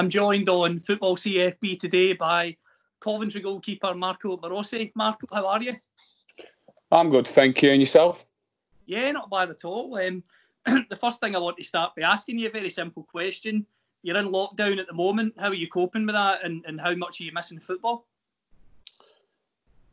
I'm 0.00 0.08
joined 0.08 0.48
on 0.48 0.78
Football 0.78 1.14
CFB 1.14 1.78
today 1.78 2.14
by 2.14 2.56
Coventry 3.00 3.42
goalkeeper 3.42 3.94
Marko 3.94 4.38
Marosi. 4.38 4.90
Marko, 4.94 5.26
how 5.30 5.46
are 5.46 5.62
you? 5.62 5.76
I'm 6.90 7.10
good, 7.10 7.28
thank 7.28 7.60
you. 7.60 7.70
And 7.70 7.82
yourself? 7.82 8.24
Yeah, 8.86 9.12
not 9.12 9.28
bad 9.28 9.50
at 9.50 9.66
all. 9.66 9.94
Um, 9.98 10.24
the 10.88 10.96
first 10.96 11.20
thing 11.20 11.36
I 11.36 11.38
want 11.38 11.58
to 11.58 11.64
start 11.64 11.92
by 11.94 12.04
asking 12.04 12.38
you 12.38 12.48
a 12.48 12.50
very 12.50 12.70
simple 12.70 13.02
question. 13.02 13.66
You're 14.02 14.16
in 14.16 14.28
lockdown 14.28 14.78
at 14.78 14.86
the 14.86 14.94
moment. 14.94 15.34
How 15.38 15.48
are 15.48 15.54
you 15.54 15.68
coping 15.68 16.06
with 16.06 16.14
that, 16.14 16.46
and, 16.46 16.64
and 16.66 16.80
how 16.80 16.94
much 16.94 17.20
are 17.20 17.24
you 17.24 17.32
missing 17.32 17.60
football? 17.60 18.06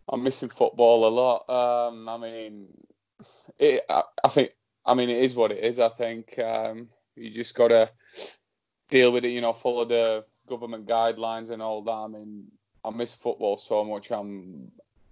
I'm 0.07 0.23
missing 0.23 0.47
football 0.47 1.05
a 1.05 1.09
lot. 1.09 1.49
Um, 1.89 2.07
I 2.07 2.17
mean, 2.17 2.67
it, 3.59 3.83
I, 3.89 4.03
I, 4.23 4.29
think, 4.29 4.51
I 4.85 4.93
mean, 4.93 5.09
it 5.09 5.21
is 5.21 5.35
what 5.35 5.51
it 5.51 5.65
is. 5.65 5.81
I 5.81 5.89
think 5.89 6.39
um, 6.39 6.87
you 7.17 7.29
just 7.29 7.55
got 7.55 7.67
to 7.67 7.89
deal 8.89 9.11
with 9.11 9.25
it. 9.25 9.29
You 9.29 9.41
know, 9.41 9.53
follow 9.53 9.85
the 9.85 10.25
government 10.47 10.87
guidelines 10.87 11.49
and 11.49 11.61
all 11.61 11.81
that. 11.83 11.91
I 11.91 12.07
mean, 12.07 12.45
I 12.83 12.89
miss 12.89 13.13
football 13.13 13.57
so 13.57 13.83
much. 13.83 14.11
I'm, 14.11 14.71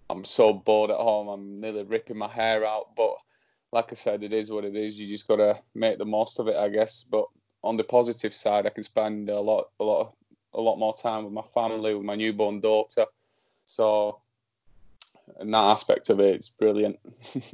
I'm 0.09 0.23
so 0.23 0.53
bored 0.53 0.91
at 0.91 0.97
home. 0.97 1.27
I'm 1.27 1.59
nearly 1.59 1.83
ripping 1.83 2.17
my 2.17 2.27
hair 2.27 2.65
out. 2.65 2.95
But 2.95 3.15
like 3.71 3.91
I 3.91 3.95
said, 3.95 4.23
it 4.23 4.33
is 4.33 4.51
what 4.51 4.65
it 4.65 4.75
is. 4.75 4.99
You 4.99 5.07
just 5.07 5.27
got 5.27 5.37
to 5.37 5.59
make 5.73 5.97
the 5.97 6.05
most 6.05 6.39
of 6.39 6.47
it, 6.47 6.55
I 6.55 6.69
guess. 6.69 7.03
But 7.03 7.25
on 7.63 7.77
the 7.77 7.83
positive 7.83 8.33
side, 8.33 8.65
I 8.65 8.69
can 8.69 8.83
spend 8.83 9.29
a 9.29 9.39
lot, 9.39 9.69
a 9.79 9.83
lot, 9.83 10.13
a 10.53 10.61
lot 10.61 10.77
more 10.77 10.95
time 10.95 11.25
with 11.25 11.33
my 11.33 11.41
family, 11.41 11.93
with 11.93 12.05
my 12.05 12.15
newborn 12.15 12.61
daughter. 12.61 13.05
So, 13.65 14.21
in 15.41 15.51
that 15.51 15.63
aspect 15.63 16.09
of 16.09 16.19
it, 16.19 16.35
it's 16.35 16.49
brilliant. 16.49 16.99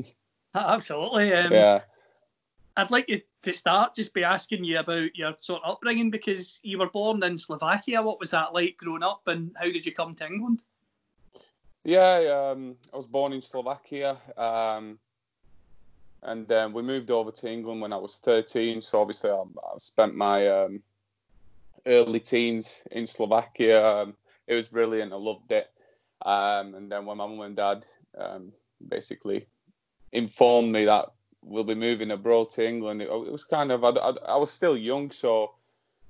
Absolutely. 0.53 1.33
Um, 1.33 1.53
yeah. 1.53 1.81
I'd 2.77 2.91
like 2.91 3.09
you 3.09 3.21
to 3.43 3.53
start 3.53 3.95
just 3.95 4.13
by 4.13 4.21
asking 4.21 4.63
you 4.63 4.79
about 4.79 5.15
your 5.15 5.33
sort 5.37 5.63
of 5.63 5.71
upbringing 5.71 6.09
because 6.09 6.59
you 6.63 6.77
were 6.77 6.89
born 6.89 7.23
in 7.23 7.37
Slovakia. 7.37 8.01
What 8.01 8.19
was 8.19 8.31
that 8.31 8.53
like 8.53 8.77
growing 8.77 9.03
up, 9.03 9.27
and 9.27 9.51
how 9.57 9.65
did 9.65 9.85
you 9.85 9.91
come 9.91 10.13
to 10.15 10.25
England? 10.25 10.63
Yeah, 11.83 12.51
um, 12.51 12.75
I 12.93 12.97
was 12.97 13.07
born 13.07 13.33
in 13.33 13.41
Slovakia, 13.41 14.17
um, 14.37 14.99
and 16.23 16.47
then 16.47 16.71
we 16.71 16.81
moved 16.81 17.09
over 17.09 17.31
to 17.31 17.47
England 17.47 17.81
when 17.81 17.91
I 17.91 17.97
was 17.97 18.17
13. 18.17 18.81
So 18.81 19.01
obviously, 19.01 19.31
I, 19.31 19.41
I 19.41 19.77
spent 19.77 20.15
my 20.15 20.47
um, 20.47 20.81
early 21.85 22.19
teens 22.19 22.83
in 22.91 23.07
Slovakia. 23.07 24.03
Um, 24.03 24.15
it 24.47 24.55
was 24.55 24.69
brilliant. 24.69 25.11
I 25.11 25.17
loved 25.17 25.51
it. 25.51 25.71
Um, 26.23 26.75
and 26.75 26.91
then 26.91 27.05
when 27.05 27.17
my 27.17 27.25
mum 27.25 27.41
and 27.41 27.55
dad 27.55 27.83
basically 28.87 29.47
informed 30.11 30.71
me 30.71 30.85
that 30.85 31.09
we'll 31.43 31.63
be 31.63 31.75
moving 31.75 32.11
abroad 32.11 32.49
to 32.51 32.67
England. 32.67 33.01
It, 33.01 33.09
it 33.09 33.31
was 33.31 33.43
kind 33.43 33.71
of 33.71 33.83
I, 33.83 33.89
I, 33.89 34.09
I, 34.27 34.37
was 34.37 34.51
still 34.51 34.77
young, 34.77 35.11
so 35.11 35.53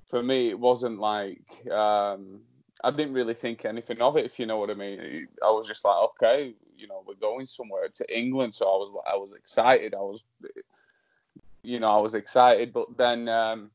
for 0.06 0.22
me 0.22 0.48
it 0.48 0.58
wasn't 0.58 0.98
like 0.98 1.44
um, 1.70 2.40
I 2.84 2.90
didn't 2.90 3.14
really 3.14 3.34
think 3.34 3.64
anything 3.64 4.00
of 4.00 4.16
it. 4.16 4.26
If 4.26 4.38
you 4.38 4.46
know 4.46 4.58
what 4.58 4.70
I 4.70 4.74
mean, 4.74 5.28
I 5.44 5.50
was 5.50 5.66
just 5.66 5.84
like, 5.84 5.96
okay, 5.96 6.54
you 6.76 6.88
know, 6.88 7.02
we're 7.06 7.14
going 7.14 7.46
somewhere 7.46 7.88
to 7.88 8.18
England, 8.18 8.54
so 8.54 8.66
I 8.66 8.76
was 8.76 8.92
I 9.12 9.16
was 9.16 9.32
excited. 9.32 9.94
I 9.94 9.98
was, 9.98 10.24
you 11.62 11.80
know, 11.80 11.90
I 11.90 12.00
was 12.00 12.14
excited, 12.14 12.72
but 12.72 12.96
then. 12.96 13.28
Um, 13.28 13.70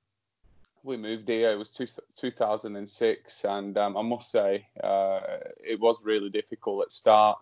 we 0.83 0.95
moved 0.95 1.27
here. 1.27 1.51
It 1.51 1.57
was 1.57 1.71
two, 1.71 1.87
2006, 2.15 3.45
and 3.45 3.77
um, 3.77 3.97
I 3.97 4.01
must 4.01 4.31
say 4.31 4.67
uh, 4.81 5.19
it 5.63 5.79
was 5.79 6.05
really 6.05 6.29
difficult 6.29 6.83
at 6.83 6.91
start. 6.91 7.39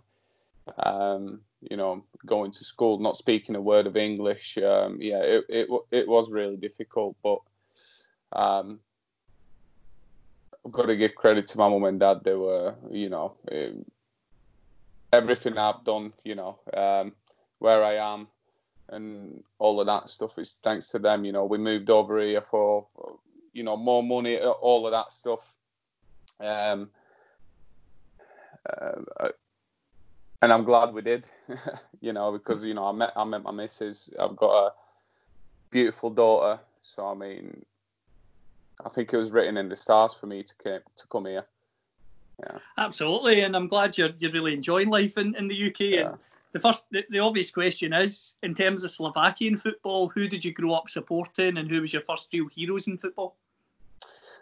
Um, 0.79 1.41
you 1.69 1.77
know, 1.77 2.03
going 2.25 2.51
to 2.51 2.63
school, 2.63 2.99
not 2.99 3.17
speaking 3.17 3.55
a 3.55 3.61
word 3.61 3.87
of 3.87 3.97
English. 3.97 4.57
Um, 4.57 4.97
yeah, 5.01 5.21
it, 5.21 5.45
it 5.49 5.69
it 5.91 6.07
was 6.07 6.29
really 6.29 6.57
difficult, 6.57 7.15
but 7.23 7.39
um, 8.33 8.79
I've 10.65 10.71
got 10.71 10.87
to 10.87 10.95
give 10.95 11.15
credit 11.15 11.47
to 11.47 11.57
my 11.57 11.69
mum 11.69 11.83
and 11.83 11.99
dad. 11.99 12.23
They 12.23 12.33
were, 12.33 12.75
you 12.89 13.09
know, 13.09 13.35
it, 13.47 13.75
everything 15.13 15.57
I've 15.57 15.83
done, 15.83 16.13
you 16.23 16.35
know, 16.35 16.59
um, 16.73 17.13
where 17.59 17.83
I 17.83 17.95
am, 17.95 18.27
and 18.89 19.43
all 19.59 19.79
of 19.79 19.87
that 19.87 20.09
stuff 20.09 20.37
is 20.39 20.59
thanks 20.63 20.89
to 20.89 20.99
them. 20.99 21.25
You 21.25 21.31
know, 21.31 21.45
we 21.45 21.57
moved 21.57 21.89
over 21.89 22.19
here 22.19 22.41
for, 22.41 22.87
you 23.53 23.63
know, 23.63 23.77
more 23.77 24.03
money, 24.03 24.39
all 24.39 24.85
of 24.85 24.91
that 24.91 25.13
stuff. 25.13 25.53
Um, 26.39 26.89
uh, 28.69 29.29
and 30.45 30.53
I'm 30.53 30.63
glad 30.63 30.93
we 30.93 31.01
did, 31.01 31.25
you 32.01 32.13
know, 32.13 32.31
because 32.31 32.63
you 32.63 32.75
know 32.75 32.85
I 32.85 32.91
met 32.91 33.11
I 33.15 33.23
met 33.23 33.41
my 33.41 33.51
missus. 33.51 34.13
I've 34.19 34.35
got 34.35 34.67
a 34.67 34.73
beautiful 35.71 36.11
daughter, 36.11 36.59
so 36.81 37.07
I 37.07 37.15
mean, 37.15 37.65
I 38.85 38.89
think 38.89 39.11
it 39.11 39.17
was 39.17 39.31
written 39.31 39.57
in 39.57 39.69
the 39.69 39.75
stars 39.75 40.13
for 40.13 40.27
me 40.27 40.43
to 40.43 40.53
come, 40.63 40.79
to 40.97 41.07
come 41.07 41.25
here. 41.25 41.45
Yeah, 42.45 42.59
absolutely, 42.77 43.41
and 43.41 43.55
I'm 43.55 43.67
glad 43.67 43.97
you're 43.97 44.11
you're 44.19 44.31
really 44.31 44.53
enjoying 44.53 44.89
life 44.89 45.17
in, 45.17 45.35
in 45.35 45.47
the 45.47 45.67
UK. 45.69 45.79
Yeah. 45.79 46.09
And 46.09 46.17
the 46.53 46.59
first, 46.59 46.83
the, 46.91 47.03
the 47.09 47.19
obvious 47.19 47.49
question 47.49 47.91
is, 47.91 48.35
in 48.43 48.53
terms 48.53 48.83
of 48.83 48.91
Slovakian 48.91 49.57
football, 49.57 50.09
who 50.09 50.27
did 50.27 50.45
you 50.45 50.53
grow 50.53 50.73
up 50.73 50.91
supporting, 50.91 51.57
and 51.57 51.67
who 51.67 51.81
was 51.81 51.91
your 51.91 52.03
first 52.03 52.31
real 52.31 52.47
heroes 52.49 52.87
in 52.87 52.99
football? 52.99 53.35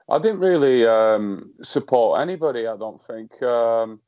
I 0.10 0.20
didn't 0.20 0.40
really 0.40 0.86
um, 0.86 1.54
support 1.62 2.20
anybody. 2.20 2.68
I 2.68 2.76
don't 2.76 3.02
think. 3.02 3.42
Um, 3.42 4.02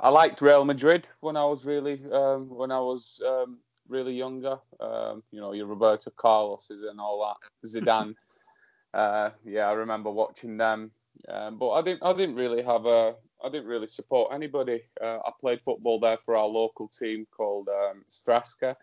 I 0.00 0.08
liked 0.08 0.40
Real 0.40 0.64
Madrid 0.64 1.06
when 1.20 1.36
I 1.36 1.44
was 1.44 1.66
really 1.66 2.00
um, 2.12 2.48
when 2.48 2.72
I 2.72 2.80
was 2.80 3.20
um, 3.26 3.58
really 3.88 4.14
younger. 4.14 4.58
Um, 4.80 5.22
you 5.30 5.40
know, 5.40 5.52
your 5.52 5.66
Roberto 5.66 6.10
Carlos's 6.16 6.82
and 6.82 7.00
all 7.00 7.26
that, 7.26 7.68
Zidane. 7.68 8.14
uh, 8.94 9.30
yeah, 9.44 9.68
I 9.68 9.72
remember 9.72 10.10
watching 10.10 10.56
them. 10.56 10.90
Um, 11.28 11.58
but 11.58 11.70
I 11.70 11.82
didn't. 11.82 12.02
I 12.02 12.12
didn't 12.12 12.36
really 12.36 12.62
have 12.62 12.86
a. 12.86 13.14
I 13.44 13.48
didn't 13.48 13.68
really 13.68 13.86
support 13.86 14.32
anybody. 14.32 14.82
Uh, 15.00 15.18
I 15.24 15.30
played 15.40 15.60
football 15.60 16.00
there 16.00 16.16
for 16.16 16.36
our 16.36 16.46
local 16.46 16.88
team 16.88 17.26
called 17.30 17.68
um, 17.68 18.04
Stravska. 18.10 18.74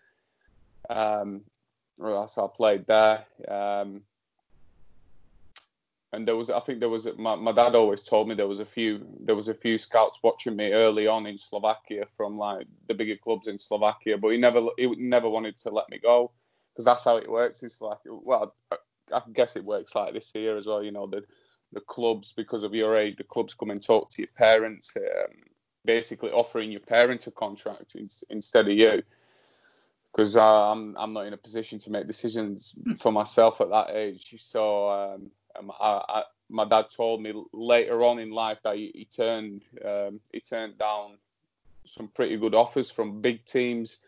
Um, 0.90 1.42
so 2.00 2.52
I 2.52 2.56
played 2.56 2.86
there. 2.88 3.26
Um, 3.48 4.02
and 6.14 6.28
there 6.28 6.36
was 6.36 6.50
I 6.50 6.60
think 6.60 6.80
there 6.80 6.90
was 6.90 7.08
my, 7.18 7.36
my 7.36 7.52
dad 7.52 7.76
always 7.76 8.04
told 8.04 8.28
me 8.28 8.36
there 8.36 8.48
was 8.48 8.60
a 8.60 8.66
few 8.66 9.06
there 9.22 9.36
was 9.36 9.48
a 9.48 9.54
few 9.54 9.78
scouts 9.78 10.20
watching 10.22 10.56
me 10.56 10.74
early 10.74 11.08
on 11.08 11.26
in 11.26 11.38
Slovakia 11.38 12.06
from 12.18 12.38
like 12.38 12.68
the 12.88 12.94
bigger 12.94 13.16
clubs 13.16 13.48
in 13.48 13.58
Slovakia, 13.58 14.18
but 14.18 14.30
he 14.30 14.38
never 14.38 14.62
he 14.78 14.88
never 14.98 15.30
wanted 15.30 15.58
to 15.60 15.70
let 15.70 15.90
me 15.90 16.00
go 16.00 16.32
because 16.74 16.86
that's 16.86 17.06
how 17.06 17.18
it 17.18 17.30
works 17.30 17.64
in 17.64 17.70
Slovakia. 17.70 18.14
Well, 18.14 18.56
I 19.14 19.22
guess 19.34 19.56
it 19.56 19.64
works 19.64 19.96
like 19.96 20.14
this 20.14 20.32
here 20.32 20.58
as 20.58 20.66
well. 20.66 20.84
You 20.84 20.92
know 20.92 21.08
the 21.08 21.24
the 21.72 21.82
clubs 21.82 22.34
because 22.34 22.64
of 22.64 22.76
your 22.76 22.98
age, 22.98 23.16
the 23.16 23.24
clubs 23.24 23.54
come 23.54 23.72
and 23.72 23.82
talk 23.82 24.10
to 24.10 24.22
your 24.22 24.32
parents, 24.36 24.94
um, 24.98 25.34
basically 25.86 26.32
offering 26.32 26.70
your 26.70 26.82
parents 26.82 27.28
a 27.28 27.32
contract 27.32 27.96
in, 27.96 28.10
instead 28.30 28.68
of 28.68 28.74
you. 28.74 29.02
Because 30.12 30.36
uh, 30.36 30.72
I'm 30.72 30.98
I'm 30.98 31.14
not 31.14 31.28
in 31.28 31.32
a 31.32 31.38
position 31.38 31.80
to 31.80 31.90
make 31.90 32.06
decisions 32.06 32.76
for 32.98 33.14
myself 33.14 33.62
at 33.62 33.70
that 33.70 33.92
age, 33.92 34.36
so. 34.40 34.90
Um, 34.90 35.32
um, 35.58 35.72
I, 35.80 36.02
I, 36.08 36.24
my 36.50 36.66
dad 36.66 36.88
told 36.96 37.22
me 37.22 37.34
later 37.54 38.04
on 38.04 38.20
in 38.20 38.32
life 38.32 38.60
that 38.64 38.76
he, 38.76 38.92
he 38.94 39.06
turned 39.06 39.64
um, 39.86 40.20
he 40.32 40.40
turned 40.40 40.78
down 40.78 41.18
some 41.86 42.08
pretty 42.10 42.38
good 42.38 42.54
offers 42.54 42.92
from 42.92 43.22
big 43.22 43.44
teams, 43.46 44.00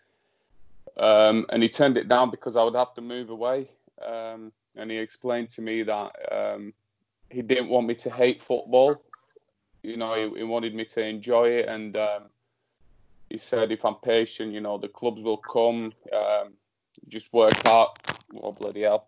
um, 0.97 1.45
and 1.49 1.63
he 1.63 1.69
turned 1.69 1.97
it 1.97 2.07
down 2.07 2.29
because 2.29 2.55
I 2.55 2.63
would 2.63 2.75
have 2.75 2.93
to 2.95 3.01
move 3.01 3.29
away. 3.29 3.69
Um, 4.05 4.51
and 4.75 4.91
he 4.91 4.97
explained 4.97 5.49
to 5.51 5.61
me 5.61 5.83
that 5.83 6.11
um, 6.31 6.73
he 7.29 7.41
didn't 7.41 7.69
want 7.69 7.87
me 7.87 7.95
to 7.95 8.09
hate 8.09 8.43
football. 8.43 9.01
You 9.81 9.97
know, 9.97 10.13
he, 10.15 10.39
he 10.39 10.43
wanted 10.43 10.75
me 10.75 10.85
to 10.85 11.05
enjoy 11.05 11.49
it, 11.49 11.67
and 11.67 11.95
um, 11.97 12.23
he 13.29 13.37
said 13.37 13.71
if 13.71 13.85
I'm 13.85 13.95
patient, 13.95 14.53
you 14.53 14.61
know, 14.61 14.77
the 14.77 14.87
clubs 14.87 15.21
will 15.21 15.37
come. 15.37 15.93
just 17.07 17.33
work 17.33 17.53
hard. 17.65 17.89
Oh 18.41 18.51
bloody 18.51 18.81
hell! 18.81 19.07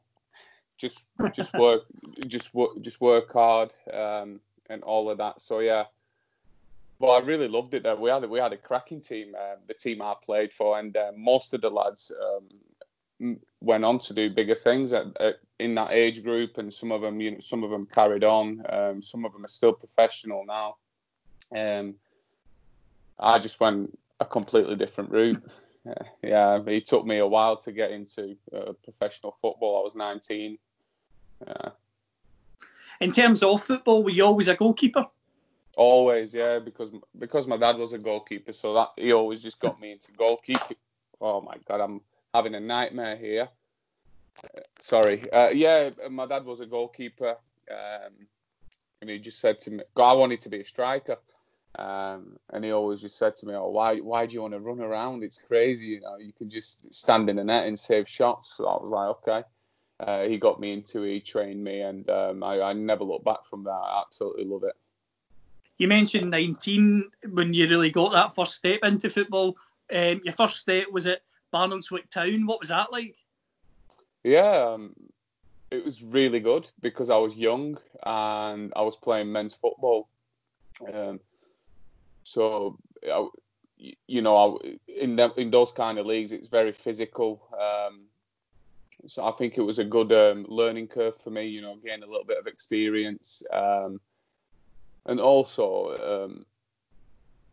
Just 0.78 1.08
just 1.34 1.54
work 1.54 1.84
just 2.28 2.54
work 2.54 2.82
just 2.82 3.02
work 3.02 3.32
hard 3.32 3.72
um, 3.94 4.40
and 4.70 4.84
all 4.84 5.10
of 5.10 5.18
that. 5.18 5.42
So 5.42 5.60
yeah, 5.60 5.86
but 7.00 7.08
I 7.08 7.20
really 7.20 7.48
loved 7.48 7.74
it. 7.74 7.84
There 7.84 7.96
we 7.96 8.10
had 8.10 8.30
we 8.30 8.40
had 8.40 8.54
a 8.54 8.58
cracking 8.58 9.02
team, 9.02 9.36
uh, 9.40 9.56
the 9.68 9.74
team 9.74 10.02
I 10.02 10.16
played 10.22 10.54
for, 10.54 10.80
and 10.80 10.96
uh, 10.96 11.12
most 11.16 11.54
of 11.54 11.62
the 11.62 11.70
lads 11.70 12.12
um, 12.22 13.38
went 13.62 13.86
on 13.86 14.00
to 14.00 14.14
do 14.14 14.30
bigger 14.30 14.56
things 14.56 14.94
at, 14.94 15.08
at, 15.20 15.40
in 15.60 15.76
that 15.76 15.92
age 15.92 16.24
group, 16.24 16.58
and 16.58 16.74
some 16.74 16.92
of 16.92 17.02
them, 17.02 17.20
you 17.20 17.32
know, 17.32 17.40
some 17.40 17.64
of 17.64 17.70
them 17.70 17.86
carried 17.86 18.24
on. 18.24 18.64
Um, 18.70 19.02
some 19.02 19.26
of 19.26 19.34
them 19.34 19.46
are 19.46 19.50
still 19.50 19.74
professional 19.74 20.46
now. 20.46 20.76
Um, 21.56 21.96
I 23.20 23.40
just 23.40 23.60
went 23.60 23.98
a 24.20 24.26
completely 24.26 24.76
different 24.76 25.12
route. 25.12 25.44
Yeah, 26.24 26.62
it 26.66 26.88
took 26.88 27.06
me 27.06 27.20
a 27.20 27.28
while 27.28 27.58
to 27.58 27.72
get 27.72 27.92
into 27.92 28.36
uh, 28.52 28.74
professional 28.84 29.38
football. 29.40 29.80
I 29.80 29.84
was 29.84 29.96
19. 29.96 30.58
Yeah. 31.42 31.70
In 33.02 33.12
terms 33.12 33.44
of 33.44 33.62
football, 33.62 34.04
were 34.04 34.10
you 34.10 34.26
always 34.26 34.48
a 34.48 34.56
goalkeeper? 34.56 35.06
Always, 35.76 36.34
yeah, 36.34 36.60
because 36.60 36.92
because 37.18 37.48
my 37.48 37.58
dad 37.58 37.78
was 37.78 37.92
a 37.92 37.98
goalkeeper, 37.98 38.54
so 38.54 38.74
that 38.76 38.90
he 38.96 39.12
always 39.12 39.42
just 39.42 39.60
got 39.60 39.80
me 39.80 39.92
into 39.92 40.12
goalkeeping. 40.14 40.78
Oh 41.20 41.42
my 41.42 41.56
god, 41.68 41.82
I'm 41.82 42.02
having 42.34 42.56
a 42.56 42.60
nightmare 42.60 43.18
here. 43.18 43.50
Uh, 44.44 44.62
sorry. 44.80 45.30
Uh, 45.32 45.50
yeah, 45.50 45.90
my 46.10 46.26
dad 46.26 46.46
was 46.46 46.62
a 46.62 46.66
goalkeeper, 46.66 47.36
um, 47.70 48.14
and 49.02 49.10
he 49.10 49.20
just 49.20 49.40
said 49.40 49.60
to 49.62 49.72
me, 49.72 49.84
"I 49.98 50.14
wanted 50.14 50.40
to 50.42 50.50
be 50.50 50.62
a 50.62 50.66
striker." 50.66 51.18
Um, 51.78 52.38
and 52.54 52.64
he 52.64 52.72
always 52.72 53.02
just 53.02 53.18
said 53.18 53.36
to 53.38 53.46
me, 53.46 53.54
"Oh, 53.54 53.70
why, 53.70 53.98
why 53.98 54.26
do 54.26 54.34
you 54.34 54.42
want 54.42 54.54
to 54.54 54.62
run 54.62 54.80
around? 54.80 55.24
It's 55.26 55.38
crazy, 55.38 55.88
you 55.88 56.00
know. 56.00 56.16
You 56.16 56.32
can 56.32 56.50
just 56.50 56.94
stand 56.94 57.30
in 57.30 57.36
the 57.36 57.44
net 57.44 57.68
and 57.68 57.78
save 57.78 58.08
shots." 58.08 58.54
So 58.56 58.66
I 58.66 58.82
was 58.82 58.92
like, 58.92 59.10
"Okay." 59.10 59.44
Uh, 60.00 60.24
he 60.24 60.38
got 60.38 60.60
me 60.60 60.74
into 60.74 61.04
he 61.04 61.20
trained 61.20 61.64
me, 61.64 61.82
and 61.82 62.10
um, 62.10 62.44
I, 62.44 62.62
I 62.62 62.74
never 62.74 63.04
looked 63.04 63.26
back 63.26 63.46
from 63.46 63.64
that. 63.64 63.72
I 63.72 64.02
absolutely 64.02 64.46
love 64.46 64.64
it. 64.64 64.76
You 65.78 65.88
mentioned 65.88 66.32
19 66.32 67.10
when 67.32 67.54
you 67.54 67.68
really 67.68 67.90
got 67.90 68.12
that 68.14 68.34
first 68.34 68.56
step 68.56 68.80
into 68.84 69.10
football. 69.10 69.58
Um, 69.94 70.22
your 70.24 70.34
first 70.34 70.58
step 70.58 70.88
was 70.92 71.06
at 71.06 71.22
Barnoldswick 71.54 72.10
Town. 72.10 72.46
What 72.46 72.60
was 72.60 72.70
that 72.70 72.92
like? 72.92 73.16
Yeah, 74.24 74.74
um, 74.74 74.96
it 75.72 75.84
was 75.84 76.04
really 76.04 76.40
good 76.40 76.70
because 76.82 77.10
I 77.10 77.18
was 77.18 77.36
young 77.36 77.78
and 78.04 78.74
I 78.76 78.82
was 78.82 78.96
playing 78.96 79.32
men's 79.32 79.54
football. 79.54 80.10
Um, 80.94 81.20
so, 82.24 82.78
I, 83.06 83.28
you 83.78 84.22
know, 84.22 84.60
I, 84.64 84.76
in 84.88 85.20
in 85.38 85.52
those 85.52 85.72
kind 85.72 86.00
of 86.00 86.06
leagues, 86.06 86.32
it's 86.32 86.48
very 86.48 86.72
physical. 86.72 87.48
So 89.08 89.26
I 89.26 89.32
think 89.32 89.58
it 89.58 89.62
was 89.62 89.80
a 89.80 89.86
good 89.86 90.12
um, 90.12 90.46
learning 90.50 90.88
curve 90.88 91.16
for 91.18 91.30
me. 91.30 91.46
You 91.46 91.62
know, 91.62 91.76
gain 91.76 92.04
a 92.04 92.08
little 92.08 92.26
bit 92.26 92.38
of 92.38 92.48
experience, 92.48 93.44
um, 93.52 94.00
and 95.06 95.20
also, 95.20 96.26
um, 96.26 96.46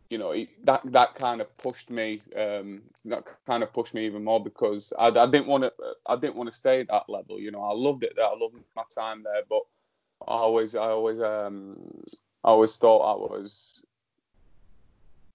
you 0.09 0.17
know, 0.17 0.33
that 0.63 0.81
that 0.85 1.15
kind 1.15 1.41
of 1.41 1.55
pushed 1.57 1.89
me. 1.89 2.21
Um, 2.35 2.81
that 3.05 3.25
kind 3.45 3.63
of 3.63 3.73
pushed 3.73 3.93
me 3.93 4.05
even 4.05 4.23
more 4.23 4.43
because 4.43 4.93
I, 4.97 5.07
I 5.07 5.27
didn't 5.27 5.47
want 5.47 5.63
to. 5.63 5.73
I 6.05 6.15
didn't 6.15 6.35
want 6.35 6.49
to 6.49 6.55
stay 6.55 6.81
at 6.81 6.87
that 6.89 7.09
level. 7.09 7.39
You 7.39 7.51
know, 7.51 7.63
I 7.63 7.73
loved 7.73 8.03
it 8.03 8.13
there. 8.15 8.25
I 8.25 8.35
loved 8.35 8.55
my 8.75 8.83
time 8.93 9.23
there, 9.23 9.43
but 9.49 9.61
I 10.27 10.35
always, 10.35 10.75
I 10.75 10.89
always, 10.89 11.21
um, 11.21 11.77
I 12.43 12.49
always 12.49 12.75
thought 12.77 12.99
I 12.99 13.15
was. 13.15 13.81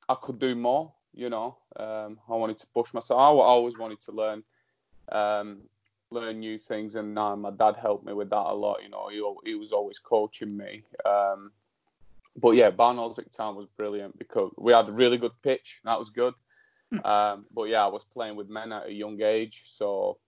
I 0.08 0.14
could 0.14 0.38
do 0.38 0.54
more. 0.54 0.92
You 1.14 1.30
know, 1.30 1.58
um, 1.76 2.18
I 2.28 2.34
wanted 2.34 2.58
to 2.58 2.66
push 2.68 2.94
myself. 2.94 3.18
I 3.18 3.24
always 3.24 3.78
wanted 3.78 4.00
to 4.02 4.12
learn. 4.12 4.42
Um, 5.10 5.62
learn 6.10 6.40
new 6.40 6.58
things, 6.58 6.96
and 6.96 7.18
uh, 7.18 7.36
my 7.36 7.50
dad 7.50 7.76
helped 7.76 8.04
me 8.04 8.12
with 8.12 8.30
that 8.30 8.46
a 8.46 8.54
lot. 8.54 8.82
You 8.82 8.90
know, 8.90 9.08
he, 9.08 9.50
he 9.50 9.54
was 9.54 9.72
always 9.72 9.98
coaching 9.98 10.56
me. 10.56 10.82
Um, 11.04 11.50
but 12.36 12.52
yeah, 12.52 12.70
Barnoldswick 12.70 13.30
Town 13.30 13.56
was 13.56 13.66
brilliant 13.66 14.18
because 14.18 14.52
we 14.56 14.72
had 14.72 14.88
a 14.88 14.92
really 14.92 15.18
good 15.18 15.32
pitch. 15.42 15.80
That 15.84 15.98
was 15.98 16.10
good. 16.10 16.34
Hmm. 16.90 17.04
Um, 17.04 17.46
but 17.52 17.64
yeah, 17.64 17.84
I 17.84 17.88
was 17.88 18.04
playing 18.04 18.36
with 18.36 18.48
men 18.48 18.72
at 18.72 18.86
a 18.86 18.92
young 18.92 19.20
age, 19.20 19.62
so 19.66 20.18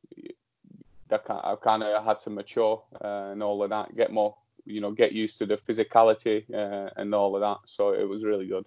that 1.08 1.24
kind 1.24 1.40
of, 1.40 1.58
I 1.58 1.62
kind 1.62 1.82
of 1.82 2.04
had 2.04 2.18
to 2.20 2.30
mature 2.30 2.82
uh, 3.02 3.30
and 3.32 3.42
all 3.42 3.62
of 3.62 3.70
that, 3.70 3.96
get 3.96 4.12
more, 4.12 4.36
you 4.64 4.80
know, 4.80 4.90
get 4.90 5.12
used 5.12 5.38
to 5.38 5.46
the 5.46 5.56
physicality 5.56 6.44
uh, 6.52 6.90
and 6.96 7.14
all 7.14 7.34
of 7.34 7.40
that. 7.40 7.58
So 7.66 7.94
it 7.94 8.08
was 8.08 8.24
really 8.24 8.46
good. 8.46 8.66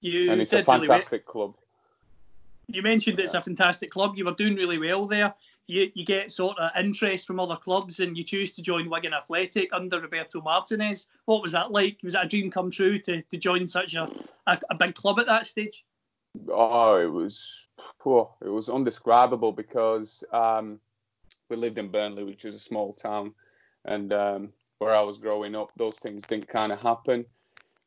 You 0.00 0.32
and 0.32 0.40
it's 0.40 0.52
a 0.52 0.64
fantastic 0.64 1.26
club. 1.26 1.54
You 2.72 2.82
mentioned 2.82 3.20
it's 3.20 3.34
a 3.34 3.42
fantastic 3.42 3.90
club. 3.90 4.16
You 4.16 4.24
were 4.24 4.34
doing 4.34 4.54
really 4.54 4.78
well 4.78 5.06
there 5.06 5.34
you, 5.70 5.90
you 5.94 6.04
get 6.04 6.32
sort 6.32 6.58
of 6.58 6.70
interest 6.76 7.26
from 7.26 7.38
other 7.38 7.56
clubs 7.56 8.00
and 8.00 8.16
you 8.16 8.24
choose 8.24 8.50
to 8.52 8.62
join 8.62 8.90
Wigan 8.90 9.14
Athletic 9.14 9.72
under 9.72 10.00
Roberto 10.00 10.40
Martinez. 10.42 11.08
What 11.26 11.42
was 11.42 11.52
that 11.52 11.70
like? 11.70 11.98
Was 12.02 12.14
that 12.14 12.24
a 12.24 12.28
dream 12.28 12.50
come 12.50 12.70
true 12.70 12.98
to, 12.98 13.22
to 13.22 13.36
join 13.36 13.68
such 13.68 13.94
a, 13.94 14.10
a, 14.48 14.58
a 14.70 14.74
big 14.74 14.94
club 14.96 15.20
at 15.20 15.26
that 15.26 15.46
stage? 15.46 15.84
Oh, 16.48 16.96
it 16.96 17.10
was 17.10 17.68
poor. 18.00 18.30
It 18.44 18.48
was 18.48 18.68
undescribable 18.68 19.52
because 19.52 20.24
um, 20.32 20.80
we 21.48 21.56
lived 21.56 21.78
in 21.78 21.88
Burnley, 21.88 22.24
which 22.24 22.44
is 22.44 22.56
a 22.56 22.60
small 22.60 22.92
town, 22.92 23.32
and 23.84 24.12
um, 24.12 24.52
where 24.78 24.94
I 24.94 25.02
was 25.02 25.18
growing 25.18 25.54
up, 25.54 25.70
those 25.76 25.98
things 25.98 26.22
didn't 26.22 26.48
kind 26.48 26.72
of 26.72 26.80
happen 26.82 27.24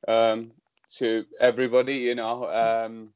um, 0.08 0.52
to 0.96 1.26
everybody, 1.40 1.96
you 1.96 2.16
know. 2.16 2.50
Um, 2.50 3.10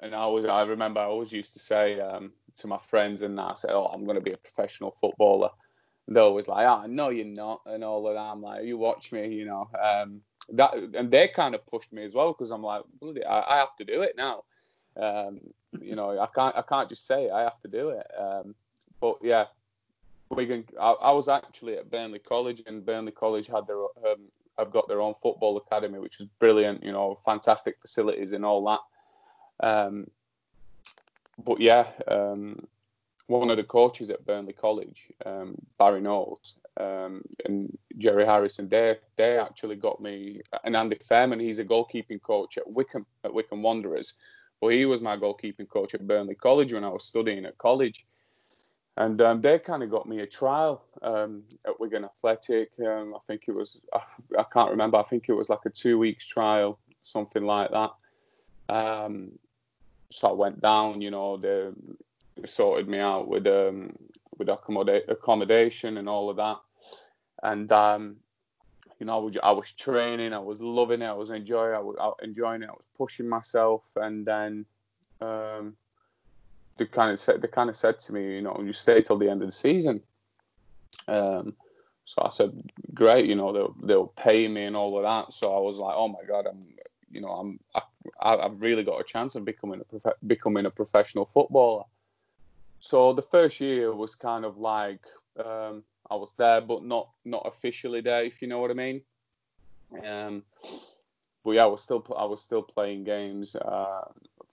and 0.00 0.14
I 0.14 0.26
was, 0.26 0.44
I 0.44 0.62
remember, 0.62 1.00
I 1.00 1.04
always 1.04 1.32
used 1.32 1.52
to 1.54 1.58
say, 1.58 2.00
um, 2.00 2.32
to 2.58 2.66
my 2.66 2.78
friends 2.78 3.22
and 3.22 3.38
that. 3.38 3.50
I 3.50 3.54
said, 3.54 3.70
"Oh, 3.70 3.86
I'm 3.86 4.04
going 4.04 4.16
to 4.16 4.22
be 4.22 4.32
a 4.32 4.36
professional 4.36 4.90
footballer." 4.90 5.50
They're 6.06 6.22
always 6.22 6.48
like, 6.48 6.66
"Ah, 6.66 6.82
oh, 6.84 6.86
no, 6.86 7.08
you're 7.08 7.24
not," 7.24 7.60
and 7.66 7.82
all 7.82 8.06
of 8.06 8.14
that. 8.14 8.20
I'm 8.20 8.42
like, 8.42 8.64
"You 8.64 8.76
watch 8.76 9.12
me," 9.12 9.28
you 9.28 9.46
know. 9.46 9.70
Um, 9.80 10.20
that 10.50 10.74
and 10.94 11.10
they 11.10 11.28
kind 11.28 11.54
of 11.54 11.66
pushed 11.66 11.92
me 11.92 12.04
as 12.04 12.14
well 12.14 12.32
because 12.32 12.50
I'm 12.50 12.62
like, 12.62 12.82
"Bloody, 13.00 13.24
I, 13.24 13.56
I, 13.56 13.58
have 13.58 13.76
to 13.76 13.84
do 13.84 14.02
it 14.02 14.16
now." 14.16 14.44
Um, 14.96 15.40
you 15.80 15.94
know, 15.94 16.18
I 16.18 16.26
can't, 16.26 16.56
I 16.56 16.62
can't 16.62 16.88
just 16.88 17.06
say 17.06 17.26
it. 17.26 17.32
I 17.32 17.42
have 17.42 17.60
to 17.60 17.68
do 17.68 17.90
it. 17.90 18.06
Um, 18.18 18.54
but 19.00 19.18
yeah, 19.22 19.46
Wigan. 20.30 20.64
I, 20.80 20.92
I, 20.92 21.12
was 21.12 21.28
actually 21.28 21.76
at 21.76 21.90
Burnley 21.90 22.18
College, 22.18 22.62
and 22.66 22.84
Burnley 22.84 23.12
College 23.12 23.46
had 23.46 23.66
their, 23.66 23.80
um, 23.80 24.30
have 24.58 24.72
got 24.72 24.88
their 24.88 25.00
own 25.00 25.14
football 25.22 25.58
academy, 25.58 25.98
which 25.98 26.20
is 26.20 26.26
brilliant. 26.38 26.82
You 26.82 26.92
know, 26.92 27.14
fantastic 27.24 27.76
facilities 27.80 28.32
and 28.32 28.44
all 28.44 28.64
that. 28.64 28.80
Um, 29.60 30.06
but 31.44 31.60
yeah, 31.60 31.86
um, 32.08 32.66
one 33.26 33.50
of 33.50 33.56
the 33.56 33.62
coaches 33.62 34.10
at 34.10 34.24
Burnley 34.26 34.54
College, 34.54 35.12
um, 35.24 35.54
Barry 35.78 36.00
Knowles, 36.00 36.56
um, 36.78 37.22
and 37.44 37.76
Jerry 37.98 38.24
Harrison, 38.24 38.68
they 38.68 38.96
they 39.16 39.38
actually 39.38 39.76
got 39.76 40.00
me. 40.00 40.40
And 40.64 40.76
Andy 40.76 40.96
Fairman, 40.96 41.40
he's 41.40 41.58
a 41.58 41.64
goalkeeping 41.64 42.22
coach 42.22 42.58
at 42.58 42.68
Wycombe 42.70 43.06
at 43.24 43.32
Wycombe 43.32 43.62
Wanderers. 43.62 44.14
but 44.60 44.68
he 44.68 44.86
was 44.86 45.00
my 45.00 45.16
goalkeeping 45.16 45.68
coach 45.68 45.94
at 45.94 46.06
Burnley 46.06 46.34
College 46.34 46.72
when 46.72 46.84
I 46.84 46.88
was 46.88 47.04
studying 47.04 47.44
at 47.44 47.58
college. 47.58 48.06
And 48.96 49.20
um, 49.20 49.40
they 49.40 49.60
kind 49.60 49.84
of 49.84 49.90
got 49.90 50.08
me 50.08 50.20
a 50.20 50.26
trial 50.26 50.82
um, 51.02 51.44
at 51.64 51.78
Wigan 51.78 52.04
Athletic. 52.04 52.72
Um, 52.84 53.14
I 53.14 53.20
think 53.28 53.44
it 53.46 53.52
was, 53.52 53.80
I, 53.94 54.00
I, 54.36 54.42
can't 54.52 54.70
remember, 54.70 54.96
I 54.96 55.04
think 55.04 55.28
it 55.28 55.34
was 55.34 55.48
like 55.48 55.64
a 55.66 55.70
two 55.70 55.98
weeks 55.98 56.26
trial, 56.26 56.80
something 57.04 57.44
like 57.44 57.70
that. 57.70 57.90
So 60.10 60.28
I 60.28 60.32
went 60.32 60.60
down. 60.60 61.00
You 61.00 61.10
know, 61.10 61.36
they, 61.36 61.70
sorted 62.44 62.88
me 62.88 62.98
out 62.98 63.28
with 63.28 63.46
um 63.46 63.96
with 64.38 64.48
accommodate, 64.48 65.04
accommodation 65.08 65.98
and 65.98 66.08
all 66.08 66.30
of 66.30 66.36
that, 66.36 66.58
and 67.42 67.70
um, 67.72 68.16
you 68.98 69.06
know, 69.06 69.16
I 69.16 69.22
was, 69.22 69.36
I 69.42 69.50
was 69.52 69.72
training, 69.72 70.32
I 70.32 70.38
was 70.38 70.60
loving 70.60 71.02
it, 71.02 71.06
I 71.06 71.12
was 71.12 71.30
enjoying, 71.30 71.74
I 71.74 71.80
was 71.80 72.14
enjoying 72.22 72.62
it, 72.62 72.68
I 72.68 72.72
was 72.72 72.88
pushing 72.96 73.28
myself, 73.28 73.82
and 73.96 74.26
then 74.26 74.66
um, 75.20 75.76
they 76.76 76.86
kind 76.86 77.12
of 77.12 77.20
said, 77.20 77.40
they 77.40 77.48
kind 77.48 77.70
of 77.70 77.76
said 77.76 78.00
to 78.00 78.12
me, 78.12 78.36
you 78.36 78.42
know, 78.42 78.60
you 78.64 78.72
stay 78.72 79.02
till 79.02 79.18
the 79.18 79.30
end 79.30 79.42
of 79.42 79.48
the 79.48 79.52
season. 79.52 80.00
Um, 81.06 81.54
so 82.04 82.22
I 82.24 82.28
said, 82.28 82.70
great, 82.94 83.26
you 83.26 83.36
know, 83.36 83.52
they'll 83.52 83.76
they'll 83.82 84.06
pay 84.08 84.48
me 84.48 84.64
and 84.64 84.76
all 84.76 84.96
of 84.96 85.04
that. 85.04 85.32
So 85.32 85.54
I 85.54 85.60
was 85.60 85.78
like, 85.78 85.94
oh 85.96 86.08
my 86.08 86.24
god, 86.26 86.46
I'm, 86.46 86.64
you 87.10 87.20
know, 87.20 87.28
I'm 87.28 87.60
I 87.74 87.82
I've 88.36 88.60
really 88.60 88.84
got 88.84 89.00
a 89.00 89.04
chance 89.04 89.34
of 89.34 89.44
becoming 89.44 89.80
a 89.80 89.84
prof- 89.84 90.18
becoming 90.26 90.66
a 90.66 90.70
professional 90.70 91.24
footballer. 91.24 91.84
So 92.78 93.12
the 93.12 93.22
first 93.22 93.60
year 93.60 93.94
was 93.94 94.14
kind 94.14 94.44
of 94.44 94.56
like 94.58 95.00
um, 95.44 95.82
I 96.10 96.14
was 96.14 96.34
there, 96.36 96.60
but 96.60 96.84
not 96.84 97.10
not 97.24 97.42
officially 97.46 98.00
there, 98.00 98.24
if 98.24 98.40
you 98.42 98.48
know 98.48 98.60
what 98.60 98.70
I 98.70 98.74
mean. 98.74 99.02
Um, 100.06 100.42
but 101.44 101.52
yeah, 101.52 101.64
I 101.64 101.66
was 101.66 101.82
still 101.82 102.04
I 102.16 102.24
was 102.24 102.42
still 102.42 102.62
playing 102.62 103.04
games 103.04 103.56
uh, 103.56 104.04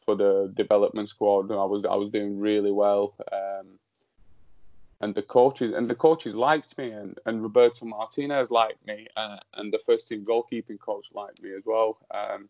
for 0.05 0.15
the 0.15 0.51
development 0.55 1.09
squad. 1.09 1.51
I 1.51 1.65
was 1.65 1.83
I 1.85 1.95
was 1.95 2.09
doing 2.09 2.39
really 2.39 2.71
well, 2.71 3.15
um, 3.31 3.79
and 5.01 5.13
the 5.13 5.21
coaches 5.21 5.73
and 5.73 5.87
the 5.87 5.95
coaches 5.95 6.35
liked 6.35 6.77
me, 6.77 6.91
and, 6.91 7.19
and 7.25 7.43
Roberto 7.43 7.85
Martinez 7.85 8.51
liked 8.51 8.85
me, 8.85 9.07
uh, 9.15 9.37
and 9.55 9.71
the 9.71 9.79
first 9.79 10.07
team 10.07 10.25
goalkeeping 10.25 10.79
coach 10.79 11.07
liked 11.13 11.41
me 11.41 11.51
as 11.53 11.63
well. 11.65 11.97
Um, 12.11 12.49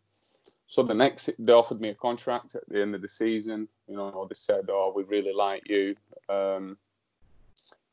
so 0.68 0.82
the 0.84 0.94
next, 0.94 1.30
they 1.38 1.54
offered 1.54 1.80
me 1.80 1.90
a 1.90 1.96
contract 1.96 2.56
at 2.56 2.68
the 2.68 2.82
end 2.82 2.96
of 2.96 3.02
the 3.02 3.10
season. 3.10 3.68
You 3.88 3.98
know, 3.98 4.26
they 4.28 4.36
said, 4.36 4.66
"Oh, 4.70 4.94
we 4.96 5.04
really 5.04 5.34
like 5.34 5.70
you," 5.70 5.96
um, 6.30 6.78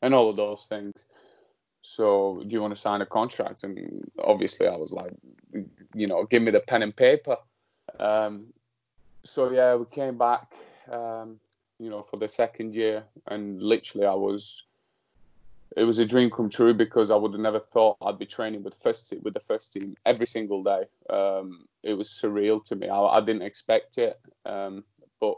and 0.00 0.14
all 0.14 0.30
of 0.30 0.36
those 0.36 0.66
things. 0.66 1.06
So, 1.82 2.42
do 2.46 2.54
you 2.54 2.62
want 2.62 2.74
to 2.74 2.80
sign 2.80 3.00
a 3.02 3.06
contract? 3.06 3.64
And 3.64 4.10
obviously, 4.22 4.68
I 4.68 4.76
was 4.76 4.92
like, 4.92 5.12
you 5.94 6.06
know, 6.06 6.24
give 6.24 6.42
me 6.42 6.50
the 6.50 6.60
pen 6.60 6.82
and 6.82 6.94
paper. 6.94 7.36
Um, 7.98 8.52
so 9.24 9.50
yeah, 9.50 9.74
we 9.76 9.84
came 9.86 10.18
back, 10.18 10.54
um, 10.90 11.38
you 11.82 11.90
know, 11.90 12.02
for 12.02 12.16
the 12.16 12.28
second 12.28 12.74
year, 12.74 13.02
and 13.26 13.60
literally, 13.60 14.06
I 14.06 14.14
was 14.14 14.66
it 15.76 15.84
was 15.84 15.98
a 15.98 16.06
dream 16.06 16.30
come 16.30 16.48
true 16.48 16.74
because 16.74 17.10
I 17.10 17.16
would 17.16 17.32
have 17.32 17.40
never 17.40 17.58
thought 17.58 17.96
I'd 18.02 18.18
be 18.18 18.26
training 18.26 18.62
with 18.62 18.76
first 18.76 19.12
with 19.22 19.34
the 19.34 19.40
first 19.40 19.72
team 19.72 19.96
every 20.06 20.26
single 20.26 20.62
day. 20.62 20.84
Um, 21.10 21.66
it 21.82 21.94
was 21.94 22.08
surreal 22.08 22.64
to 22.66 22.76
me. 22.76 22.88
I, 22.88 23.00
I 23.00 23.20
didn't 23.20 23.42
expect 23.42 23.98
it, 23.98 24.20
um, 24.46 24.84
but 25.20 25.34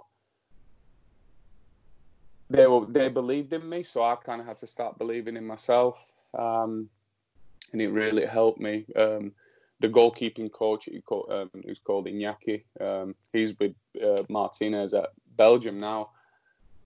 they 2.51 2.67
were 2.67 2.85
they 2.87 3.09
believed 3.09 3.55
in 3.55 3.67
me, 3.67 3.83
so 3.83 4.03
I 4.03 4.17
kind 4.17 4.43
of 4.43 4.47
had 4.47 4.59
to 4.59 4.67
start 4.67 4.99
believing 4.99 5.39
in 5.39 5.47
myself, 5.47 6.13
um, 6.39 6.91
and 7.73 7.81
it 7.81 7.89
really 7.89 8.27
helped 8.27 8.61
me. 8.61 8.85
Um, 8.97 9.33
the 9.81 9.89
goalkeeping 9.89 10.53
coach, 10.53 10.89
um, 11.31 11.51
who's 11.65 11.79
called 11.79 12.07
Iñaki, 12.07 12.65
um, 12.81 13.15
he's 13.33 13.59
with 13.59 13.75
uh, 14.03 14.23
Martinez 14.29 14.93
at 14.93 15.09
Belgium 15.37 15.81
now 15.81 16.11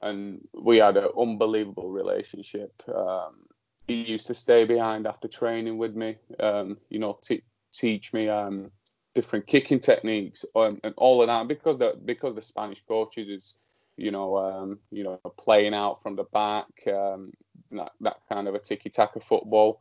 and 0.03 0.47
we 0.55 0.79
had 0.79 0.97
an 0.97 1.09
unbelievable 1.19 1.91
relationship. 1.91 2.83
Um, 2.89 3.47
he 3.87 4.03
used 4.03 4.27
to 4.27 4.35
stay 4.35 4.65
behind 4.65 5.07
after 5.07 5.29
training 5.29 5.79
with 5.79 5.97
me. 5.97 6.17
Um, 6.39 6.79
you 6.91 6.99
know, 6.99 7.19
t- 7.23 7.43
teach 7.73 8.13
me 8.13 8.29
um, 8.29 8.71
different 9.15 9.47
kicking 9.47 9.81
techniques 9.81 10.45
um, 10.55 10.79
and 10.85 10.95
all 10.97 11.23
of 11.23 11.29
that. 11.29 11.49
Because 11.49 11.79
the 11.79 11.99
because 12.05 12.35
the 12.35 12.43
Spanish 12.43 12.83
coaches 12.87 13.29
is 13.29 13.57
you 13.97 14.11
know 14.11 14.37
um, 14.37 14.79
you 14.91 15.05
know 15.05 15.19
playing 15.39 15.75
out 15.75 16.03
from 16.03 16.17
the 16.17 16.25
back, 16.25 16.67
um, 16.89 17.33
that, 17.73 17.93
that 18.01 18.19
kind 18.29 18.47
of 18.47 18.55
a 18.55 18.59
tiki 18.59 18.91
taka 18.91 19.21
football. 19.21 19.81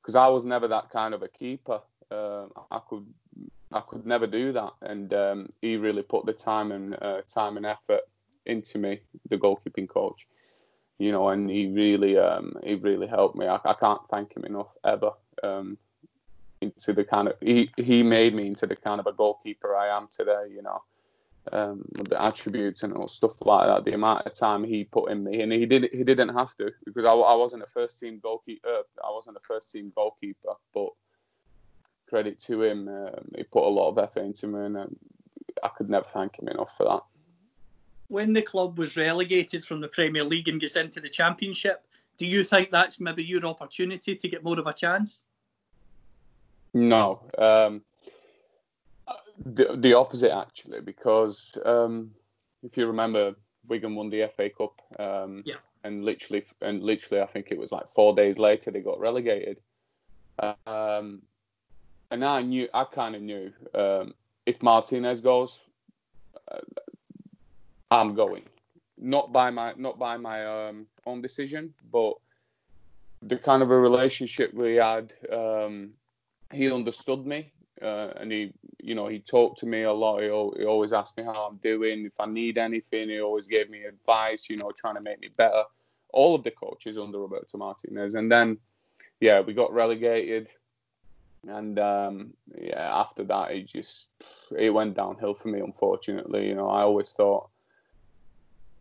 Because 0.00 0.14
I 0.14 0.28
was 0.28 0.46
never 0.46 0.68
that 0.68 0.90
kind 0.90 1.12
of 1.12 1.22
a 1.22 1.28
keeper. 1.28 1.80
Uh, 2.10 2.46
I 2.70 2.80
could 2.88 3.06
I 3.72 3.80
could 3.80 4.06
never 4.06 4.26
do 4.26 4.52
that, 4.52 4.72
and 4.80 5.50
he 5.60 5.76
really 5.76 6.02
put 6.02 6.24
the 6.24 6.32
time 6.32 6.72
and 6.72 6.96
uh, 7.02 7.22
time 7.28 7.56
and 7.56 7.66
effort 7.66 8.02
into 8.46 8.78
me, 8.78 9.00
the 9.28 9.38
goalkeeping 9.38 9.88
coach. 9.88 10.26
You 10.98 11.12
know, 11.12 11.28
and 11.28 11.48
he 11.48 11.68
really 11.68 12.18
um, 12.18 12.54
he 12.64 12.74
really 12.74 13.06
helped 13.06 13.36
me. 13.36 13.46
I, 13.46 13.60
I 13.64 13.74
can't 13.74 14.00
thank 14.10 14.36
him 14.36 14.44
enough 14.44 14.72
ever. 14.84 15.12
Um, 15.42 15.78
into 16.60 16.92
the 16.92 17.04
kind 17.04 17.28
of 17.28 17.34
he 17.40 17.70
he 17.76 18.02
made 18.02 18.34
me 18.34 18.46
into 18.46 18.66
the 18.66 18.74
kind 18.74 18.98
of 18.98 19.06
a 19.06 19.12
goalkeeper 19.12 19.76
I 19.76 19.96
am 19.96 20.08
today. 20.10 20.46
You 20.50 20.62
know, 20.62 20.82
um, 21.52 21.84
the 21.94 22.20
attributes 22.20 22.82
and 22.82 22.92
all 22.94 23.08
stuff 23.08 23.44
like 23.44 23.66
that. 23.66 23.84
The 23.84 23.94
amount 23.94 24.26
of 24.26 24.34
time 24.34 24.64
he 24.64 24.84
put 24.84 25.10
in 25.10 25.24
me, 25.24 25.42
and 25.42 25.52
he 25.52 25.66
did 25.66 25.88
he 25.92 26.04
didn't 26.04 26.30
have 26.30 26.56
to 26.56 26.72
because 26.84 27.04
I, 27.04 27.12
I 27.12 27.34
wasn't 27.34 27.62
a 27.62 27.68
first 27.72 28.00
team 28.00 28.18
goalkeeper. 28.22 28.68
Uh, 28.68 28.82
I 29.06 29.10
wasn't 29.12 29.36
a 29.36 29.46
first 29.46 29.70
team 29.70 29.92
goalkeeper, 29.94 30.54
but 30.74 30.90
credit 32.08 32.38
to 32.40 32.62
him, 32.62 32.88
um, 32.88 33.28
he 33.36 33.42
put 33.44 33.64
a 33.64 33.68
lot 33.68 33.90
of 33.90 33.98
effort 33.98 34.22
into 34.22 34.46
me, 34.48 34.64
and 34.64 34.76
um, 34.76 34.96
I 35.62 35.68
could 35.68 35.90
never 35.90 36.06
thank 36.06 36.38
him 36.38 36.48
enough 36.48 36.76
for 36.76 36.84
that. 36.84 37.02
When 38.08 38.32
the 38.32 38.42
club 38.42 38.78
was 38.78 38.96
relegated 38.96 39.64
from 39.64 39.80
the 39.80 39.88
Premier 39.88 40.24
League 40.24 40.48
and 40.48 40.60
gets 40.60 40.76
into 40.76 41.00
the 41.00 41.08
Championship, 41.08 41.86
do 42.16 42.26
you 42.26 42.42
think 42.42 42.70
that's 42.70 43.00
maybe 43.00 43.22
your 43.22 43.44
opportunity 43.46 44.16
to 44.16 44.28
get 44.28 44.42
more 44.42 44.58
of 44.58 44.66
a 44.66 44.72
chance? 44.72 45.24
No, 46.74 47.20
um, 47.38 47.82
the 49.44 49.76
the 49.76 49.94
opposite 49.94 50.34
actually, 50.34 50.80
because 50.80 51.56
um, 51.64 52.10
if 52.62 52.76
you 52.76 52.86
remember, 52.86 53.34
Wigan 53.68 53.94
won 53.94 54.10
the 54.10 54.30
FA 54.36 54.50
Cup, 54.50 54.80
um, 54.98 55.42
yeah. 55.46 55.56
and 55.84 56.04
literally, 56.04 56.44
and 56.60 56.82
literally, 56.82 57.22
I 57.22 57.26
think 57.26 57.48
it 57.50 57.58
was 57.58 57.72
like 57.72 57.88
four 57.88 58.14
days 58.14 58.38
later 58.38 58.70
they 58.70 58.80
got 58.80 58.98
relegated. 58.98 59.60
Um, 60.66 61.22
and 62.10 62.24
I 62.24 62.42
knew, 62.42 62.68
I 62.72 62.84
kind 62.84 63.14
of 63.14 63.22
knew, 63.22 63.52
um, 63.74 64.14
if 64.46 64.62
Martinez 64.62 65.20
goes, 65.20 65.60
uh, 66.50 66.60
I'm 67.90 68.14
going. 68.14 68.42
Not 68.98 69.32
by 69.32 69.50
my, 69.50 69.74
not 69.76 69.98
by 69.98 70.16
my 70.16 70.44
um, 70.44 70.86
own 71.06 71.22
decision, 71.22 71.72
but 71.92 72.14
the 73.22 73.36
kind 73.36 73.62
of 73.62 73.70
a 73.70 73.78
relationship 73.78 74.52
we 74.54 74.76
had. 74.76 75.12
Um, 75.32 75.90
he 76.52 76.72
understood 76.72 77.26
me, 77.26 77.52
uh, 77.82 78.10
and 78.16 78.32
he, 78.32 78.52
you 78.80 78.94
know, 78.94 79.06
he 79.06 79.18
talked 79.18 79.58
to 79.60 79.66
me 79.66 79.82
a 79.82 79.92
lot. 79.92 80.20
He, 80.20 80.26
he 80.26 80.64
always 80.64 80.92
asked 80.92 81.16
me 81.16 81.24
how 81.24 81.48
I'm 81.48 81.56
doing, 81.56 82.06
if 82.06 82.18
I 82.20 82.26
need 82.26 82.58
anything. 82.58 83.08
He 83.08 83.20
always 83.20 83.46
gave 83.46 83.70
me 83.70 83.84
advice, 83.84 84.48
you 84.48 84.56
know, 84.56 84.72
trying 84.76 84.94
to 84.96 85.00
make 85.00 85.20
me 85.20 85.28
better. 85.36 85.62
All 86.10 86.34
of 86.34 86.42
the 86.42 86.50
coaches 86.50 86.98
under 86.98 87.18
Roberto 87.18 87.58
Martinez, 87.58 88.14
and 88.14 88.32
then, 88.32 88.58
yeah, 89.20 89.40
we 89.40 89.52
got 89.52 89.72
relegated, 89.72 90.48
and 91.46 91.78
um, 91.78 92.32
yeah, 92.58 92.88
after 92.98 93.24
that, 93.24 93.50
it 93.50 93.66
just 93.66 94.10
it 94.56 94.70
went 94.70 94.94
downhill 94.94 95.34
for 95.34 95.48
me. 95.48 95.60
Unfortunately, 95.60 96.48
you 96.48 96.54
know, 96.54 96.68
I 96.68 96.82
always 96.82 97.12
thought. 97.12 97.50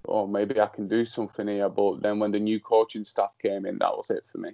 Oh, 0.07 0.25
maybe 0.25 0.59
I 0.59 0.67
can 0.67 0.87
do 0.87 1.03
something 1.03 1.47
here, 1.47 1.69
but 1.69 2.01
then 2.01 2.19
when 2.19 2.31
the 2.31 2.39
new 2.39 2.59
coaching 2.59 3.03
staff 3.03 3.35
came 3.41 3.65
in, 3.65 3.77
that 3.79 3.95
was 3.95 4.09
it 4.09 4.25
for 4.25 4.37
me 4.37 4.51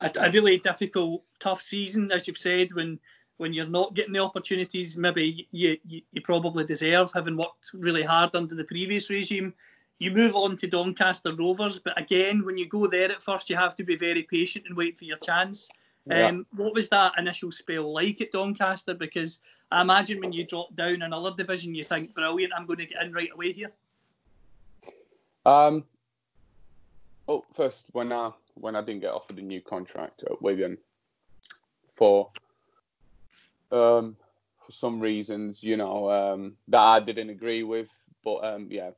a, 0.00 0.10
a 0.16 0.30
really 0.30 0.58
difficult, 0.58 1.22
tough 1.38 1.62
season, 1.62 2.10
as 2.12 2.26
you've 2.26 2.38
said, 2.38 2.72
when 2.72 2.98
when 3.36 3.54
you're 3.54 3.66
not 3.66 3.94
getting 3.94 4.12
the 4.12 4.18
opportunities 4.18 4.98
maybe 4.98 5.46
you, 5.50 5.78
you, 5.86 6.02
you, 6.12 6.20
probably 6.20 6.62
deserve, 6.62 7.10
having 7.14 7.38
worked 7.38 7.70
really 7.72 8.02
hard 8.02 8.36
under 8.36 8.54
the 8.54 8.64
previous 8.64 9.08
regime. 9.08 9.54
You 9.98 10.10
move 10.10 10.36
on 10.36 10.58
to 10.58 10.66
Doncaster 10.66 11.34
Rovers, 11.34 11.78
but 11.78 11.98
again, 11.98 12.44
when 12.44 12.58
you 12.58 12.68
go 12.68 12.86
there 12.86 13.10
at 13.10 13.22
first, 13.22 13.48
you 13.48 13.56
have 13.56 13.74
to 13.76 13.82
be 13.82 13.96
very 13.96 14.24
patient 14.24 14.66
and 14.68 14.76
wait 14.76 14.98
for 14.98 15.06
your 15.06 15.16
chance. 15.18 15.70
Yeah. 16.04 16.26
Um, 16.26 16.46
what 16.54 16.74
was 16.74 16.90
that 16.90 17.12
initial 17.16 17.50
spell 17.50 17.90
like 17.90 18.20
at 18.20 18.32
Doncaster? 18.32 18.92
Because 18.92 19.40
I 19.70 19.80
imagine 19.80 20.20
when 20.20 20.34
you 20.34 20.44
drop 20.46 20.74
down 20.76 21.00
another 21.00 21.30
division, 21.34 21.74
you 21.74 21.84
think, 21.84 22.14
brilliant, 22.14 22.52
I'm 22.54 22.66
going 22.66 22.80
to 22.80 22.86
get 22.86 23.02
in 23.02 23.10
right 23.10 23.32
away 23.32 23.52
here. 23.52 23.72
Um, 25.46 25.84
well, 27.26 27.44
first, 27.54 27.86
when 27.92 28.12
I 28.12 28.32
when 28.54 28.76
I 28.76 28.82
didn't 28.82 29.00
get 29.00 29.12
offered 29.12 29.38
a 29.38 29.42
new 29.42 29.60
contract 29.60 30.24
at 30.24 30.42
Wigan 30.42 30.78
for 31.88 32.30
um, 33.72 34.16
for 34.64 34.72
some 34.72 35.00
reasons, 35.00 35.62
you 35.62 35.76
know, 35.76 36.10
um, 36.10 36.56
that 36.68 36.80
I 36.80 37.00
didn't 37.00 37.30
agree 37.30 37.62
with. 37.62 37.88
But 38.24 38.44
um, 38.44 38.68
yeah, 38.70 38.90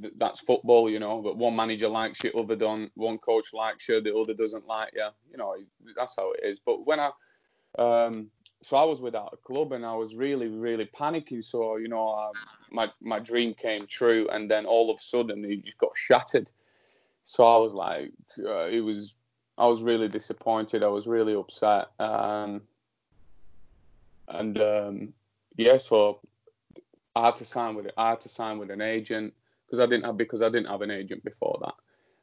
th- 0.00 0.14
that's 0.16 0.40
football, 0.40 0.88
you 0.88 0.98
know. 0.98 1.20
But 1.20 1.36
one 1.36 1.56
manager 1.56 1.88
likes 1.88 2.22
you, 2.24 2.32
other 2.32 2.56
than 2.56 2.90
one 2.94 3.18
coach 3.18 3.52
likes 3.52 3.88
you, 3.88 4.00
the 4.00 4.14
other 4.14 4.34
doesn't 4.34 4.66
like 4.66 4.92
you. 4.94 5.08
You 5.30 5.36
know, 5.36 5.56
that's 5.96 6.16
how 6.16 6.32
it 6.32 6.40
is. 6.44 6.60
But 6.60 6.86
when 6.86 7.00
I 7.00 7.10
um, 7.78 8.30
so 8.62 8.76
I 8.76 8.84
was 8.84 9.02
without 9.02 9.32
a 9.32 9.36
club 9.36 9.72
and 9.72 9.84
I 9.84 9.94
was 9.94 10.14
really, 10.14 10.48
really 10.48 10.86
panicking. 10.86 11.42
So 11.42 11.76
you 11.76 11.88
know, 11.88 12.08
um, 12.08 12.34
my 12.70 12.90
my 13.00 13.18
dream 13.18 13.54
came 13.54 13.86
true, 13.86 14.28
and 14.32 14.50
then 14.50 14.66
all 14.66 14.90
of 14.90 14.98
a 14.98 15.02
sudden 15.02 15.44
it 15.44 15.64
just 15.64 15.78
got 15.78 15.92
shattered. 15.94 16.50
So 17.24 17.46
I 17.46 17.56
was 17.58 17.74
like, 17.74 18.10
uh, 18.44 18.66
it 18.66 18.80
was, 18.80 19.14
I 19.56 19.66
was 19.66 19.82
really 19.82 20.08
disappointed. 20.08 20.82
I 20.82 20.88
was 20.88 21.06
really 21.06 21.34
upset. 21.34 21.88
Um, 22.00 22.62
and 24.28 24.60
um, 24.60 25.14
yeah, 25.56 25.76
so 25.76 26.20
I 27.14 27.26
had 27.26 27.36
to 27.36 27.44
sign 27.44 27.74
with 27.74 27.86
it. 27.86 27.94
I 27.96 28.10
had 28.10 28.20
to 28.22 28.28
sign 28.28 28.58
with 28.58 28.70
an 28.70 28.80
agent 28.80 29.34
because 29.66 29.80
I 29.80 29.86
didn't 29.86 30.04
have 30.04 30.16
because 30.16 30.42
I 30.42 30.48
didn't 30.48 30.68
have 30.68 30.82
an 30.82 30.90
agent 30.90 31.24
before 31.24 31.58
that. 31.62 31.74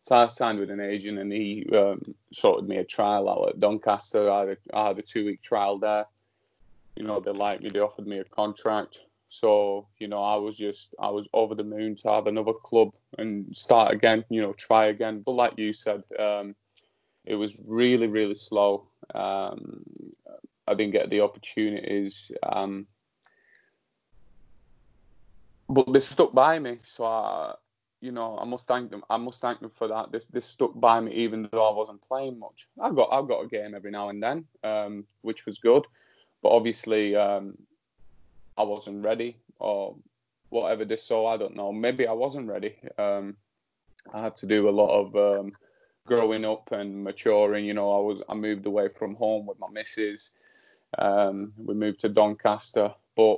So 0.01 0.15
I 0.15 0.27
signed 0.27 0.59
with 0.59 0.71
an 0.71 0.79
agent, 0.79 1.19
and 1.19 1.31
he 1.31 1.65
um, 1.75 2.01
sorted 2.31 2.67
me 2.67 2.77
a 2.77 2.85
trial 2.85 3.29
out 3.29 3.49
at 3.49 3.59
Doncaster. 3.59 4.29
I 4.29 4.47
had 4.47 4.57
had 4.73 4.99
a 4.99 5.01
two 5.01 5.25
week 5.25 5.41
trial 5.41 5.77
there. 5.77 6.05
You 6.95 7.05
know, 7.05 7.19
they 7.19 7.31
liked 7.31 7.63
me. 7.63 7.69
They 7.69 7.79
offered 7.79 8.07
me 8.07 8.19
a 8.19 8.23
contract. 8.23 8.99
So, 9.29 9.87
you 9.99 10.07
know, 10.07 10.23
I 10.23 10.35
was 10.35 10.57
just, 10.57 10.95
I 10.99 11.09
was 11.09 11.27
over 11.33 11.53
the 11.53 11.63
moon 11.63 11.95
to 11.97 12.09
have 12.09 12.25
another 12.25 12.53
club 12.53 12.89
and 13.17 13.55
start 13.55 13.93
again, 13.93 14.25
you 14.29 14.41
know, 14.41 14.53
try 14.53 14.85
again. 14.85 15.21
But 15.23 15.33
like 15.33 15.53
you 15.57 15.71
said, 15.71 16.03
um, 16.17 16.55
it 17.25 17.35
was 17.35 17.59
really, 17.65 18.07
really 18.07 18.35
slow. 18.35 18.87
Um, 19.13 19.83
I 20.67 20.73
didn't 20.73 20.93
get 20.93 21.09
the 21.11 21.21
opportunities. 21.21 22.31
Um, 22.43 22.87
but 25.69 25.93
they 25.93 25.99
stuck 25.99 26.33
by 26.33 26.57
me. 26.57 26.79
So, 26.83 27.05
I, 27.05 27.53
you 28.01 28.11
know, 28.11 28.37
I 28.41 28.45
must 28.45 28.67
thank 28.67 28.89
them. 28.89 29.03
I 29.11 29.17
must 29.17 29.41
thank 29.41 29.59
them 29.59 29.71
for 29.75 29.87
that. 29.89 30.11
This, 30.11 30.25
this 30.25 30.47
stuck 30.47 30.79
by 30.79 30.99
me 30.99 31.11
even 31.13 31.47
though 31.51 31.69
I 31.69 31.73
wasn't 31.73 32.01
playing 32.01 32.39
much. 32.39 32.67
I 32.81 32.91
got, 32.91 33.09
I 33.11 33.21
got 33.27 33.43
a 33.43 33.47
game 33.47 33.75
every 33.75 33.91
now 33.91 34.09
and 34.09 34.23
then, 34.23 34.45
um, 34.63 35.05
which 35.21 35.45
was 35.45 35.59
good. 35.59 35.85
But 36.41 36.49
obviously, 36.49 37.15
um, 37.15 37.57
I 38.57 38.63
wasn't 38.63 39.05
ready 39.05 39.37
or 39.59 39.95
whatever 40.49 40.85
this 40.85 41.03
so 41.03 41.25
I 41.25 41.37
don't 41.37 41.55
know. 41.55 41.71
Maybe 41.71 42.07
I 42.07 42.13
wasn't 42.13 42.47
ready. 42.47 42.75
Um, 42.97 43.37
I 44.13 44.21
had 44.21 44.35
to 44.37 44.45
do 44.45 44.69
a 44.69 44.71
lot 44.71 44.89
of 44.89 45.15
um, 45.15 45.51
growing 46.05 46.45
up 46.45 46.71
and 46.71 47.03
maturing. 47.03 47.65
You 47.65 47.73
know, 47.73 47.91
I 47.91 47.99
was 48.01 48.21
I 48.27 48.33
moved 48.33 48.65
away 48.65 48.89
from 48.89 49.15
home 49.15 49.45
with 49.45 49.59
my 49.59 49.67
missus. 49.71 50.31
Um, 50.97 51.53
we 51.57 51.73
moved 51.73 51.99
to 52.01 52.09
Doncaster, 52.09 52.93
but 53.15 53.37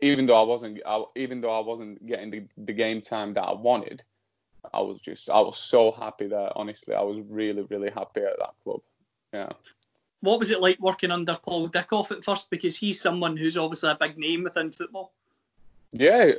even 0.00 0.26
though 0.26 0.40
I 0.40 0.44
wasn't, 0.44 0.80
I, 0.84 1.04
even 1.14 1.40
though 1.40 1.56
I 1.56 1.64
wasn't 1.64 2.04
getting 2.06 2.30
the, 2.30 2.46
the 2.58 2.72
game 2.72 3.00
time 3.00 3.32
that 3.34 3.44
I 3.44 3.52
wanted, 3.52 4.02
I 4.72 4.80
was 4.80 5.00
just 5.00 5.30
I 5.30 5.40
was 5.40 5.56
so 5.56 5.92
happy 5.92 6.26
there. 6.26 6.50
Honestly, 6.56 6.94
I 6.94 7.02
was 7.02 7.20
really 7.20 7.62
really 7.62 7.90
happy 7.90 8.22
at 8.22 8.38
that 8.38 8.54
club. 8.64 8.80
Yeah 9.32 9.50
what 10.24 10.38
was 10.38 10.50
it 10.50 10.60
like 10.60 10.80
working 10.80 11.10
under 11.10 11.38
Paul 11.42 11.68
Dickov 11.68 12.10
at 12.10 12.24
first? 12.24 12.48
Because 12.50 12.76
he's 12.76 13.00
someone 13.00 13.36
who's 13.36 13.56
obviously 13.56 13.90
a 13.90 13.96
big 14.00 14.18
name 14.18 14.44
within 14.44 14.72
football. 14.72 15.12
Yeah, 15.92 16.32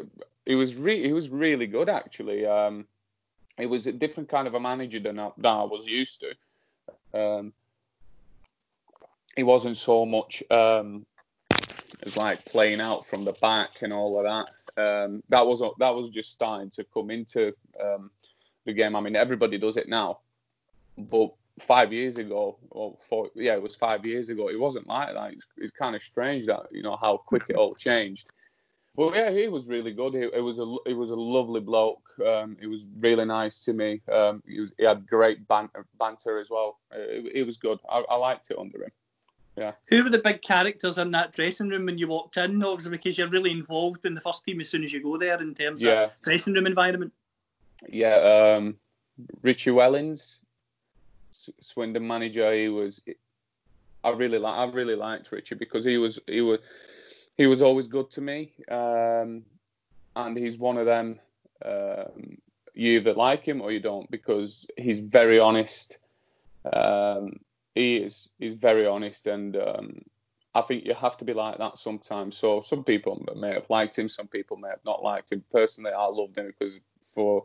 he 0.46 0.56
was 0.56 0.76
re- 0.76 1.04
he 1.04 1.14
was 1.14 1.30
really 1.30 1.68
good 1.68 1.88
actually. 1.88 2.46
Um, 2.46 2.86
it 3.58 3.68
was 3.68 3.88
a 3.88 3.94
different 3.94 4.28
kind 4.28 4.48
of 4.48 4.56
a 4.56 4.60
manager 4.60 5.00
than 5.00 5.20
I, 5.20 5.30
than 5.38 5.54
I 5.54 5.64
was 5.64 5.88
used 5.88 6.22
to. 6.22 7.20
Um, 7.20 7.54
he 9.36 9.44
wasn't 9.44 9.78
so 9.78 10.06
much 10.06 10.44
um, 10.50 11.06
as 12.04 12.18
like 12.18 12.44
playing 12.46 12.82
out 12.82 13.06
from 13.06 13.24
the 13.24 13.34
back 13.34 13.82
and 13.82 13.94
all 13.94 14.18
of 14.18 14.24
that. 14.24 14.50
Um, 14.78 15.24
that 15.30 15.46
was 15.46 15.62
that 15.80 15.96
was 15.96 16.10
just 16.10 16.32
starting 16.32 16.70
to 16.72 16.84
come 16.84 17.12
into 17.12 17.54
um, 17.82 18.10
the 18.66 18.74
game. 18.74 18.96
I 18.96 19.00
mean, 19.00 19.16
everybody 19.16 19.58
does 19.58 19.78
it 19.78 19.88
now, 19.88 20.20
but 20.98 21.32
five 21.60 21.94
years 21.94 22.18
ago, 22.18 22.58
or 22.70 22.98
four, 23.02 23.30
yeah, 23.36 23.54
it 23.54 23.62
was 23.62 23.76
five 23.76 24.06
years 24.06 24.30
ago. 24.30 24.50
It 24.50 24.60
wasn't 24.60 24.88
like 24.88 25.14
that. 25.14 25.34
It's, 25.34 25.46
it's 25.58 25.72
kind 25.72 25.96
of 25.96 26.04
strange 26.04 26.46
that 26.48 26.68
you 26.72 26.84
know 26.84 26.98
how 27.02 27.18
quick 27.18 27.44
it 27.50 27.56
all 27.56 27.76
changed. 27.76 28.30
Well, 28.96 29.14
yeah, 29.14 29.30
he 29.32 29.50
was 29.50 29.68
really 29.68 29.92
good. 29.92 30.14
He, 30.14 30.22
it 30.22 30.44
was 30.44 30.60
a 30.60 30.76
he 30.86 30.94
was 30.94 31.10
a 31.12 31.16
lovely 31.16 31.62
bloke. 31.62 32.02
Um, 32.26 32.58
he 32.60 32.68
was 32.68 32.88
really 33.00 33.26
nice 33.26 33.64
to 33.66 33.74
me. 33.74 34.02
Um, 34.12 34.42
he 34.48 34.60
was 34.60 34.74
he 34.78 34.86
had 34.86 35.08
great 35.08 35.48
banter, 35.48 35.86
banter 36.00 36.40
as 36.40 36.50
well. 36.50 36.80
It, 36.92 37.32
it 37.36 37.46
was 37.46 37.58
good. 37.58 37.80
I, 37.90 38.04
I, 38.10 38.16
liked 38.16 38.52
it 38.52 38.58
under 38.58 38.84
him. 38.84 38.92
Yeah. 39.58 39.72
Who 39.88 40.04
were 40.04 40.10
the 40.10 40.20
big 40.20 40.42
characters 40.42 40.98
in 40.98 41.12
that 41.12 41.34
dressing 41.34 41.70
room 41.70 41.86
when 41.86 41.98
you 41.98 42.08
walked 42.08 42.38
in? 42.38 42.64
Obviously, 42.64 42.92
because 42.92 43.18
you're 43.18 43.30
really 43.30 43.52
involved 43.52 44.06
in 44.06 44.14
the 44.14 44.22
first 44.22 44.46
team 44.46 44.62
as 44.62 44.70
soon 44.70 44.84
as 44.84 44.94
you 44.94 45.04
go 45.04 45.18
there 45.18 45.42
in 45.42 45.54
terms 45.54 45.84
yeah. 45.84 46.04
of 46.04 46.14
dressing 46.22 46.54
room 46.54 46.68
environment. 46.68 47.12
Yeah, 47.90 48.56
um, 48.58 48.78
Richie 49.42 49.72
Wellens, 49.72 50.40
Swindon 51.60 52.06
manager. 52.06 52.54
He 52.54 52.70
was. 52.70 53.02
I 54.04 54.10
really 54.12 54.40
like. 54.40 54.56
I 54.56 54.72
really 54.72 54.96
liked 54.96 55.32
Richie 55.32 55.56
because 55.56 55.86
he 55.86 55.98
was. 55.98 56.20
He 56.28 56.42
was 56.42 56.60
he 57.38 57.48
was 57.48 57.62
always 57.62 57.88
good 57.88 58.10
to 58.12 58.22
me, 58.22 58.54
um, 58.70 59.44
and 60.16 60.38
he's 60.38 60.58
one 60.58 60.78
of 60.78 60.86
them. 60.86 61.20
Um, 61.64 62.38
you 62.74 62.98
either 62.98 63.14
like 63.14 63.46
him 63.46 63.62
or 63.62 63.72
you 63.72 63.80
don't 63.80 64.10
because 64.12 64.66
he's 64.78 65.00
very 65.00 65.40
honest. 65.40 65.98
Um, 66.72 67.40
he 67.74 67.98
is 67.98 68.30
he's 68.40 68.54
very 68.54 68.88
honest, 68.88 69.28
and 69.28 69.56
um, 69.58 70.02
I 70.54 70.62
think 70.62 70.86
you 70.86 70.94
have 70.94 71.18
to 71.18 71.26
be 71.26 71.34
like 71.34 71.58
that 71.58 71.78
sometimes. 71.78 72.38
So 72.38 72.62
some 72.62 72.84
people 72.84 73.24
may 73.36 73.54
have 73.54 73.70
liked 73.70 73.98
him, 73.98 74.08
some 74.08 74.28
people 74.28 74.58
may 74.58 74.70
have 74.70 74.86
not 74.86 75.04
liked 75.04 75.32
him. 75.32 75.44
Personally, 75.52 75.92
I 75.92 76.06
loved 76.06 76.38
him 76.38 76.48
because 76.48 76.80
for 77.02 77.44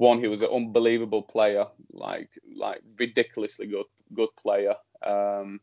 one, 0.00 0.18
he 0.18 0.28
was 0.28 0.40
an 0.40 0.48
unbelievable 0.48 1.22
player, 1.22 1.66
like 1.92 2.30
like 2.56 2.80
ridiculously 2.98 3.66
good 3.66 3.84
good 4.14 4.30
player. 4.36 4.74
Um, 5.04 5.60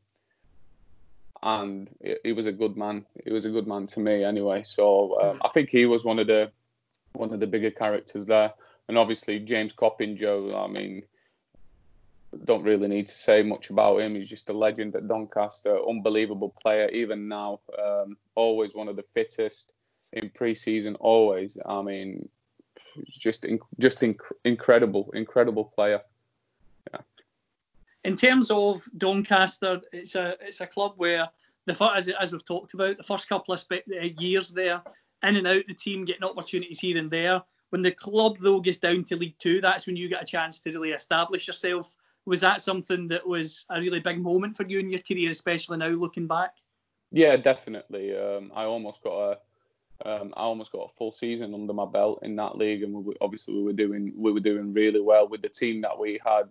and 1.41 1.89
he 2.23 2.33
was 2.33 2.45
a 2.45 2.51
good 2.51 2.77
man. 2.77 3.05
He 3.25 3.33
was 3.33 3.45
a 3.45 3.49
good 3.49 3.67
man 3.67 3.87
to 3.87 3.99
me 3.99 4.23
anyway. 4.23 4.61
So 4.63 5.19
um, 5.21 5.41
I 5.43 5.49
think 5.49 5.69
he 5.69 5.85
was 5.87 6.05
one 6.05 6.19
of 6.19 6.27
the 6.27 6.51
one 7.13 7.33
of 7.33 7.39
the 7.39 7.47
bigger 7.47 7.71
characters 7.71 8.27
there. 8.27 8.53
And 8.87 8.97
obviously 8.97 9.39
James 9.39 9.73
Coppinger. 9.73 10.55
I 10.55 10.67
mean, 10.67 11.03
don't 12.43 12.63
really 12.63 12.87
need 12.87 13.07
to 13.07 13.15
say 13.15 13.41
much 13.41 13.71
about 13.71 14.01
him. 14.01 14.13
He's 14.13 14.29
just 14.29 14.49
a 14.49 14.53
legend 14.53 14.95
at 14.95 15.07
Doncaster. 15.07 15.79
Unbelievable 15.89 16.53
player, 16.61 16.89
even 16.89 17.27
now. 17.27 17.59
Um, 17.83 18.17
always 18.35 18.75
one 18.75 18.87
of 18.87 18.95
the 18.95 19.05
fittest 19.15 19.73
in 20.13 20.29
pre-season. 20.29 20.95
Always. 20.95 21.57
I 21.65 21.81
mean, 21.81 22.29
just 23.07 23.45
in, 23.45 23.59
just 23.79 24.01
inc- 24.01 24.19
incredible, 24.43 25.09
incredible 25.13 25.65
player 25.65 26.01
in 28.07 28.15
terms 28.15 28.49
of 28.49 28.87
Doncaster, 28.97 29.81
it's 29.91 30.15
a 30.15 30.35
it's 30.39 30.61
a 30.61 30.67
club 30.67 30.93
where 30.95 31.27
the 31.65 31.91
as 31.93 32.07
as 32.07 32.31
we've 32.31 32.45
talked 32.45 32.73
about 32.73 32.95
the 32.95 33.03
first 33.03 33.27
couple 33.27 33.53
of 33.53 33.59
spe- 33.59 33.91
uh, 34.01 34.07
years 34.17 34.51
there, 34.51 34.81
in 35.23 35.35
and 35.35 35.45
out 35.45 35.63
the 35.67 35.73
team 35.73 36.05
getting 36.05 36.23
opportunities 36.23 36.79
here 36.79 36.97
and 36.97 37.11
there. 37.11 37.41
When 37.69 37.81
the 37.81 37.91
club 37.91 38.37
though 38.39 38.61
gets 38.61 38.77
down 38.77 39.03
to 39.05 39.17
League 39.17 39.37
Two, 39.39 39.59
that's 39.59 39.85
when 39.85 39.97
you 39.97 40.07
get 40.07 40.23
a 40.23 40.25
chance 40.25 40.61
to 40.61 40.71
really 40.71 40.91
establish 40.91 41.47
yourself. 41.47 41.95
Was 42.25 42.39
that 42.41 42.61
something 42.61 43.09
that 43.09 43.27
was 43.27 43.65
a 43.69 43.79
really 43.79 43.99
big 43.99 44.21
moment 44.21 44.55
for 44.55 44.65
you 44.65 44.79
in 44.79 44.89
your 44.89 45.01
career, 45.01 45.29
especially 45.29 45.77
now 45.77 45.87
looking 45.87 46.27
back? 46.27 46.57
Yeah, 47.11 47.35
definitely. 47.35 48.15
Um, 48.15 48.53
I 48.55 48.63
almost 48.63 49.03
got 49.03 49.31
a 49.31 49.39
um, 50.05 50.33
I 50.37 50.41
almost 50.41 50.71
got 50.71 50.89
a 50.91 50.95
full 50.95 51.11
season 51.11 51.53
under 51.53 51.73
my 51.73 51.85
belt 51.85 52.19
in 52.21 52.35
that 52.35 52.57
league, 52.57 52.83
and 52.83 53.05
we, 53.05 53.15
obviously 53.21 53.55
we 53.55 53.63
were 53.63 53.73
doing 53.73 54.13
we 54.15 54.31
were 54.31 54.39
doing 54.39 54.73
really 54.73 55.01
well 55.01 55.27
with 55.27 55.41
the 55.41 55.49
team 55.49 55.81
that 55.81 55.97
we 55.97 56.19
had 56.25 56.49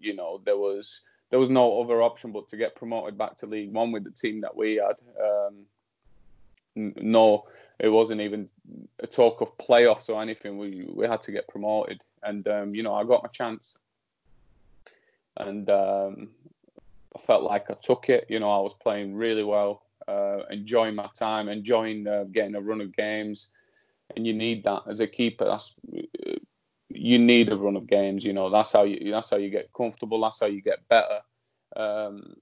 you 0.00 0.14
know 0.14 0.40
there 0.44 0.58
was 0.58 1.00
there 1.30 1.38
was 1.38 1.48
no 1.48 1.80
other 1.80 2.02
option 2.02 2.32
but 2.32 2.48
to 2.48 2.56
get 2.56 2.74
promoted 2.74 3.16
back 3.16 3.36
to 3.36 3.46
League 3.46 3.72
One 3.72 3.92
with 3.92 4.04
the 4.04 4.10
team 4.10 4.42
that 4.42 4.54
we 4.54 4.74
had. 4.74 4.96
Um, 5.22 5.64
no, 6.74 7.44
it 7.78 7.88
wasn't 7.88 8.20
even 8.20 8.48
a 8.98 9.06
talk 9.06 9.40
of 9.40 9.56
playoffs 9.58 10.08
or 10.08 10.20
anything. 10.20 10.58
We 10.58 10.86
we 10.92 11.06
had 11.06 11.22
to 11.22 11.32
get 11.32 11.48
promoted, 11.48 12.02
and 12.22 12.46
um, 12.48 12.74
you 12.74 12.82
know 12.82 12.94
I 12.94 13.04
got 13.04 13.22
my 13.22 13.30
chance, 13.30 13.78
and 15.38 15.68
um, 15.70 16.28
I 17.16 17.18
felt 17.18 17.42
like 17.42 17.70
I 17.70 17.74
took 17.74 18.08
it. 18.10 18.26
You 18.28 18.40
know 18.40 18.50
I 18.50 18.60
was 18.60 18.74
playing 18.74 19.14
really 19.14 19.44
well, 19.44 19.82
uh, 20.12 20.44
enjoying 20.50 20.94
my 20.94 21.08
time, 21.14 21.48
enjoying 21.48 22.06
uh, 22.06 22.24
getting 22.24 22.54
a 22.54 22.60
run 22.60 22.80
of 22.80 22.94
games, 22.94 23.48
and 24.14 24.26
you 24.26 24.34
need 24.34 24.64
that 24.64 24.82
as 24.88 25.00
a 25.00 25.06
keeper. 25.06 25.44
That's 25.44 25.74
you 26.88 27.18
need 27.18 27.50
a 27.50 27.56
run 27.56 27.76
of 27.76 27.86
games. 27.86 28.24
You 28.24 28.32
know 28.32 28.50
that's 28.50 28.72
how 28.72 28.84
you 28.84 29.10
that's 29.10 29.30
how 29.30 29.38
you 29.38 29.50
get 29.50 29.72
comfortable. 29.72 30.20
That's 30.20 30.40
how 30.40 30.46
you 30.46 30.60
get 30.60 30.86
better, 30.88 31.20
um, 31.76 32.36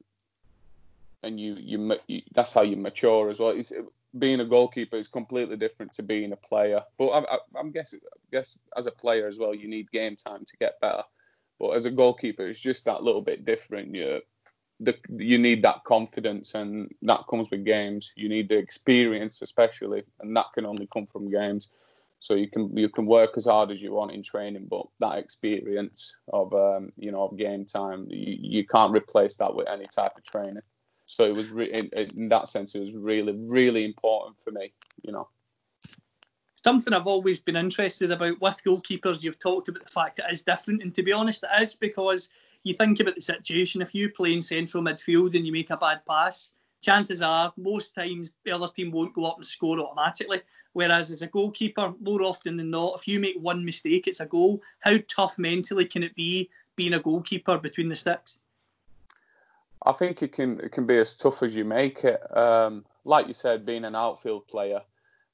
and 1.22 1.38
you, 1.38 1.56
you, 1.58 1.96
you 2.06 2.22
that's 2.34 2.52
how 2.52 2.62
you 2.62 2.76
mature 2.76 3.30
as 3.30 3.38
well. 3.38 3.50
It's, 3.50 3.72
being 4.18 4.40
a 4.40 4.44
goalkeeper 4.44 4.96
is 4.96 5.08
completely 5.08 5.56
different 5.56 5.92
to 5.92 6.02
being 6.02 6.32
a 6.32 6.36
player. 6.36 6.82
But 6.98 7.08
I, 7.08 7.38
am 7.58 7.70
guessing, 7.70 8.00
I 8.12 8.18
guess 8.32 8.58
as 8.76 8.86
a 8.86 8.90
player 8.90 9.28
as 9.28 9.38
well, 9.38 9.54
you 9.54 9.68
need 9.68 9.90
game 9.92 10.16
time 10.16 10.44
to 10.44 10.56
get 10.56 10.80
better. 10.80 11.04
But 11.60 11.70
as 11.70 11.84
a 11.84 11.90
goalkeeper, 11.90 12.46
it's 12.46 12.58
just 12.58 12.84
that 12.86 13.02
little 13.02 13.22
bit 13.22 13.44
different. 13.44 13.94
The, 14.80 14.96
you 15.16 15.38
need 15.38 15.62
that 15.62 15.84
confidence, 15.84 16.54
and 16.54 16.90
that 17.02 17.26
comes 17.28 17.50
with 17.50 17.64
games. 17.64 18.12
You 18.16 18.28
need 18.28 18.48
the 18.48 18.56
experience, 18.56 19.42
especially, 19.42 20.02
and 20.20 20.34
that 20.36 20.46
can 20.54 20.66
only 20.66 20.88
come 20.92 21.06
from 21.06 21.30
games. 21.30 21.68
So 22.18 22.34
you 22.34 22.48
can 22.48 22.76
you 22.76 22.88
can 22.88 23.06
work 23.06 23.36
as 23.36 23.46
hard 23.46 23.70
as 23.70 23.82
you 23.82 23.92
want 23.92 24.12
in 24.12 24.22
training, 24.22 24.66
but 24.68 24.86
that 25.00 25.18
experience 25.18 26.16
of 26.32 26.52
um, 26.54 26.90
you 26.96 27.12
know 27.12 27.24
of 27.24 27.36
game 27.36 27.64
time, 27.64 28.06
you, 28.10 28.36
you 28.40 28.66
can't 28.66 28.94
replace 28.94 29.36
that 29.36 29.54
with 29.54 29.68
any 29.68 29.86
type 29.86 30.16
of 30.16 30.24
training. 30.24 30.62
So 31.06 31.24
it 31.24 31.34
was 31.34 31.50
re- 31.50 31.72
in, 31.72 31.86
in 31.88 32.28
that 32.28 32.48
sense, 32.48 32.74
it 32.74 32.80
was 32.80 32.92
really 32.92 33.32
really 33.32 33.84
important 33.84 34.38
for 34.42 34.50
me, 34.50 34.72
you 35.02 35.12
know. 35.12 35.28
Something 36.62 36.92
I've 36.92 37.06
always 37.06 37.38
been 37.38 37.56
interested 37.56 38.10
about 38.10 38.38
with 38.38 38.62
goalkeepers. 38.66 39.22
You've 39.22 39.38
talked 39.38 39.68
about 39.68 39.86
the 39.86 39.92
fact 39.92 40.18
it 40.18 40.30
is 40.30 40.42
different, 40.42 40.82
and 40.82 40.94
to 40.94 41.02
be 41.02 41.12
honest, 41.12 41.42
it 41.42 41.62
is 41.62 41.74
because 41.74 42.28
you 42.64 42.74
think 42.74 43.00
about 43.00 43.14
the 43.14 43.20
situation. 43.20 43.82
If 43.82 43.94
you 43.94 44.10
play 44.10 44.32
in 44.32 44.42
central 44.42 44.82
midfield 44.82 45.34
and 45.34 45.46
you 45.46 45.52
make 45.52 45.70
a 45.70 45.76
bad 45.76 46.04
pass, 46.06 46.52
chances 46.80 47.22
are 47.22 47.52
most 47.56 47.94
times 47.94 48.34
the 48.44 48.52
other 48.52 48.68
team 48.68 48.90
won't 48.90 49.14
go 49.14 49.24
up 49.24 49.36
and 49.36 49.46
score 49.46 49.78
automatically. 49.78 50.42
Whereas 50.72 51.10
as 51.10 51.22
a 51.22 51.26
goalkeeper, 51.26 51.94
more 52.00 52.22
often 52.22 52.56
than 52.56 52.70
not, 52.70 52.98
if 52.98 53.08
you 53.08 53.20
make 53.20 53.36
one 53.40 53.64
mistake, 53.64 54.06
it's 54.06 54.20
a 54.20 54.26
goal. 54.26 54.62
How 54.80 54.96
tough 55.08 55.38
mentally 55.38 55.84
can 55.84 56.02
it 56.02 56.14
be 56.14 56.50
being 56.76 56.94
a 56.94 57.00
goalkeeper 57.00 57.58
between 57.58 57.88
the 57.88 57.94
sticks? 57.94 58.38
I 59.84 59.92
think 59.92 60.22
it 60.22 60.32
can 60.32 60.60
it 60.60 60.72
can 60.72 60.86
be 60.86 60.98
as 60.98 61.16
tough 61.16 61.42
as 61.42 61.54
you 61.56 61.64
make 61.64 62.04
it. 62.04 62.20
Um, 62.36 62.84
like 63.04 63.26
you 63.26 63.34
said, 63.34 63.64
being 63.64 63.84
an 63.84 63.94
outfield 63.94 64.46
player, 64.46 64.82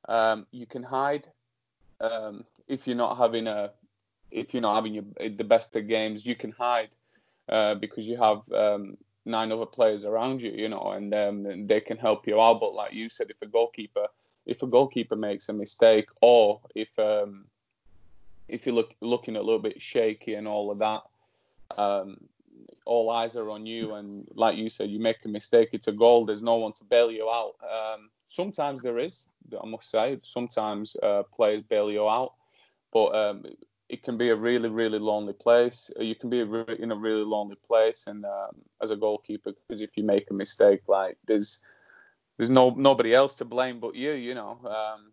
um, 0.08 0.46
you 0.52 0.66
can 0.66 0.84
hide 0.84 1.26
um, 2.00 2.44
if 2.68 2.86
you're 2.86 2.96
not 2.96 3.16
having 3.16 3.48
a 3.48 3.72
if 4.30 4.54
you're 4.54 4.60
not 4.60 4.76
having 4.76 4.94
your, 4.94 5.04
the 5.18 5.44
best 5.44 5.74
of 5.74 5.88
games. 5.88 6.24
You 6.24 6.36
can 6.36 6.52
hide 6.52 6.90
uh, 7.48 7.74
because 7.74 8.06
you 8.06 8.16
have 8.16 8.40
um, 8.52 8.96
nine 9.24 9.52
other 9.52 9.66
players 9.66 10.04
around 10.04 10.42
you, 10.42 10.50
you 10.50 10.68
know, 10.68 10.92
and, 10.92 11.14
um, 11.14 11.46
and 11.46 11.68
they 11.68 11.80
can 11.80 11.96
help 11.96 12.26
you 12.26 12.40
out. 12.40 12.60
But 12.60 12.74
like 12.74 12.92
you 12.92 13.08
said, 13.08 13.30
if 13.30 13.40
a 13.42 13.46
goalkeeper 13.46 14.06
if 14.46 14.62
a 14.62 14.66
goalkeeper 14.66 15.16
makes 15.16 15.48
a 15.48 15.52
mistake, 15.52 16.08
or 16.22 16.60
if 16.74 16.96
um, 16.98 17.44
if 18.48 18.64
you're 18.64 18.74
look, 18.74 18.94
looking 19.00 19.36
a 19.36 19.42
little 19.42 19.58
bit 19.58 19.82
shaky 19.82 20.34
and 20.34 20.46
all 20.46 20.70
of 20.70 20.78
that, 20.78 21.02
um, 21.76 22.16
all 22.84 23.10
eyes 23.10 23.36
are 23.36 23.50
on 23.50 23.66
you. 23.66 23.94
And 23.94 24.28
like 24.34 24.56
you 24.56 24.70
said, 24.70 24.88
you 24.88 25.00
make 25.00 25.24
a 25.24 25.28
mistake, 25.28 25.70
it's 25.72 25.88
a 25.88 25.92
goal. 25.92 26.24
There's 26.24 26.42
no 26.42 26.54
one 26.54 26.72
to 26.74 26.84
bail 26.84 27.10
you 27.10 27.28
out. 27.28 27.54
Um, 27.62 28.08
sometimes 28.28 28.80
there 28.82 29.00
is, 29.00 29.24
I 29.60 29.66
must 29.66 29.90
say. 29.90 30.18
Sometimes 30.22 30.96
uh, 31.02 31.24
players 31.34 31.62
bail 31.62 31.90
you 31.90 32.08
out, 32.08 32.34
but 32.92 33.14
um, 33.16 33.44
it 33.88 34.02
can 34.02 34.16
be 34.18 34.30
a 34.30 34.36
really, 34.36 34.68
really 34.68 34.98
lonely 34.98 35.32
place. 35.32 35.90
You 35.98 36.14
can 36.14 36.28
be 36.28 36.40
in 36.40 36.92
a 36.92 36.96
really 36.96 37.24
lonely 37.24 37.56
place, 37.66 38.06
and 38.06 38.24
um, 38.24 38.56
as 38.82 38.90
a 38.90 38.96
goalkeeper, 38.96 39.52
because 39.52 39.80
if 39.80 39.90
you 39.96 40.04
make 40.04 40.30
a 40.30 40.34
mistake, 40.34 40.82
like 40.88 41.16
there's 41.26 41.60
there's 42.36 42.50
no 42.50 42.70
nobody 42.70 43.14
else 43.14 43.34
to 43.36 43.44
blame 43.44 43.80
but 43.80 43.94
you, 43.94 44.12
you 44.12 44.34
know. 44.34 44.58
Um, 44.64 45.12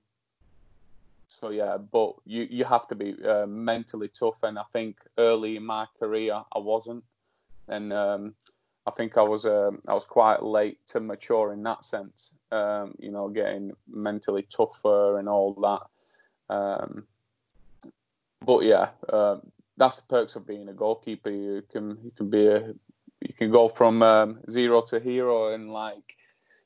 so 1.27 1.49
yeah, 1.49 1.77
but 1.77 2.15
you 2.25 2.47
you 2.49 2.65
have 2.65 2.87
to 2.87 2.95
be 2.95 3.15
uh, 3.23 3.45
mentally 3.45 4.07
tough, 4.07 4.41
and 4.43 4.57
I 4.57 4.63
think 4.73 4.97
early 5.17 5.57
in 5.57 5.65
my 5.65 5.87
career 5.99 6.41
I 6.55 6.59
wasn't, 6.59 7.03
and 7.67 7.93
um, 7.93 8.33
I 8.87 8.91
think 8.91 9.17
I 9.17 9.21
was 9.21 9.45
uh, 9.45 9.71
I 9.87 9.93
was 9.93 10.05
quite 10.05 10.43
late 10.43 10.79
to 10.87 10.99
mature 10.99 11.53
in 11.53 11.61
that 11.63 11.85
sense. 11.85 12.35
Um, 12.51 12.95
you 12.97 13.11
know, 13.11 13.29
getting 13.29 13.71
mentally 13.87 14.47
tougher 14.55 15.19
and 15.19 15.29
all 15.29 15.53
that. 16.49 16.53
Um, 16.53 17.05
but 18.45 18.63
yeah, 18.63 18.89
uh, 19.09 19.37
that's 19.77 19.97
the 19.97 20.07
perks 20.07 20.35
of 20.35 20.47
being 20.47 20.69
a 20.69 20.73
goalkeeper. 20.73 21.29
You 21.29 21.63
can 21.71 21.97
you 22.03 22.11
can 22.15 22.29
be 22.29 22.47
a 22.47 22.73
you 23.21 23.33
can 23.33 23.51
go 23.51 23.67
from 23.69 24.03
um, 24.03 24.39
zero 24.49 24.81
to 24.81 24.99
hero 24.99 25.53
and 25.53 25.71
like 25.71 26.17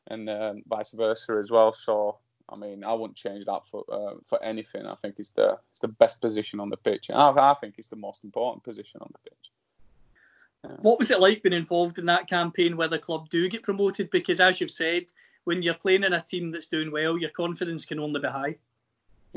and 0.08 0.30
um, 0.30 0.63
vice 0.68 0.92
versa 0.92 1.34
as 1.34 1.52
well. 1.52 1.72
So 1.74 2.18
I 2.50 2.56
mean, 2.56 2.84
I 2.84 2.94
wouldn't 2.94 3.18
change 3.18 3.46
that 3.46 3.62
for 3.70 3.84
uh, 3.92 4.16
for 4.26 4.42
anything. 4.44 4.86
I 4.86 4.96
think 4.96 5.16
it's 5.18 5.30
the 5.30 5.58
it's 5.72 5.82
the 5.82 5.88
best 5.88 6.22
position 6.22 6.60
on 6.60 6.70
the 6.70 6.78
pitch. 6.78 7.10
I, 7.13 7.30
I 7.30 7.54
think 7.56 7.76
it's 7.78 7.90
the 7.90 7.96
most 7.96 8.24
important 8.24 8.63
position 8.63 9.02
on 9.02 9.12
the 9.12 9.30
pitch. 9.30 9.52
What 10.82 11.00
was 11.00 11.12
it 11.12 11.22
like 11.22 11.44
being 11.44 11.54
involved 11.54 11.98
in 11.98 12.06
that 12.08 12.28
campaign 12.28 12.76
where 12.76 12.88
the 12.88 13.00
club 13.00 13.30
do 13.30 13.48
get 13.48 13.63
promoted? 13.63 14.10
Because 14.10 14.40
as 14.40 14.60
you've 14.60 14.72
said, 14.72 15.06
when 15.46 15.63
you're 15.63 15.74
playing 15.74 16.04
in 16.04 16.13
a 16.13 16.22
team 16.22 16.50
that's 16.50 16.68
doing 16.68 16.92
well, 16.92 17.18
your 17.18 17.30
confidence 17.30 17.86
can 17.86 18.00
only 18.00 18.20
be 18.20 18.28
high. 18.28 18.58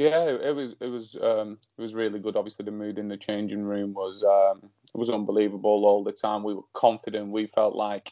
Yeah, 0.00 0.30
it 0.30 0.56
was 0.56 0.76
it 0.80 0.86
was 0.86 1.14
um, 1.20 1.58
it 1.76 1.82
was 1.82 1.94
really 1.94 2.20
good. 2.20 2.34
Obviously, 2.34 2.64
the 2.64 2.70
mood 2.70 2.98
in 2.98 3.06
the 3.06 3.18
changing 3.18 3.62
room 3.62 3.92
was 3.92 4.24
um, 4.24 4.62
it 4.62 4.96
was 4.96 5.10
unbelievable 5.10 5.84
all 5.84 6.02
the 6.02 6.10
time. 6.10 6.42
We 6.42 6.54
were 6.54 6.62
confident. 6.72 7.30
We 7.30 7.44
felt 7.44 7.76
like 7.76 8.10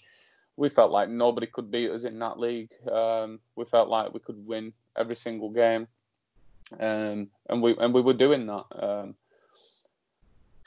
we 0.58 0.68
felt 0.68 0.92
like 0.92 1.08
nobody 1.08 1.46
could 1.46 1.70
beat 1.70 1.90
us 1.90 2.04
in 2.04 2.18
that 2.18 2.38
league. 2.38 2.72
Um, 2.92 3.40
we 3.56 3.64
felt 3.64 3.88
like 3.88 4.12
we 4.12 4.20
could 4.20 4.46
win 4.46 4.74
every 4.98 5.16
single 5.16 5.48
game, 5.48 5.88
um, 6.78 7.30
and 7.48 7.62
we 7.62 7.74
and 7.78 7.94
we 7.94 8.02
were 8.02 8.12
doing 8.12 8.44
that. 8.44 8.66
Um, 8.78 9.14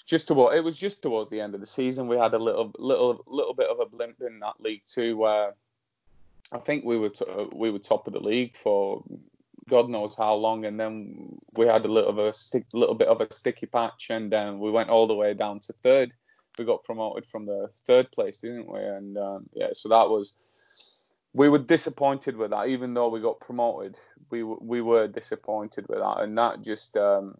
just 0.03 0.27
towards 0.27 0.55
it 0.55 0.63
was 0.63 0.79
just 0.79 1.03
towards 1.03 1.29
the 1.29 1.39
end 1.39 1.53
of 1.53 1.59
the 1.59 1.67
season. 1.67 2.07
We 2.07 2.17
had 2.17 2.33
a 2.33 2.39
little 2.39 2.71
little 2.79 3.23
little 3.27 3.53
bit 3.53 3.69
of 3.69 3.79
a 3.79 3.85
blimp 3.85 4.21
in 4.21 4.39
that 4.39 4.59
league 4.59 4.81
too, 4.87 5.17
where 5.17 5.53
I 6.51 6.57
think 6.57 6.83
we 6.83 6.97
were 6.97 7.11
we 7.53 7.69
were 7.69 7.77
top 7.77 8.07
of 8.07 8.13
the 8.13 8.19
league 8.19 8.57
for 8.57 9.03
God 9.69 9.89
knows 9.89 10.15
how 10.15 10.33
long, 10.33 10.65
and 10.65 10.79
then 10.79 11.37
we 11.53 11.67
had 11.67 11.85
a 11.85 11.87
little 11.87 12.09
of 12.09 12.17
a 12.17 12.33
little 12.73 12.95
bit 12.95 13.07
of 13.07 13.21
a 13.21 13.31
sticky 13.31 13.67
patch, 13.67 14.07
and 14.09 14.31
then 14.31 14.59
we 14.59 14.71
went 14.71 14.89
all 14.89 15.07
the 15.07 15.15
way 15.15 15.33
down 15.33 15.59
to 15.61 15.73
third. 15.83 16.13
We 16.57 16.65
got 16.65 16.83
promoted 16.83 17.25
from 17.25 17.45
the 17.45 17.69
third 17.87 18.11
place, 18.11 18.39
didn't 18.39 18.71
we? 18.71 18.79
And 18.79 19.17
um, 19.17 19.49
yeah, 19.53 19.69
so 19.73 19.89
that 19.89 20.09
was 20.09 20.35
we 21.33 21.47
were 21.47 21.59
disappointed 21.59 22.35
with 22.35 22.51
that, 22.51 22.67
even 22.67 22.93
though 22.93 23.09
we 23.09 23.19
got 23.19 23.39
promoted. 23.39 23.97
We 24.29 24.43
we 24.43 24.81
were 24.81 25.07
disappointed 25.07 25.87
with 25.87 25.99
that, 25.99 26.21
and 26.21 26.37
that 26.37 26.61
just 26.63 26.97
um, 26.97 27.35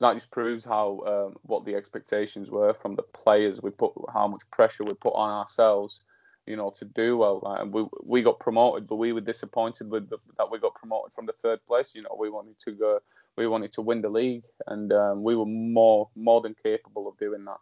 that 0.00 0.14
just 0.14 0.30
proves 0.30 0.64
how 0.64 1.02
um, 1.06 1.36
what 1.42 1.64
the 1.64 1.74
expectations 1.74 2.50
were 2.50 2.72
from 2.72 2.94
the 2.94 3.02
players. 3.02 3.62
We 3.62 3.70
put 3.70 3.92
how 4.12 4.28
much 4.28 4.48
pressure 4.50 4.84
we 4.84 4.94
put 4.94 5.14
on 5.14 5.30
ourselves 5.30 6.04
you 6.48 6.56
know, 6.56 6.70
to 6.70 6.84
do 6.86 7.18
well. 7.18 7.42
And 7.60 7.72
we 7.72 7.84
we 8.02 8.22
got 8.22 8.40
promoted, 8.40 8.88
but 8.88 8.96
we 8.96 9.12
were 9.12 9.20
disappointed 9.20 9.90
with 9.90 10.08
the, 10.08 10.18
that 10.38 10.50
we 10.50 10.58
got 10.58 10.74
promoted 10.74 11.12
from 11.12 11.26
the 11.26 11.32
third 11.32 11.64
place. 11.66 11.94
You 11.94 12.02
know, 12.02 12.16
we 12.18 12.30
wanted 12.30 12.58
to 12.60 12.72
go, 12.72 13.00
we 13.36 13.46
wanted 13.46 13.70
to 13.72 13.82
win 13.82 14.00
the 14.00 14.08
league, 14.08 14.44
and 14.66 14.92
um, 14.92 15.22
we 15.22 15.36
were 15.36 15.46
more 15.46 16.08
more 16.16 16.40
than 16.40 16.56
capable 16.62 17.06
of 17.06 17.18
doing 17.18 17.44
that. 17.44 17.58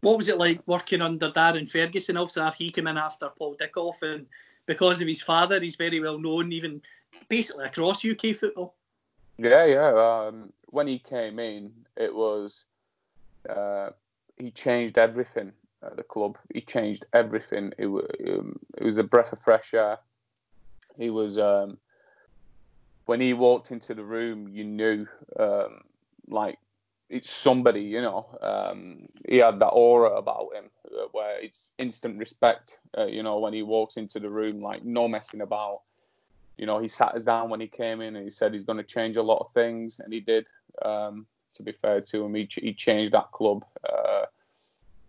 What 0.00 0.16
was 0.16 0.28
it 0.28 0.38
like 0.38 0.66
working 0.66 1.02
under 1.02 1.30
Darren 1.30 1.70
Ferguson? 1.70 2.16
Also, 2.16 2.50
he 2.50 2.70
came 2.70 2.86
in 2.86 2.96
after 2.96 3.28
Paul 3.38 3.56
Dickov, 3.56 4.02
and 4.02 4.26
because 4.64 5.02
of 5.02 5.08
his 5.08 5.22
father, 5.22 5.60
he's 5.60 5.76
very 5.76 6.00
well 6.00 6.18
known, 6.18 6.52
even 6.52 6.80
basically 7.28 7.66
across 7.66 8.04
UK 8.04 8.34
football. 8.34 8.74
Yeah, 9.38 9.66
yeah. 9.66 10.26
Um, 10.28 10.52
when 10.66 10.86
he 10.86 10.98
came 10.98 11.38
in, 11.38 11.72
it 11.96 12.14
was 12.14 12.64
uh, 13.48 13.90
he 14.38 14.50
changed 14.50 14.96
everything 14.96 15.52
at 15.82 15.96
the 15.96 16.02
club. 16.02 16.38
He 16.52 16.60
changed 16.60 17.06
everything. 17.12 17.72
It, 17.78 17.86
um, 17.86 18.58
it 18.76 18.84
was 18.84 18.98
a 18.98 19.04
breath 19.04 19.32
of 19.32 19.38
fresh 19.38 19.74
air. 19.74 19.98
He 20.98 21.10
was 21.10 21.38
um, 21.38 21.78
when 23.06 23.20
he 23.20 23.34
walked 23.34 23.70
into 23.70 23.94
the 23.94 24.04
room, 24.04 24.48
you 24.48 24.64
knew 24.64 25.06
um, 25.38 25.80
like 26.28 26.58
it's 27.08 27.30
somebody. 27.30 27.82
You 27.82 28.02
know, 28.02 28.26
um, 28.42 29.08
he 29.28 29.36
had 29.36 29.58
that 29.60 29.68
aura 29.68 30.16
about 30.16 30.54
him 30.54 30.70
uh, 30.86 31.06
where 31.12 31.38
it's 31.40 31.72
instant 31.78 32.18
respect. 32.18 32.80
Uh, 32.96 33.06
you 33.06 33.22
know, 33.22 33.38
when 33.38 33.52
he 33.52 33.62
walks 33.62 33.96
into 33.96 34.20
the 34.20 34.30
room, 34.30 34.60
like 34.60 34.84
no 34.84 35.08
messing 35.08 35.40
about. 35.40 35.80
You 36.58 36.64
know, 36.64 36.78
he 36.78 36.88
sat 36.88 37.14
us 37.14 37.22
down 37.22 37.50
when 37.50 37.60
he 37.60 37.66
came 37.66 38.00
in 38.00 38.16
and 38.16 38.24
he 38.24 38.30
said 38.30 38.54
he's 38.54 38.64
going 38.64 38.78
to 38.78 38.82
change 38.82 39.18
a 39.18 39.22
lot 39.22 39.40
of 39.40 39.52
things, 39.52 40.00
and 40.00 40.12
he 40.12 40.20
did. 40.20 40.46
Um, 40.82 41.26
to 41.54 41.62
be 41.62 41.72
fair 41.72 42.00
to 42.02 42.24
him, 42.24 42.34
he, 42.34 42.48
he 42.50 42.74
changed 42.74 43.12
that 43.12 43.30
club. 43.32 43.64
Uh, 43.88 44.26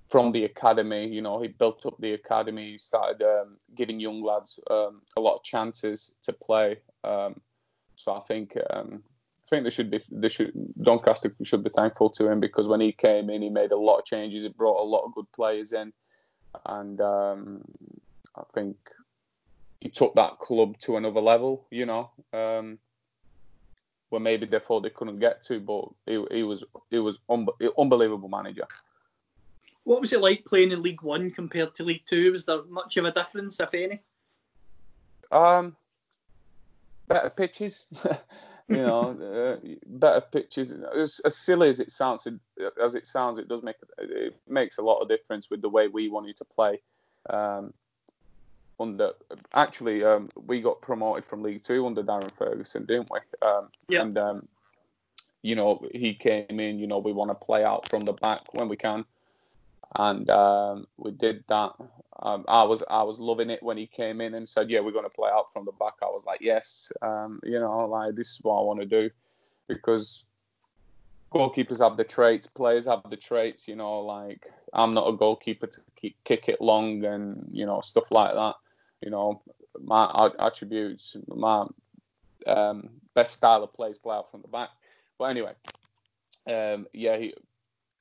from 0.07 0.31
the 0.31 0.45
academy. 0.45 1.07
You 1.07 1.21
know, 1.21 1.41
he 1.41 1.47
built 1.47 1.85
up 1.85 1.95
the 1.99 2.13
academy. 2.13 2.71
He 2.71 2.77
started 2.77 3.21
um, 3.21 3.57
giving 3.75 3.99
young 3.99 4.23
lads 4.23 4.59
um, 4.69 5.01
a 5.15 5.21
lot 5.21 5.35
of 5.35 5.43
chances 5.43 6.15
to 6.23 6.33
play. 6.33 6.77
Um, 7.03 7.39
so 7.95 8.13
I 8.13 8.19
think 8.21 8.57
um, 8.69 9.03
I 9.45 9.49
think 9.49 9.63
they 9.63 9.69
should 9.69 9.91
be 9.91 10.01
they 10.11 10.29
should 10.29 10.53
Doncaster 10.81 11.35
should 11.43 11.63
be 11.63 11.71
thankful 11.75 12.09
to 12.11 12.29
him 12.29 12.39
because 12.39 12.67
when 12.67 12.81
he 12.81 12.91
came 12.91 13.29
in, 13.29 13.41
he 13.41 13.49
made 13.49 13.71
a 13.71 13.77
lot 13.77 13.99
of 13.99 14.05
changes. 14.05 14.43
He 14.43 14.49
brought 14.49 14.81
a 14.81 14.83
lot 14.83 15.05
of 15.05 15.13
good 15.13 15.31
players 15.33 15.73
in, 15.73 15.93
and 16.65 17.01
um, 17.01 17.61
I 18.35 18.43
think 18.53 18.77
he 19.81 19.89
took 19.89 20.15
that 20.15 20.39
club 20.39 20.77
to 20.79 20.97
another 20.97 21.21
level. 21.21 21.67
You 21.71 21.85
know. 21.85 22.11
Um, 22.33 22.79
where 24.09 24.21
maybe 24.21 24.45
they 24.45 24.59
thought 24.59 24.83
they 24.83 24.89
couldn't 24.89 25.19
get 25.19 25.43
to, 25.43 25.59
but 25.59 25.85
he, 26.05 26.23
he 26.31 26.43
was 26.43 26.63
he 26.89 26.99
was 26.99 27.19
un- 27.29 27.47
unbelievable 27.77 28.29
manager. 28.29 28.65
What 29.87 30.01
was 30.01 30.11
it 30.11 30.19
like 30.19 30.43
playing 30.43 30.73
in 30.73 30.81
League 30.81 31.01
One 31.01 31.31
compared 31.31 31.73
to 31.75 31.83
League 31.85 32.03
Two? 32.05 32.33
Was 32.33 32.43
there 32.43 32.61
much 32.63 32.97
of 32.97 33.05
a 33.05 33.11
difference, 33.13 33.57
if 33.61 33.73
any? 33.73 34.01
Um, 35.31 35.77
better 37.07 37.29
pitches. 37.29 37.85
you 38.67 38.75
know, 38.75 39.59
uh, 39.63 39.65
better 39.85 40.19
pitches. 40.19 40.75
As, 40.93 41.21
as, 41.23 41.37
silly 41.37 41.69
as 41.69 41.79
it 41.79 41.89
sounds, 41.89 42.27
as 42.83 42.95
it 42.95 43.07
sounds, 43.07 43.39
it 43.39 43.47
does 43.47 43.63
make 43.63 43.77
it 43.97 44.35
makes 44.45 44.77
a 44.77 44.81
lot 44.81 44.99
of 44.99 45.07
difference 45.07 45.49
with 45.49 45.61
the 45.61 45.69
way 45.69 45.87
we 45.87 46.09
wanted 46.09 46.35
to 46.35 46.43
play. 46.43 46.81
Um, 47.29 47.73
under 48.81 49.13
actually, 49.53 50.03
um, 50.03 50.27
we 50.35 50.59
got 50.59 50.81
promoted 50.81 51.23
from 51.23 51.43
League 51.43 51.63
Two 51.63 51.87
under 51.87 52.03
Darren 52.03 52.33
Ferguson, 52.33 52.85
didn't 52.85 53.09
we? 53.09 53.19
Um, 53.41 53.69
yeah. 53.87 54.01
And 54.01 54.17
um, 54.17 54.47
you 55.43 55.55
know, 55.55 55.87
he 55.93 56.13
came 56.13 56.59
in. 56.59 56.77
You 56.77 56.87
know, 56.87 56.97
we 56.97 57.13
want 57.13 57.31
to 57.31 57.35
play 57.35 57.63
out 57.63 57.87
from 57.87 58.03
the 58.03 58.11
back 58.11 58.53
when 58.53 58.67
we 58.67 58.75
can 58.75 59.05
and 59.95 60.29
um, 60.29 60.87
we 60.97 61.11
did 61.11 61.43
that. 61.47 61.73
Um, 62.21 62.45
I 62.47 62.63
was 62.63 62.83
I 62.89 63.03
was 63.03 63.19
loving 63.19 63.49
it 63.49 63.63
when 63.63 63.77
he 63.77 63.87
came 63.87 64.21
in 64.21 64.33
and 64.33 64.47
said, 64.47 64.69
"Yeah, 64.69 64.81
we're 64.81 64.91
going 64.91 65.05
to 65.05 65.09
play 65.09 65.29
out 65.31 65.51
from 65.53 65.65
the 65.65 65.71
back." 65.73 65.93
I 66.01 66.05
was 66.05 66.23
like, 66.25 66.41
"Yes, 66.41 66.91
um, 67.01 67.39
you 67.43 67.59
know, 67.59 67.87
like 67.87 68.15
this 68.15 68.31
is 68.31 68.39
what 68.41 68.59
I 68.59 68.63
want 68.63 68.79
to 68.79 68.85
do," 68.85 69.09
because 69.67 70.25
goalkeepers 71.31 71.79
have 71.79 71.97
the 71.97 72.03
traits, 72.03 72.47
players 72.47 72.85
have 72.85 73.03
the 73.09 73.17
traits. 73.17 73.67
You 73.67 73.75
know, 73.75 73.99
like 73.99 74.51
I'm 74.73 74.93
not 74.93 75.07
a 75.07 75.13
goalkeeper 75.13 75.67
to 75.67 75.81
keep, 75.95 76.15
kick 76.23 76.49
it 76.49 76.61
long 76.61 77.05
and 77.05 77.47
you 77.51 77.65
know 77.65 77.81
stuff 77.81 78.11
like 78.11 78.33
that. 78.33 78.55
You 79.01 79.11
know, 79.11 79.41
my 79.81 80.31
attributes, 80.39 81.15
my 81.27 81.65
um, 82.47 82.89
best 83.13 83.33
style 83.33 83.63
of 83.63 83.73
play 83.73 83.89
is 83.89 83.99
play 83.99 84.15
out 84.15 84.31
from 84.31 84.41
the 84.41 84.47
back. 84.47 84.69
But 85.19 85.25
anyway, 85.25 85.53
um, 86.47 86.87
yeah, 86.93 87.17
he, 87.17 87.33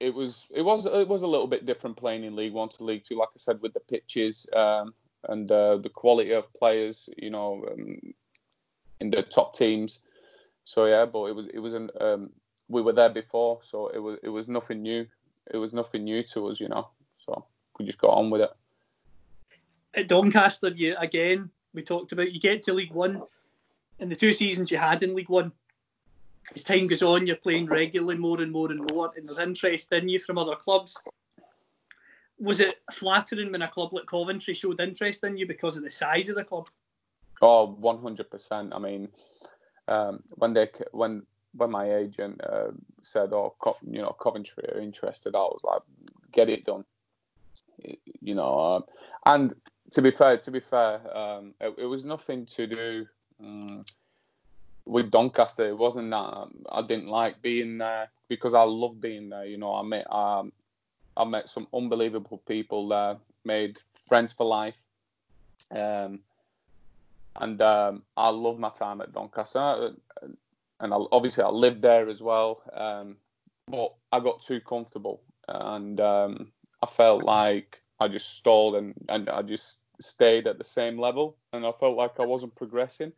it 0.00 0.14
was 0.14 0.46
it 0.54 0.62
was 0.62 0.87
it 0.87 1.09
was 1.09 1.22
a 1.22 1.26
little 1.26 1.46
bit 1.46 1.66
different 1.66 1.96
playing 1.96 2.24
in 2.24 2.37
League 2.37 2.52
One 2.52 2.68
to 2.70 2.85
League 2.85 3.04
Two, 3.04 3.16
like 3.16 3.28
I 3.35 3.38
said, 3.38 3.61
with 3.62 3.72
the 3.72 3.80
pitches 3.80 4.46
um, 4.54 4.94
and 5.28 5.50
uh, 5.50 5.78
the 5.78 5.88
quality 5.88 6.32
of 6.32 6.52
players, 6.52 7.09
you 7.16 7.30
know, 7.30 7.64
um, 7.70 7.98
in 9.00 9.11
the 9.11 9.22
top 9.22 9.54
teams. 9.54 10.02
So 10.64 10.87
yeah, 10.87 11.06
but 11.06 11.26
it 11.26 11.35
was 11.35 11.46
it 11.48 11.59
was 11.59 11.74
an 11.74 11.90
um, 12.00 12.30
we 12.68 12.82
were 12.82 12.92
there 12.92 13.11
before, 13.11 13.59
so 13.62 13.88
it 13.88 13.98
was 13.98 14.18
it 14.22 14.28
was 14.28 14.48
nothing 14.48 14.82
new. 14.82 15.06
It 15.52 15.56
was 15.56 15.72
nothing 15.72 16.04
new 16.04 16.22
to 16.24 16.48
us, 16.48 16.61
you 16.61 16.68
know. 16.68 16.88
So 17.14 17.46
we 17.78 17.87
just 17.87 17.98
got 17.98 18.11
on 18.11 18.30
with 18.30 18.42
it. 18.42 18.50
At 19.94 20.09
Doncaster, 20.09 20.68
you 20.68 20.94
again 20.98 21.50
we 21.72 21.82
talked 21.82 22.12
about 22.12 22.32
you 22.32 22.40
get 22.40 22.62
to 22.64 22.72
League 22.72 22.92
One, 22.92 23.22
in 23.98 24.09
the 24.09 24.16
two 24.16 24.32
seasons 24.32 24.70
you 24.70 24.76
had 24.76 25.02
in 25.02 25.14
League 25.14 25.28
One, 25.28 25.52
as 26.54 26.64
time 26.64 26.87
goes 26.87 27.02
on, 27.02 27.26
you're 27.26 27.37
playing 27.37 27.66
regularly 27.66 28.16
more 28.16 28.40
and 28.40 28.52
more 28.52 28.70
and 28.70 28.80
more, 28.90 29.11
and 29.16 29.28
there's 29.28 29.38
interest 29.38 29.92
in 29.92 30.09
you 30.09 30.18
from 30.18 30.38
other 30.38 30.56
clubs. 30.56 30.98
Was 32.38 32.61
it 32.61 32.76
flattering 32.92 33.52
when 33.52 33.62
a 33.62 33.68
club 33.68 33.92
like 33.92 34.06
Coventry 34.06 34.54
showed 34.54 34.80
interest 34.80 35.24
in 35.24 35.37
you 35.37 35.46
because 35.46 35.76
of 35.76 35.82
the 35.82 35.90
size 35.90 36.28
of 36.28 36.37
the 36.37 36.44
club? 36.44 36.68
Oh, 37.40 37.76
100%. 37.80 38.74
I 38.74 38.78
mean, 38.78 39.09
um, 39.88 40.22
when 40.37 40.52
they 40.52 40.68
when 40.92 41.22
when 41.54 41.70
my 41.70 41.94
agent 41.94 42.40
uh, 42.44 42.72
said, 43.02 43.32
"Oh, 43.32 43.54
Co- 43.59 43.78
you 43.88 44.02
know, 44.02 44.11
Coventry 44.11 44.64
are 44.68 44.80
interested," 44.80 45.35
I 45.35 45.38
was 45.38 45.62
like, 45.64 45.82
"Get 46.32 46.48
it 46.48 46.64
done." 46.64 46.85
You 48.20 48.35
know, 48.35 48.59
um, 48.59 48.85
and 49.24 49.54
to 49.92 50.02
be 50.02 50.11
fair, 50.11 50.38
to 50.38 50.50
be 50.50 50.61
fair, 50.61 51.00
um, 51.16 51.54
it, 51.61 51.74
it, 51.78 51.85
was 51.85 52.04
nothing 52.04 52.46
to 52.46 52.66
do. 52.66 53.06
With 54.87 55.11
Doncaster, 55.11 55.66
it 55.66 55.77
wasn't 55.77 56.11
that 56.11 56.16
um, 56.16 56.55
I 56.70 56.81
didn't 56.83 57.09
like 57.09 57.42
being 57.42 57.79
there 57.79 58.09
because 58.29 58.55
I 58.55 58.62
love 58.62 59.01
being 59.01 59.29
there. 59.29 59.44
You 59.44 59.59
know, 59.59 59.75
I 59.75 59.83
met 59.83 60.11
um, 60.12 60.53
I 61.16 61.25
met 61.25 61.49
some 61.49 61.66
unbelievable 61.75 62.42
people 62.46 62.88
there, 62.88 63.16
made 63.44 63.79
friends 63.94 64.33
for 64.33 64.46
life, 64.46 64.85
um, 65.70 66.20
and 67.37 67.61
um, 67.62 68.03
I 68.16 68.29
love 68.29 68.59
my 68.59 68.70
time 68.70 69.01
at 69.01 69.12
Doncaster. 69.12 69.59
Uh, 69.59 69.90
and 70.79 70.92
I, 70.92 70.99
obviously, 71.11 71.42
I 71.42 71.49
lived 71.49 71.83
there 71.83 72.09
as 72.09 72.22
well, 72.22 72.62
um, 72.75 73.16
but 73.66 73.94
I 74.12 74.20
got 74.20 74.42
too 74.42 74.61
comfortable, 74.61 75.20
and 75.49 75.99
um, 76.01 76.53
I 76.83 76.87
felt 76.87 77.25
like 77.25 77.81
I 77.99 78.09
just 78.09 78.37
stalled 78.37 78.77
and, 78.77 78.94
and 79.09 79.29
I 79.31 79.42
just 79.42 79.85
stayed 80.01 80.46
at 80.46 80.59
the 80.59 80.64
same 80.64 80.99
level, 80.99 81.37
and 81.53 81.66
I 81.66 81.72
felt 81.72 81.96
like 81.96 82.20
I 82.20 82.25
wasn't 82.27 82.55
progressing. 82.55 83.12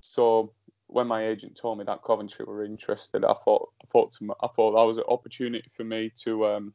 So 0.00 0.52
when 0.92 1.06
my 1.06 1.26
agent 1.26 1.56
told 1.56 1.78
me 1.78 1.84
that 1.84 2.02
Coventry 2.02 2.44
were 2.44 2.64
interested, 2.64 3.24
I 3.24 3.34
thought 3.34 3.70
I 3.82 3.86
thought 3.86 4.12
to, 4.14 4.34
I 4.42 4.48
thought 4.48 4.76
that 4.76 4.86
was 4.86 4.98
an 4.98 5.04
opportunity 5.08 5.68
for 5.70 5.84
me 5.84 6.12
to 6.24 6.46
um, 6.46 6.74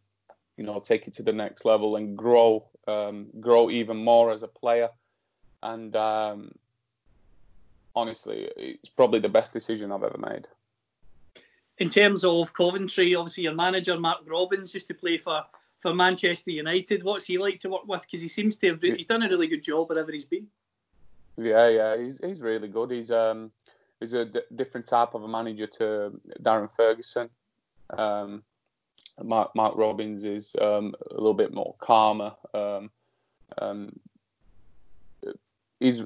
you 0.58 0.66
know 0.66 0.80
take 0.80 1.08
it 1.08 1.14
to 1.16 1.24
the 1.24 1.34
next 1.34 1.66
level 1.66 1.96
and 1.96 2.18
grow 2.18 2.68
um, 2.88 3.28
grow 3.40 3.70
even 3.70 3.98
more 3.98 4.32
as 4.32 4.44
a 4.44 4.48
player. 4.48 4.90
And 5.64 5.96
um, 5.96 6.52
honestly, 7.96 8.50
it's 8.58 8.90
probably 8.90 9.20
the 9.20 9.30
best 9.30 9.54
decision 9.54 9.92
I've 9.92 10.04
ever 10.04 10.20
made. 10.20 10.48
In 11.80 11.90
terms 11.90 12.24
of 12.24 12.54
Coventry, 12.54 13.14
obviously 13.16 13.44
your 13.44 13.54
manager 13.56 14.00
Mark 14.00 14.20
Robins 14.26 14.74
used 14.74 14.88
to 14.88 14.94
play 14.94 15.18
for 15.18 15.44
for 15.80 15.94
Manchester 15.94 16.52
United. 16.52 17.04
What's 17.04 17.26
he 17.26 17.38
like 17.38 17.60
to 17.60 17.70
work 17.70 17.88
with? 17.88 18.02
Because 18.02 18.22
he 18.22 18.28
seems 18.28 18.56
to 18.58 18.68
have 18.68 18.82
he's 18.82 19.06
done 19.06 19.24
a 19.24 19.30
really 19.30 19.48
good 19.48 19.64
job 19.64 19.90
wherever 19.90 20.12
he's 20.12 20.26
been. 20.26 20.48
Yeah, 21.38 21.70
yeah, 21.70 21.98
he's 21.98 22.20
he's 22.24 22.42
really 22.42 22.68
good. 22.68 22.90
He's 22.90 23.12
um 23.12 23.52
he's 24.00 24.14
a 24.14 24.26
d- 24.26 24.42
different 24.56 24.86
type 24.86 25.14
of 25.14 25.24
a 25.24 25.28
manager 25.28 25.68
to 25.68 26.20
Darren 26.42 26.72
Ferguson. 26.72 27.30
Um, 27.90 28.44
Mark 29.24 29.56
Mark 29.56 29.76
Robins 29.76 30.24
is 30.24 30.56
um, 30.62 30.94
a 31.10 31.16
little 31.16 31.34
bit 31.34 31.54
more 31.54 31.76
calmer. 31.80 32.34
Um, 32.54 32.92
um, 33.60 34.00
he's 35.80 36.04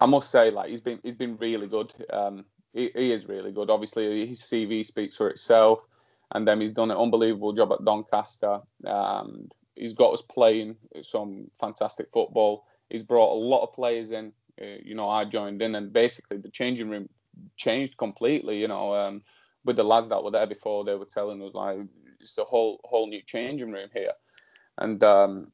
I 0.00 0.06
must 0.06 0.30
say, 0.30 0.50
like 0.50 0.70
he's 0.70 0.80
been 0.80 1.00
he's 1.02 1.14
been 1.14 1.36
really 1.36 1.66
good. 1.66 1.92
Um, 2.12 2.44
he, 2.72 2.90
he 2.94 3.12
is 3.12 3.26
really 3.26 3.52
good. 3.52 3.70
Obviously, 3.70 4.26
his 4.26 4.40
CV 4.40 4.84
speaks 4.84 5.16
for 5.16 5.28
itself, 5.28 5.80
and 6.32 6.46
then 6.46 6.60
he's 6.60 6.72
done 6.72 6.90
an 6.90 6.96
unbelievable 6.96 7.52
job 7.52 7.72
at 7.72 7.84
Doncaster. 7.84 8.60
And 8.84 9.52
he's 9.74 9.94
got 9.94 10.12
us 10.12 10.22
playing 10.22 10.76
some 11.02 11.50
fantastic 11.58 12.08
football. 12.12 12.66
He's 12.90 13.02
brought 13.02 13.32
a 13.32 13.38
lot 13.38 13.62
of 13.62 13.72
players 13.72 14.10
in. 14.10 14.32
Uh, 14.60 14.78
you 14.82 14.94
know, 14.94 15.08
I 15.08 15.24
joined 15.24 15.62
in, 15.62 15.74
and 15.74 15.92
basically 15.92 16.38
the 16.38 16.50
changing 16.50 16.88
room 16.88 17.08
changed 17.56 17.96
completely. 17.96 18.58
You 18.60 18.68
know, 18.68 18.94
um, 18.94 19.22
with 19.64 19.76
the 19.76 19.84
lads 19.84 20.08
that 20.08 20.22
were 20.22 20.30
there 20.30 20.46
before, 20.46 20.84
they 20.84 20.94
were 20.94 21.06
telling 21.06 21.42
us 21.42 21.54
like 21.54 21.78
it's 22.20 22.38
a 22.38 22.44
whole 22.44 22.80
whole 22.84 23.08
new 23.08 23.22
changing 23.22 23.72
room 23.72 23.88
here, 23.92 24.12
and 24.78 25.02
um, 25.04 25.52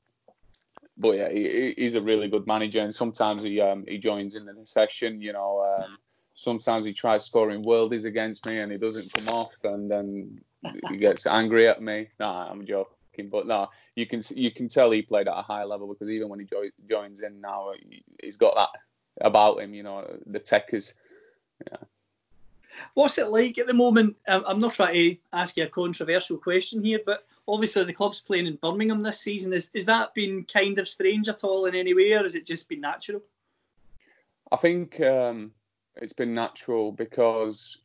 but 0.96 1.16
yeah, 1.16 1.30
he, 1.30 1.74
he's 1.76 1.94
a 1.94 2.02
really 2.02 2.28
good 2.28 2.46
manager, 2.46 2.80
and 2.80 2.94
sometimes 2.94 3.42
he 3.42 3.60
um, 3.60 3.84
he 3.88 3.98
joins 3.98 4.34
in 4.34 4.44
the 4.44 4.54
session. 4.64 5.20
You 5.20 5.32
know, 5.32 5.82
um, 5.84 5.98
sometimes 6.34 6.84
he 6.84 6.92
tries 6.92 7.26
scoring 7.26 7.64
worldies 7.64 8.04
against 8.04 8.46
me, 8.46 8.58
and 8.60 8.70
he 8.70 8.78
doesn't 8.78 9.12
come 9.12 9.28
off, 9.28 9.56
and 9.64 9.90
then 9.90 10.40
he 10.88 10.96
gets 10.96 11.26
angry 11.26 11.66
at 11.66 11.82
me. 11.82 12.08
Nah, 12.20 12.48
I'm 12.48 12.64
joking, 12.64 13.28
but 13.30 13.46
no, 13.46 13.68
you 13.96 14.06
can 14.06 14.20
you 14.34 14.50
can 14.50 14.68
tell 14.68 14.90
he 14.90 15.02
played 15.02 15.28
at 15.28 15.38
a 15.38 15.42
high 15.42 15.64
level 15.64 15.88
because 15.88 16.08
even 16.08 16.28
when 16.28 16.40
he 16.40 16.46
jo- 16.46 16.70
joins 16.88 17.20
in 17.20 17.40
now, 17.40 17.72
he's 18.22 18.36
got 18.36 18.54
that 18.54 18.68
about 19.20 19.60
him. 19.60 19.74
You 19.74 19.82
know, 19.82 20.18
the 20.26 20.38
tech 20.38 20.72
is. 20.72 20.94
Yeah. 21.70 21.78
What's 22.94 23.18
it 23.18 23.28
like 23.28 23.58
at 23.58 23.66
the 23.66 23.74
moment? 23.74 24.16
I'm 24.26 24.58
not 24.58 24.72
trying 24.72 24.94
to 24.94 25.16
ask 25.34 25.56
you 25.56 25.64
a 25.64 25.68
controversial 25.68 26.38
question 26.38 26.82
here, 26.82 27.00
but 27.04 27.26
obviously 27.46 27.84
the 27.84 27.92
club's 27.92 28.20
playing 28.20 28.46
in 28.46 28.56
Birmingham 28.56 29.02
this 29.02 29.20
season. 29.20 29.52
Is 29.52 29.70
is 29.74 29.84
that 29.86 30.14
been 30.14 30.44
kind 30.44 30.78
of 30.78 30.88
strange 30.88 31.28
at 31.28 31.44
all 31.44 31.66
in 31.66 31.74
any 31.74 31.94
way, 31.94 32.12
or 32.14 32.22
has 32.22 32.34
it 32.34 32.46
just 32.46 32.68
been 32.68 32.80
natural? 32.80 33.22
I 34.50 34.56
think 34.56 35.00
um, 35.00 35.52
it's 35.96 36.12
been 36.12 36.34
natural 36.34 36.92
because 36.92 37.78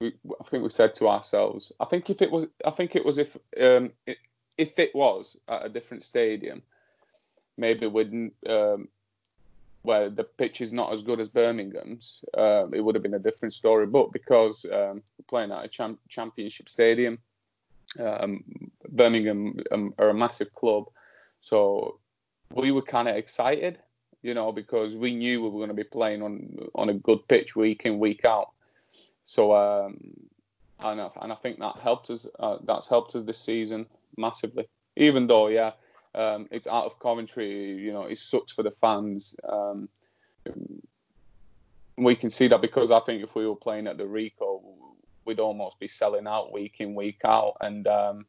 we, 0.00 0.14
I 0.40 0.44
think 0.44 0.62
we 0.62 0.70
said 0.70 0.94
to 0.94 1.08
ourselves. 1.08 1.72
I 1.80 1.84
think 1.84 2.10
if 2.10 2.22
it 2.22 2.30
was, 2.30 2.46
I 2.64 2.70
think 2.70 2.96
it 2.96 3.04
was 3.04 3.18
if 3.18 3.36
um, 3.60 3.92
it, 4.06 4.18
if 4.56 4.78
it 4.78 4.94
was 4.94 5.38
at 5.48 5.66
a 5.66 5.68
different 5.68 6.02
stadium, 6.02 6.62
maybe 7.56 7.86
we'd 7.86 8.32
um, 8.48 8.88
where 9.82 10.10
the 10.10 10.24
pitch 10.24 10.60
is 10.60 10.72
not 10.72 10.92
as 10.92 11.02
good 11.02 11.20
as 11.20 11.28
Birmingham's, 11.28 12.24
uh, 12.36 12.66
it 12.72 12.80
would 12.80 12.94
have 12.94 13.02
been 13.02 13.14
a 13.14 13.18
different 13.18 13.54
story. 13.54 13.86
But 13.86 14.12
because 14.12 14.66
um, 14.72 15.02
playing 15.26 15.52
at 15.52 15.64
a 15.64 15.68
champ- 15.68 16.00
championship 16.08 16.68
stadium, 16.68 17.18
um, 17.98 18.44
Birmingham 18.88 19.58
um, 19.72 19.94
are 19.98 20.10
a 20.10 20.14
massive 20.14 20.54
club, 20.54 20.84
so 21.40 21.98
we 22.52 22.72
were 22.72 22.82
kind 22.82 23.08
of 23.08 23.16
excited, 23.16 23.78
you 24.22 24.34
know, 24.34 24.52
because 24.52 24.96
we 24.96 25.14
knew 25.14 25.42
we 25.42 25.48
were 25.48 25.58
going 25.58 25.68
to 25.68 25.74
be 25.74 25.84
playing 25.84 26.22
on 26.22 26.68
on 26.74 26.88
a 26.88 26.94
good 26.94 27.26
pitch 27.26 27.56
week 27.56 27.82
in 27.84 27.98
week 27.98 28.24
out. 28.24 28.50
So 29.24 29.54
um, 29.54 30.14
and 30.82 31.00
I, 31.00 31.10
and 31.20 31.32
I 31.32 31.36
think 31.36 31.58
that 31.58 31.76
helped 31.76 32.10
us. 32.10 32.26
Uh, 32.38 32.58
that's 32.64 32.88
helped 32.88 33.14
us 33.14 33.22
this 33.22 33.38
season 33.38 33.86
massively. 34.16 34.68
Even 34.96 35.26
though, 35.26 35.48
yeah, 35.48 35.72
um, 36.14 36.48
it's 36.50 36.66
out 36.66 36.86
of 36.86 36.98
Coventry. 36.98 37.74
You 37.78 37.92
know, 37.92 38.04
it 38.04 38.18
sucks 38.18 38.52
for 38.52 38.62
the 38.62 38.70
fans. 38.70 39.36
Um, 39.48 39.88
we 41.96 42.14
can 42.14 42.30
see 42.30 42.48
that 42.48 42.62
because 42.62 42.90
I 42.90 43.00
think 43.00 43.22
if 43.22 43.34
we 43.34 43.46
were 43.46 43.56
playing 43.56 43.86
at 43.86 43.98
the 43.98 44.04
Ricoh, 44.04 44.62
we'd 45.24 45.40
almost 45.40 45.78
be 45.78 45.88
selling 45.88 46.26
out 46.26 46.52
week 46.52 46.76
in 46.78 46.94
week 46.94 47.20
out, 47.24 47.56
and 47.60 47.86
um, 47.86 48.26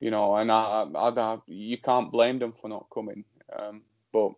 you 0.00 0.10
know, 0.10 0.36
and 0.36 0.50
I, 0.50 0.86
I, 0.94 1.08
I, 1.08 1.38
you 1.46 1.78
can't 1.78 2.10
blame 2.10 2.38
them 2.38 2.52
for 2.52 2.68
not 2.68 2.86
coming. 2.92 3.24
Um, 3.56 3.82
but 4.12 4.32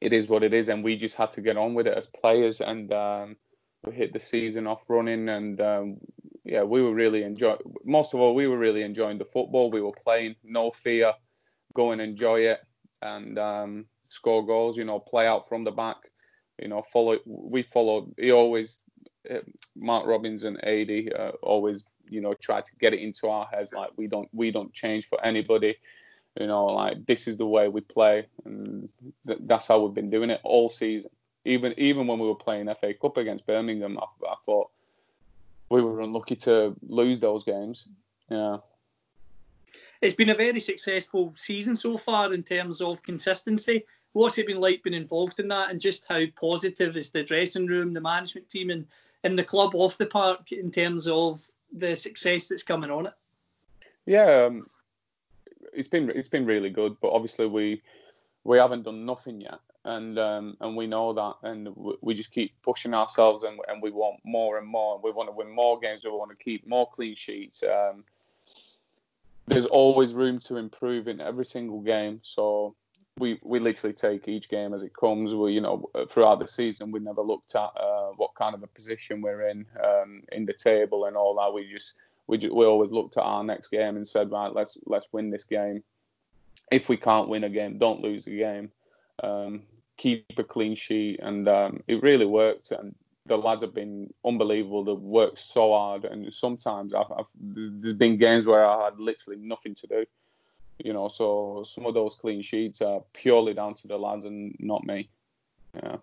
it 0.00 0.12
is 0.12 0.28
what 0.28 0.42
it 0.42 0.54
is, 0.54 0.68
and 0.68 0.82
we 0.82 0.96
just 0.96 1.16
had 1.16 1.30
to 1.32 1.40
get 1.40 1.56
on 1.56 1.74
with 1.74 1.86
it 1.86 1.96
as 1.96 2.06
players, 2.06 2.60
and 2.60 2.92
um, 2.92 3.36
we 3.84 3.92
hit 3.92 4.12
the 4.12 4.20
season 4.20 4.66
off 4.66 4.88
running, 4.88 5.28
and 5.28 5.60
um, 5.60 5.96
yeah, 6.44 6.62
we 6.62 6.82
were 6.82 6.94
really 6.94 7.22
enjoying. 7.22 7.58
Most 7.84 8.14
of 8.14 8.20
all, 8.20 8.34
we 8.34 8.48
were 8.48 8.58
really 8.58 8.82
enjoying 8.82 9.18
the 9.18 9.24
football. 9.24 9.70
We 9.70 9.82
were 9.82 9.92
playing, 9.92 10.36
no 10.42 10.70
fear 10.70 11.12
go 11.74 11.92
and 11.92 12.00
enjoy 12.00 12.40
it 12.40 12.60
and 13.02 13.38
um, 13.38 13.86
score 14.08 14.44
goals. 14.44 14.76
You 14.76 14.84
know, 14.84 14.98
play 14.98 15.26
out 15.26 15.48
from 15.48 15.64
the 15.64 15.70
back. 15.70 15.96
You 16.60 16.68
know, 16.68 16.82
follow. 16.82 17.18
We 17.26 17.62
follow. 17.62 18.12
He 18.18 18.32
always, 18.32 18.78
uh, 19.30 19.38
Mark 19.76 20.06
Robins 20.06 20.44
and 20.44 20.58
Adi 20.64 21.12
uh, 21.12 21.32
always, 21.42 21.84
you 22.08 22.20
know, 22.20 22.34
try 22.34 22.60
to 22.60 22.76
get 22.76 22.94
it 22.94 23.00
into 23.00 23.28
our 23.28 23.46
heads. 23.46 23.72
Like 23.72 23.90
we 23.96 24.06
don't, 24.06 24.28
we 24.32 24.50
don't 24.50 24.72
change 24.72 25.06
for 25.06 25.22
anybody. 25.24 25.76
You 26.38 26.46
know, 26.46 26.66
like 26.66 27.06
this 27.06 27.26
is 27.26 27.36
the 27.36 27.46
way 27.46 27.68
we 27.68 27.80
play, 27.80 28.26
and 28.44 28.88
th- 29.26 29.40
that's 29.42 29.66
how 29.66 29.80
we've 29.80 29.94
been 29.94 30.10
doing 30.10 30.30
it 30.30 30.40
all 30.44 30.70
season. 30.70 31.10
Even 31.44 31.74
even 31.76 32.06
when 32.06 32.18
we 32.18 32.28
were 32.28 32.34
playing 32.34 32.72
FA 32.80 32.94
Cup 32.94 33.16
against 33.16 33.46
Birmingham, 33.46 33.98
I, 33.98 34.04
I 34.26 34.34
thought 34.46 34.70
we 35.70 35.82
were 35.82 36.00
unlucky 36.00 36.36
to 36.36 36.76
lose 36.82 37.18
those 37.20 37.42
games. 37.42 37.88
Yeah 38.28 38.58
it's 40.02 40.14
been 40.14 40.30
a 40.30 40.34
very 40.34 40.60
successful 40.60 41.32
season 41.36 41.76
so 41.76 41.98
far 41.98 42.32
in 42.32 42.42
terms 42.42 42.80
of 42.80 43.02
consistency. 43.02 43.84
What's 44.12 44.38
it 44.38 44.46
been 44.46 44.60
like 44.60 44.82
being 44.82 44.94
involved 44.94 45.38
in 45.38 45.48
that, 45.48 45.70
and 45.70 45.80
just 45.80 46.04
how 46.08 46.22
positive 46.38 46.96
is 46.96 47.10
the 47.10 47.22
dressing 47.22 47.66
room, 47.66 47.92
the 47.92 48.00
management 48.00 48.48
team, 48.48 48.70
and, 48.70 48.86
and 49.24 49.38
the 49.38 49.44
club 49.44 49.74
off 49.74 49.98
the 49.98 50.06
park 50.06 50.52
in 50.52 50.70
terms 50.70 51.06
of 51.06 51.40
the 51.72 51.94
success 51.94 52.48
that's 52.48 52.62
coming 52.62 52.90
on 52.90 53.06
it? 53.06 53.12
Yeah, 54.06 54.46
um, 54.46 54.68
it's 55.72 55.88
been 55.88 56.10
it's 56.10 56.28
been 56.28 56.46
really 56.46 56.70
good, 56.70 56.96
but 57.00 57.12
obviously 57.12 57.46
we 57.46 57.82
we 58.42 58.58
haven't 58.58 58.82
done 58.82 59.04
nothing 59.04 59.40
yet, 59.40 59.60
and 59.84 60.18
um, 60.18 60.56
and 60.60 60.76
we 60.76 60.86
know 60.86 61.12
that, 61.12 61.34
and 61.48 61.68
we 62.00 62.14
just 62.14 62.32
keep 62.32 62.52
pushing 62.62 62.94
ourselves, 62.94 63.44
and, 63.44 63.60
and 63.68 63.80
we 63.82 63.90
want 63.90 64.18
more 64.24 64.58
and 64.58 64.66
more. 64.66 64.98
We 64.98 65.12
want 65.12 65.28
to 65.28 65.34
win 65.34 65.50
more 65.50 65.78
games. 65.78 66.04
We 66.04 66.10
want 66.10 66.30
to 66.30 66.44
keep 66.44 66.66
more 66.66 66.90
clean 66.90 67.14
sheets. 67.14 67.62
Um, 67.62 68.04
there's 69.50 69.66
always 69.66 70.14
room 70.14 70.38
to 70.38 70.56
improve 70.56 71.08
in 71.08 71.20
every 71.20 71.44
single 71.44 71.80
game. 71.80 72.20
So 72.22 72.74
we 73.18 73.38
we 73.42 73.58
literally 73.58 73.92
take 73.92 74.28
each 74.28 74.48
game 74.48 74.72
as 74.72 74.82
it 74.82 74.94
comes. 74.94 75.34
We 75.34 75.52
you 75.52 75.60
know 75.60 75.90
throughout 76.08 76.38
the 76.38 76.48
season 76.48 76.92
we 76.92 77.00
never 77.00 77.22
looked 77.22 77.54
at 77.54 77.70
uh, 77.76 78.10
what 78.16 78.34
kind 78.34 78.54
of 78.54 78.62
a 78.62 78.68
position 78.68 79.20
we're 79.20 79.48
in 79.48 79.66
um, 79.84 80.22
in 80.32 80.46
the 80.46 80.52
table 80.52 81.06
and 81.06 81.16
all 81.16 81.34
that. 81.36 81.52
We 81.52 81.70
just 81.70 81.94
we 82.26 82.38
just, 82.38 82.54
we 82.54 82.64
always 82.64 82.92
looked 82.92 83.16
at 83.16 83.24
our 83.24 83.44
next 83.44 83.68
game 83.68 83.96
and 83.96 84.06
said 84.06 84.30
right 84.30 84.54
let's 84.54 84.78
let's 84.86 85.08
win 85.12 85.30
this 85.30 85.44
game. 85.44 85.82
If 86.70 86.88
we 86.88 86.96
can't 86.96 87.28
win 87.28 87.44
a 87.44 87.50
game, 87.50 87.78
don't 87.78 88.00
lose 88.00 88.26
a 88.28 88.30
game. 88.30 88.70
Um, 89.22 89.62
keep 89.96 90.24
a 90.38 90.44
clean 90.44 90.76
sheet, 90.76 91.18
and 91.20 91.48
um, 91.48 91.82
it 91.88 92.02
really 92.02 92.26
worked. 92.26 92.70
And 92.70 92.94
the 93.26 93.36
lads 93.36 93.62
have 93.62 93.74
been 93.74 94.12
unbelievable. 94.24 94.84
They've 94.84 94.96
worked 94.96 95.38
so 95.38 95.72
hard, 95.72 96.04
and 96.04 96.32
sometimes 96.32 96.94
I've, 96.94 97.10
I've, 97.16 97.28
there's 97.38 97.94
been 97.94 98.16
games 98.16 98.46
where 98.46 98.64
I 98.64 98.84
had 98.84 98.98
literally 98.98 99.40
nothing 99.40 99.74
to 99.76 99.86
do. 99.86 100.04
You 100.82 100.94
know, 100.94 101.08
so 101.08 101.62
some 101.66 101.84
of 101.84 101.94
those 101.94 102.14
clean 102.14 102.40
sheets 102.40 102.80
are 102.80 103.02
purely 103.12 103.52
down 103.52 103.74
to 103.74 103.88
the 103.88 103.98
lads 103.98 104.24
and 104.24 104.56
not 104.58 104.84
me. 104.84 105.10
Yeah. 105.74 105.96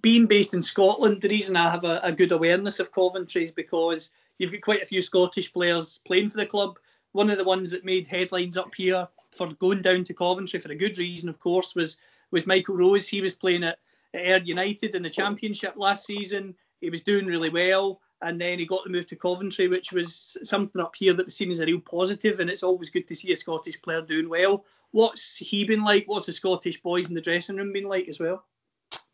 Being 0.00 0.26
based 0.26 0.54
in 0.54 0.62
Scotland, 0.62 1.20
the 1.20 1.28
reason 1.28 1.56
I 1.56 1.70
have 1.70 1.84
a, 1.84 2.00
a 2.02 2.12
good 2.12 2.32
awareness 2.32 2.80
of 2.80 2.92
Coventry 2.92 3.42
is 3.42 3.52
because 3.52 4.10
you've 4.38 4.52
got 4.52 4.62
quite 4.62 4.82
a 4.82 4.86
few 4.86 5.02
Scottish 5.02 5.52
players 5.52 6.00
playing 6.06 6.30
for 6.30 6.38
the 6.38 6.46
club. 6.46 6.78
One 7.12 7.28
of 7.28 7.38
the 7.38 7.44
ones 7.44 7.70
that 7.70 7.84
made 7.84 8.08
headlines 8.08 8.56
up 8.56 8.74
here 8.74 9.06
for 9.32 9.48
going 9.54 9.82
down 9.82 10.04
to 10.04 10.14
Coventry 10.14 10.58
for 10.58 10.72
a 10.72 10.76
good 10.76 10.96
reason, 10.98 11.28
of 11.28 11.38
course, 11.38 11.74
was 11.74 11.98
was 12.30 12.46
Michael 12.46 12.76
Rose. 12.76 13.06
He 13.06 13.20
was 13.20 13.34
playing 13.34 13.64
at 13.64 13.78
at 14.16 14.46
United 14.46 14.94
in 14.94 15.02
the 15.02 15.10
Championship 15.10 15.74
last 15.76 16.06
season. 16.06 16.54
He 16.80 16.90
was 16.90 17.00
doing 17.00 17.26
really 17.26 17.48
well, 17.48 18.00
and 18.22 18.40
then 18.40 18.58
he 18.58 18.66
got 18.66 18.84
the 18.84 18.90
move 18.90 19.06
to 19.08 19.16
Coventry, 19.16 19.68
which 19.68 19.92
was 19.92 20.36
something 20.42 20.80
up 20.80 20.94
here 20.96 21.14
that 21.14 21.26
was 21.26 21.36
seen 21.36 21.50
as 21.50 21.60
a 21.60 21.66
real 21.66 21.80
positive, 21.80 22.40
and 22.40 22.50
it's 22.50 22.62
always 22.62 22.90
good 22.90 23.08
to 23.08 23.14
see 23.14 23.32
a 23.32 23.36
Scottish 23.36 23.80
player 23.80 24.02
doing 24.02 24.28
well. 24.28 24.64
What's 24.92 25.36
he 25.38 25.64
been 25.64 25.82
like? 25.82 26.04
What's 26.06 26.26
the 26.26 26.32
Scottish 26.32 26.82
boys 26.82 27.08
in 27.08 27.14
the 27.14 27.20
dressing 27.20 27.56
room 27.56 27.72
been 27.72 27.88
like 27.88 28.08
as 28.08 28.20
well? 28.20 28.44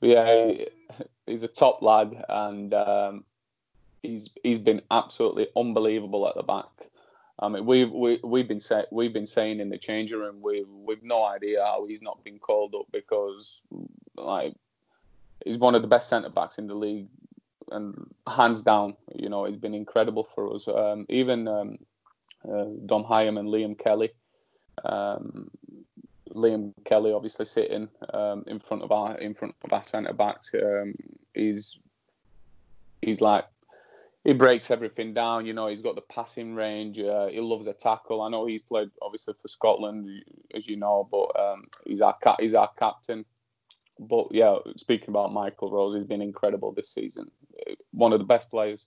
Yeah, 0.01 0.53
he's 1.27 1.43
a 1.43 1.49
top 1.49 1.83
lad, 1.83 2.25
and 2.29 2.75
um, 2.75 3.25
he's 4.03 4.31
he's 4.43 4.59
been 4.59 4.83
absolutely 4.91 5.49
unbelievable 5.57 6.29
at 6.29 6.35
the 6.35 6.43
back. 6.43 6.67
I 7.39 7.49
mean, 7.49 7.67
we've 7.67 7.91
we, 7.91 8.21
we've 8.23 8.47
been 8.47 8.61
say, 8.61 8.85
we've 8.93 9.13
been 9.13 9.27
saying 9.27 9.61
in 9.61 9.69
the 9.69 9.79
changing 9.79 10.19
room 10.19 10.41
we 10.41 10.65
we've 10.69 11.03
no 11.03 11.25
idea 11.25 11.65
how 11.65 11.87
he's 11.87 12.03
not 12.03 12.23
been 12.25 12.39
called 12.39 12.75
up 12.75 12.87
because 12.93 13.63
like 14.17 14.55
he's 15.45 15.59
one 15.59 15.75
of 15.75 15.83
the 15.83 15.89
best 15.89 16.09
centre 16.09 16.31
backs 16.31 16.59
in 16.59 16.67
the 16.67 16.75
league, 16.75 17.09
and 17.71 17.95
hands 18.29 18.63
down, 18.63 18.97
you 19.15 19.29
know, 19.29 19.45
he's 19.45 19.57
been 19.57 19.75
incredible 19.75 20.25
for 20.25 20.55
us. 20.55 20.69
Um, 20.69 21.07
even 21.09 21.49
um, 21.49 21.79
uh, 22.45 22.67
Dom 22.87 23.05
Hyam 23.05 23.39
and 23.39 23.49
Liam 23.49 23.79
Kelly. 23.79 24.11
Um, 24.85 25.51
Liam 26.35 26.73
Kelly 26.85 27.13
obviously 27.13 27.47
sitting 27.47 27.89
um, 28.15 28.45
in 28.47 28.59
front 28.59 28.83
of 28.83 28.91
our 28.91 29.19
in 29.19 29.35
front 29.35 29.55
of 29.65 29.73
our 29.73 29.83
centre 29.83 30.13
backs. 30.13 30.55
Um, 30.55 30.95
he's 31.35 31.79
he's 33.03 33.21
like 33.21 33.45
he 34.25 34.33
breaks 34.33 34.71
everything 34.71 35.13
down. 35.13 35.47
You 35.47 35.53
know, 35.53 35.67
he's 35.67 35.83
got 35.83 35.95
the 35.95 36.03
passing 36.03 36.55
range. 36.55 36.99
Uh, 36.99 37.27
he 37.27 37.41
loves 37.41 37.67
a 37.67 37.73
tackle. 37.73 38.23
I 38.23 38.29
know 38.29 38.47
he's 38.47 38.63
played 38.63 38.91
obviously 39.03 39.35
for 39.35 39.49
Scotland, 39.49 40.09
as 40.55 40.67
you 40.67 40.77
know, 40.77 41.09
but 41.11 41.39
um, 41.39 41.67
he's 41.85 42.01
our 42.01 42.17
ca- 42.23 42.37
he's 42.39 42.55
our 42.55 42.71
captain. 42.79 43.25
But 44.09 44.29
yeah, 44.33 44.57
speaking 44.77 45.09
about 45.09 45.33
Michael 45.33 45.71
Rose, 45.71 45.95
he's 45.95 46.05
been 46.05 46.23
incredible 46.23 46.73
this 46.73 46.89
season. 46.91 47.31
One 47.93 48.13
of 48.13 48.19
the 48.19 48.25
best 48.25 48.51
players. 48.51 48.87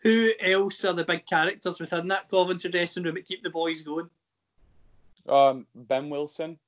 Who 0.00 0.32
else 0.40 0.84
are 0.84 0.92
the 0.92 1.04
big 1.04 1.24
characters 1.26 1.80
within 1.80 2.08
that 2.08 2.28
Coventry 2.28 2.70
dressing 2.70 3.04
room 3.04 3.14
that 3.14 3.26
keep 3.26 3.42
the 3.42 3.50
boys 3.50 3.82
going? 3.82 4.10
Um, 5.26 5.66
ben 5.74 6.10
Wilson. 6.10 6.58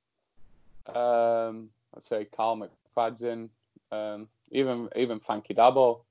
Um, 0.87 1.69
I'd 1.95 2.03
say 2.03 2.25
Kyle 2.25 2.57
McFadzean. 2.57 3.49
Um, 3.91 4.27
even 4.51 4.89
even 4.95 5.19
Fanky 5.19 5.55
Dabo. 5.55 6.01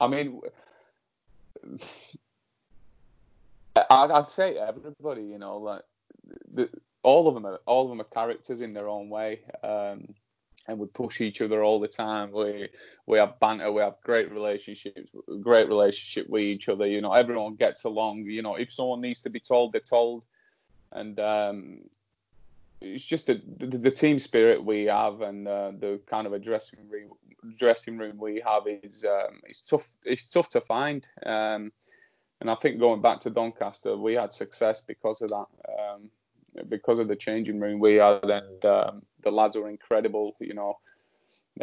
I 0.00 0.08
mean, 0.08 0.40
I'd 3.90 4.28
say 4.28 4.56
everybody. 4.56 5.22
You 5.22 5.38
know, 5.38 5.58
like 5.58 5.82
the, 6.52 6.68
all 7.02 7.28
of 7.28 7.34
them 7.34 7.46
are 7.46 7.60
all 7.66 7.84
of 7.84 7.90
them 7.90 8.00
are 8.00 8.04
characters 8.04 8.60
in 8.60 8.72
their 8.72 8.88
own 8.88 9.08
way. 9.08 9.40
Um, 9.62 10.14
and 10.68 10.78
we 10.78 10.86
push 10.86 11.20
each 11.20 11.40
other 11.40 11.62
all 11.62 11.80
the 11.80 11.88
time. 11.88 12.30
We 12.32 12.68
we 13.06 13.18
have 13.18 13.40
banter. 13.40 13.72
We 13.72 13.82
have 13.82 13.96
great 14.04 14.30
relationships. 14.30 15.10
Great 15.40 15.68
relationship 15.68 16.30
with 16.30 16.42
each 16.42 16.68
other. 16.68 16.86
You 16.86 17.00
know, 17.00 17.12
everyone 17.12 17.56
gets 17.56 17.84
along. 17.84 18.24
You 18.26 18.42
know, 18.42 18.56
if 18.56 18.72
someone 18.72 19.00
needs 19.00 19.20
to 19.22 19.30
be 19.30 19.40
told, 19.40 19.72
they're 19.72 19.80
told. 19.80 20.22
And 20.92 21.18
um, 21.18 21.80
it's 22.80 23.04
just 23.04 23.26
the, 23.26 23.40
the, 23.58 23.78
the 23.78 23.90
team 23.90 24.18
spirit 24.18 24.62
we 24.64 24.84
have, 24.84 25.20
and 25.22 25.48
uh, 25.48 25.72
the 25.78 26.00
kind 26.06 26.26
of 26.26 26.32
a 26.32 26.38
dressing 26.38 26.80
room 26.88 27.10
dressing 27.58 27.98
room 27.98 28.18
we 28.18 28.40
have 28.46 28.62
is 28.66 29.04
um, 29.04 29.40
it's 29.44 29.62
tough. 29.62 29.88
It's 30.04 30.28
tough 30.28 30.48
to 30.50 30.60
find. 30.60 31.06
Um, 31.26 31.72
and 32.40 32.50
I 32.50 32.54
think 32.56 32.78
going 32.78 33.00
back 33.00 33.20
to 33.20 33.30
Doncaster, 33.30 33.96
we 33.96 34.14
had 34.14 34.32
success 34.32 34.80
because 34.80 35.22
of 35.22 35.30
that. 35.30 35.46
Um, 35.78 36.10
because 36.68 36.98
of 36.98 37.08
the 37.08 37.16
changing 37.16 37.60
room 37.60 37.80
we 37.80 37.94
had, 37.94 38.24
and 38.24 38.64
um, 38.64 39.02
the 39.22 39.30
lads 39.30 39.56
were 39.56 39.70
incredible. 39.70 40.36
You 40.40 40.54
know, 40.54 40.78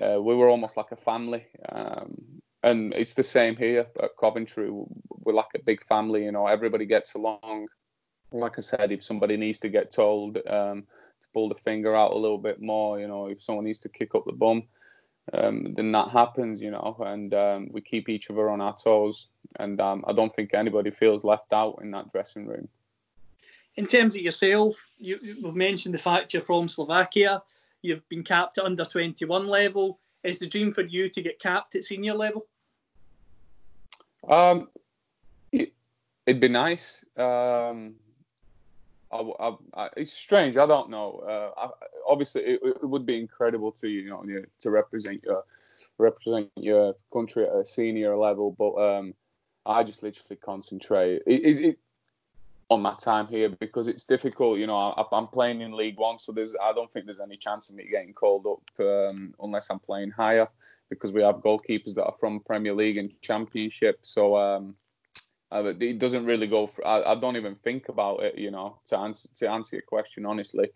uh, 0.01 0.21
we 0.21 0.35
were 0.35 0.49
almost 0.49 0.77
like 0.77 0.91
a 0.91 0.95
family, 0.95 1.45
um, 1.69 2.15
and 2.63 2.93
it's 2.93 3.13
the 3.13 3.23
same 3.23 3.55
here 3.55 3.87
at 4.01 4.17
Coventry. 4.19 4.69
We're 5.09 5.33
like 5.33 5.53
a 5.55 5.63
big 5.63 5.83
family. 5.83 6.25
You 6.25 6.31
know, 6.31 6.47
everybody 6.47 6.85
gets 6.85 7.15
along. 7.15 7.67
Like 8.31 8.57
I 8.57 8.61
said, 8.61 8.91
if 8.91 9.03
somebody 9.03 9.37
needs 9.37 9.59
to 9.59 9.69
get 9.69 9.91
told 9.91 10.37
um, 10.47 10.83
to 11.21 11.27
pull 11.33 11.49
the 11.49 11.55
finger 11.55 11.95
out 11.95 12.11
a 12.11 12.17
little 12.17 12.37
bit 12.37 12.61
more, 12.61 12.99
you 12.99 13.07
know, 13.07 13.27
if 13.27 13.41
someone 13.41 13.65
needs 13.65 13.79
to 13.79 13.89
kick 13.89 14.13
up 14.13 14.23
the 14.25 14.33
bum, 14.33 14.63
um, 15.33 15.73
then 15.75 15.91
that 15.93 16.09
happens, 16.09 16.61
you 16.61 16.69
know, 16.69 16.95
and 16.99 17.33
um, 17.33 17.69
we 17.71 17.81
keep 17.81 18.07
each 18.07 18.29
other 18.29 18.49
on 18.49 18.61
our 18.61 18.75
toes. 18.75 19.29
And 19.59 19.81
um, 19.81 20.03
I 20.07 20.13
don't 20.13 20.33
think 20.33 20.53
anybody 20.53 20.91
feels 20.91 21.23
left 21.23 21.53
out 21.53 21.79
in 21.81 21.89
that 21.91 22.11
dressing 22.11 22.45
room 22.45 22.67
in 23.79 23.85
terms 23.85 24.17
of 24.17 24.21
yourself, 24.21 24.89
you, 24.97 25.17
have 25.45 25.55
mentioned 25.55 25.93
the 25.93 25.99
fact 25.99 26.33
you're 26.33 26.41
from 26.41 26.67
Slovakia. 26.67 27.41
You've 27.81 28.07
been 28.09 28.25
capped 28.25 28.57
at 28.57 28.65
under 28.65 28.83
21 28.83 29.47
level. 29.47 29.99
Is 30.21 30.37
the 30.37 30.47
dream 30.47 30.73
for 30.73 30.81
you 30.81 31.07
to 31.07 31.21
get 31.21 31.39
capped 31.39 31.75
at 31.75 31.85
senior 31.85 32.13
level? 32.13 32.45
Um, 34.27 34.67
it, 35.53 35.71
would 36.27 36.41
be 36.41 36.49
nice. 36.49 37.05
Um, 37.15 37.95
I, 39.13 39.17
I, 39.39 39.55
I, 39.73 39.89
it's 39.95 40.11
strange. 40.11 40.57
I 40.57 40.65
don't 40.65 40.89
know. 40.89 41.53
Uh, 41.55 41.69
obviously, 42.05 42.41
it, 42.41 42.59
it, 42.61 42.83
would 42.83 43.05
be 43.05 43.17
incredible 43.17 43.71
to 43.79 43.87
you 43.87 44.09
know 44.09 44.25
to 44.59 44.69
represent 44.69 45.23
your 45.23 45.45
represent 45.97 46.51
your 46.57 46.95
country 47.13 47.45
at 47.45 47.55
a 47.55 47.65
senior 47.65 48.17
level. 48.17 48.51
But 48.51 48.73
um, 48.75 49.13
I 49.65 49.83
just 49.85 50.03
literally 50.03 50.35
concentrate. 50.35 51.21
It, 51.25 51.79
on 52.69 52.81
my 52.81 52.93
time 52.95 53.27
here 53.27 53.49
because 53.49 53.87
it's 53.87 54.05
difficult. 54.05 54.59
You 54.59 54.67
know, 54.67 54.77
I, 54.77 55.17
am 55.17 55.27
playing 55.27 55.61
in 55.61 55.73
League 55.73 55.97
One, 55.97 56.17
so 56.19 56.31
there's 56.31 56.55
I 56.61 56.71
don't 56.71 56.91
think 56.91 57.05
there's 57.05 57.19
any 57.19 57.37
chance 57.37 57.69
of 57.69 57.75
me 57.75 57.87
getting 57.89 58.13
called 58.13 58.45
up 58.45 58.85
um, 58.85 59.33
unless 59.41 59.69
I'm 59.69 59.79
playing 59.79 60.11
higher 60.11 60.47
because 60.89 61.11
we 61.11 61.21
have 61.23 61.37
goalkeepers 61.37 61.95
that 61.95 62.05
are 62.05 62.15
from 62.19 62.41
Premier 62.41 62.73
League 62.73 62.97
and 62.97 63.11
Championship. 63.21 63.99
So 64.01 64.37
um, 64.37 64.75
it 65.51 65.97
doesn't 65.97 66.25
really 66.25 66.47
go. 66.47 66.67
For, 66.67 66.85
I, 66.85 67.11
I, 67.11 67.15
don't 67.15 67.37
even 67.37 67.55
think 67.55 67.89
about 67.89 68.23
it. 68.23 68.37
You 68.37 68.51
know, 68.51 68.79
to 68.87 68.99
answer 68.99 69.29
to 69.37 69.49
answer 69.49 69.77
your 69.77 69.83
question 69.83 70.25
honestly, 70.25 70.69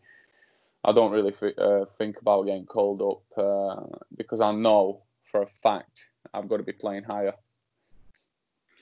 I 0.83 0.91
don't 0.93 1.11
really 1.11 1.33
uh, 1.57 1.85
think 1.97 2.19
about 2.21 2.47
getting 2.47 2.65
called 2.65 3.01
up 3.01 3.37
uh, 3.37 3.97
because 4.17 4.41
I 4.41 4.51
know 4.51 5.03
for 5.23 5.43
a 5.43 5.47
fact 5.47 6.09
I've 6.33 6.49
got 6.49 6.57
to 6.57 6.63
be 6.63 6.73
playing 6.73 7.03
higher. 7.03 7.33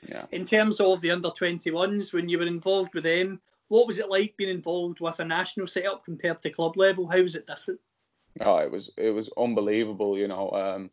Yeah. 0.08 0.26
In 0.32 0.46
terms 0.46 0.80
of 0.80 1.02
the 1.02 1.12
under 1.12 1.30
21s, 1.30 2.14
when 2.14 2.28
you 2.28 2.40
were 2.40 2.46
involved 2.46 2.94
with 2.94 3.04
them, 3.04 3.40
what 3.68 3.88
was 3.88 4.00
it 4.00 4.10
like 4.10 4.36
being 4.38 4.50
involved 4.50 5.00
with 5.00 5.20
a 5.20 5.26
national 5.26 5.68
setup 5.68 6.04
compared 6.04 6.42
to 6.42 6.50
club 6.50 6.76
level? 6.76 7.08
How 7.08 7.22
was 7.22 7.36
it 7.36 7.48
different? 7.48 7.80
Oh, 8.42 8.58
it 8.58 8.72
was 8.72 8.92
it 8.98 9.12
was 9.12 9.30
unbelievable. 9.38 10.18
You 10.18 10.28
know, 10.28 10.52
um, 10.52 10.90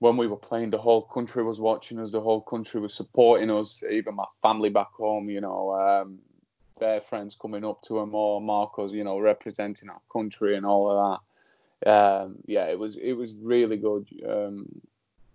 when 0.00 0.16
we 0.16 0.26
were 0.26 0.36
playing, 0.36 0.70
the 0.70 0.78
whole 0.78 1.02
country 1.02 1.42
was 1.42 1.60
watching 1.60 1.98
us. 1.98 2.10
The 2.10 2.20
whole 2.20 2.42
country 2.42 2.80
was 2.80 2.94
supporting 2.94 3.50
us. 3.50 3.82
Even 3.90 4.16
my 4.16 4.26
family 4.42 4.70
back 4.70 4.92
home, 4.92 5.28
you 5.28 5.40
know, 5.40 5.72
um, 5.72 6.18
their 6.78 7.00
friends 7.00 7.34
coming 7.34 7.64
up 7.64 7.82
to 7.82 7.94
them 7.94 8.14
or 8.14 8.40
Marcos, 8.40 8.92
you 8.92 9.04
know, 9.04 9.18
representing 9.18 9.90
our 9.90 10.00
country 10.12 10.56
and 10.56 10.64
all 10.64 10.90
of 10.90 11.20
that. 11.84 11.90
Um, 11.90 12.38
yeah, 12.46 12.66
it 12.66 12.78
was 12.78 12.96
it 12.96 13.12
was 13.12 13.36
really 13.36 13.76
good. 13.76 14.08
Um, 14.28 14.66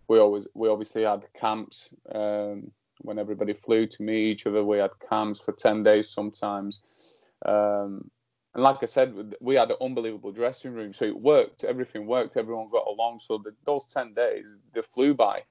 we 0.08 0.20
always 0.20 0.48
we 0.54 0.70
obviously 0.70 1.04
had 1.04 1.26
camps 1.34 1.89
um, 2.13 2.72
when 3.02 3.20
everybody 3.20 3.54
flew 3.54 3.88
to 3.88 4.04
meet 4.04 4.32
each 4.32 4.48
other. 4.48 4.63
We 4.63 4.78
had 4.78 4.92
camps 5.10 5.39
for 5.39 5.52
ten 5.54 5.84
days 5.84 6.10
sometimes, 6.10 7.26
um, 7.46 8.10
and 8.54 8.63
like 8.63 8.78
I 8.82 8.86
said, 8.86 9.36
we 9.39 9.56
had 9.56 9.72
an 9.72 9.78
unbelievable 9.82 10.32
dressing 10.32 10.74
room. 10.74 10.94
So 10.94 11.06
it 11.06 11.20
worked. 11.20 11.63
Everything 11.63 12.06
worked. 12.06 12.38
Everyone 12.38 12.70
got 12.70 12.88
along. 12.88 13.20
So 13.20 13.38
the, 13.38 13.54
those 13.66 13.86
ten 13.86 14.13
days 14.13 14.46
they 14.74 14.82
flew 14.82 15.13
by. 15.13 15.44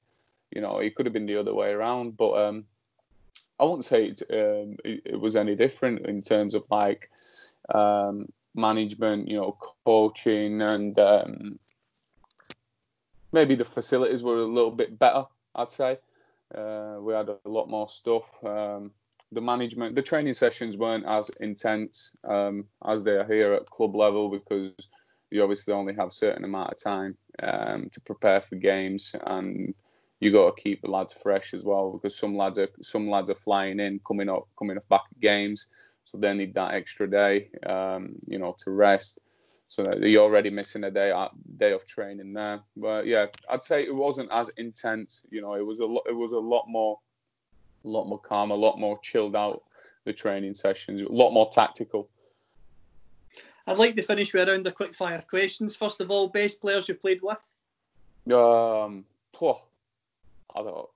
You 0.51 0.61
know, 0.61 0.77
it 0.77 0.95
could 0.95 1.05
have 1.05 1.13
been 1.13 1.25
the 1.25 1.39
other 1.39 1.53
way 1.53 1.71
around, 1.71 2.15
but 2.15 2.33
um, 2.33 2.65
I 3.59 3.65
wouldn't 3.65 3.85
say 3.85 4.07
it, 4.07 4.21
um, 4.29 4.77
it, 4.85 5.01
it, 5.05 5.19
was 5.19 5.35
any 5.35 5.55
different 5.55 6.05
in 6.05 6.21
terms 6.21 6.53
of 6.53 6.63
like 6.69 7.09
um, 7.73 8.27
management, 8.55 9.27
you 9.27 9.37
know, 9.37 9.57
coaching 9.85 10.61
and 10.61 10.97
um, 10.99 11.59
maybe 13.33 13.55
the 13.55 13.65
facilities 13.65 14.23
were 14.23 14.37
a 14.37 14.45
little 14.45 14.71
bit 14.71 14.97
better. 14.97 15.25
I'd 15.55 15.71
say 15.71 15.97
uh, 16.55 16.97
we 16.99 17.13
had 17.13 17.29
a 17.29 17.37
lot 17.45 17.69
more 17.69 17.89
stuff. 17.89 18.31
Um, 18.45 18.91
the 19.31 19.41
management, 19.41 19.95
the 19.95 20.01
training 20.01 20.33
sessions 20.33 20.77
weren't 20.77 21.05
as 21.05 21.29
intense 21.39 22.15
um, 22.23 22.65
as 22.85 23.03
they 23.03 23.13
are 23.17 23.25
here 23.25 23.53
at 23.53 23.69
club 23.69 23.95
level 23.95 24.29
because 24.29 24.71
you 25.31 25.41
obviously 25.41 25.73
only 25.73 25.95
have 25.95 26.09
a 26.09 26.11
certain 26.11 26.43
amount 26.43 26.71
of 26.71 26.81
time 26.81 27.17
um, 27.41 27.89
to 27.91 27.99
prepare 28.01 28.39
for 28.39 28.55
games, 28.55 29.15
and 29.25 29.73
you 30.19 30.31
got 30.31 30.55
to 30.55 30.61
keep 30.61 30.81
the 30.81 30.91
lads 30.91 31.11
fresh 31.11 31.55
as 31.55 31.63
well 31.63 31.91
because 31.91 32.15
some 32.15 32.37
lads 32.37 32.59
are 32.59 32.69
some 32.83 33.09
lads 33.09 33.31
are 33.31 33.35
flying 33.35 33.79
in, 33.79 33.99
coming 34.07 34.29
up, 34.29 34.47
coming 34.59 34.77
off 34.77 34.87
back 34.89 35.01
games, 35.19 35.67
so 36.05 36.19
they 36.19 36.33
need 36.35 36.53
that 36.53 36.75
extra 36.75 37.09
day, 37.09 37.49
um, 37.65 38.15
you 38.27 38.37
know, 38.37 38.55
to 38.59 38.69
rest. 38.69 39.19
So 39.73 39.91
you're 40.03 40.21
already 40.21 40.51
missing 40.51 40.83
a 40.83 40.91
day 40.91 41.09
uh, 41.09 41.29
day 41.57 41.71
of 41.71 41.83
training 41.87 42.31
there. 42.31 42.61
But 42.77 43.07
yeah, 43.07 43.25
I'd 43.49 43.63
say 43.63 43.81
it 43.81 43.95
wasn't 43.95 44.31
as 44.31 44.49
intense. 44.57 45.25
You 45.31 45.41
know, 45.41 45.55
it 45.55 45.65
was 45.65 45.79
a 45.79 45.85
lot. 45.87 46.03
It 46.07 46.15
was 46.15 46.33
a 46.33 46.37
lot 46.37 46.65
more, 46.67 46.99
a 47.83 47.87
lot 47.87 48.05
more 48.05 48.19
calm, 48.19 48.51
a 48.51 48.55
lot 48.55 48.79
more 48.79 48.99
chilled 48.99 49.35
out. 49.35 49.63
The 50.05 50.13
training 50.13 50.53
sessions, 50.53 51.01
a 51.01 51.11
lot 51.11 51.31
more 51.31 51.49
tactical. 51.49 52.07
I'd 53.65 53.79
like 53.79 53.95
to 53.95 54.03
finish 54.03 54.31
with 54.31 54.47
a 54.47 54.51
round 54.51 54.67
of 54.67 54.75
quick 54.75 54.93
fire 54.93 55.23
questions. 55.27 55.75
First 55.75 56.01
of 56.01 56.11
all, 56.11 56.27
best 56.27 56.61
players 56.61 56.87
you've 56.87 57.01
played 57.01 57.21
with? 57.23 57.37
Um, 58.31 59.05
oh, 59.41 59.59
I 60.55 60.59
don't 60.59 60.65
know. 60.67 60.89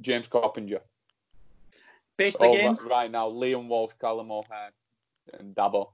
James 0.00 0.28
Coppinger. 0.28 0.82
Best 2.16 2.36
oh, 2.38 2.54
against? 2.54 2.86
Right 2.86 3.10
now, 3.10 3.28
Liam 3.28 3.66
Walsh, 3.66 3.94
Callum 4.00 4.30
O'Hare, 4.30 4.70
and 5.40 5.52
Dabo. 5.52 5.88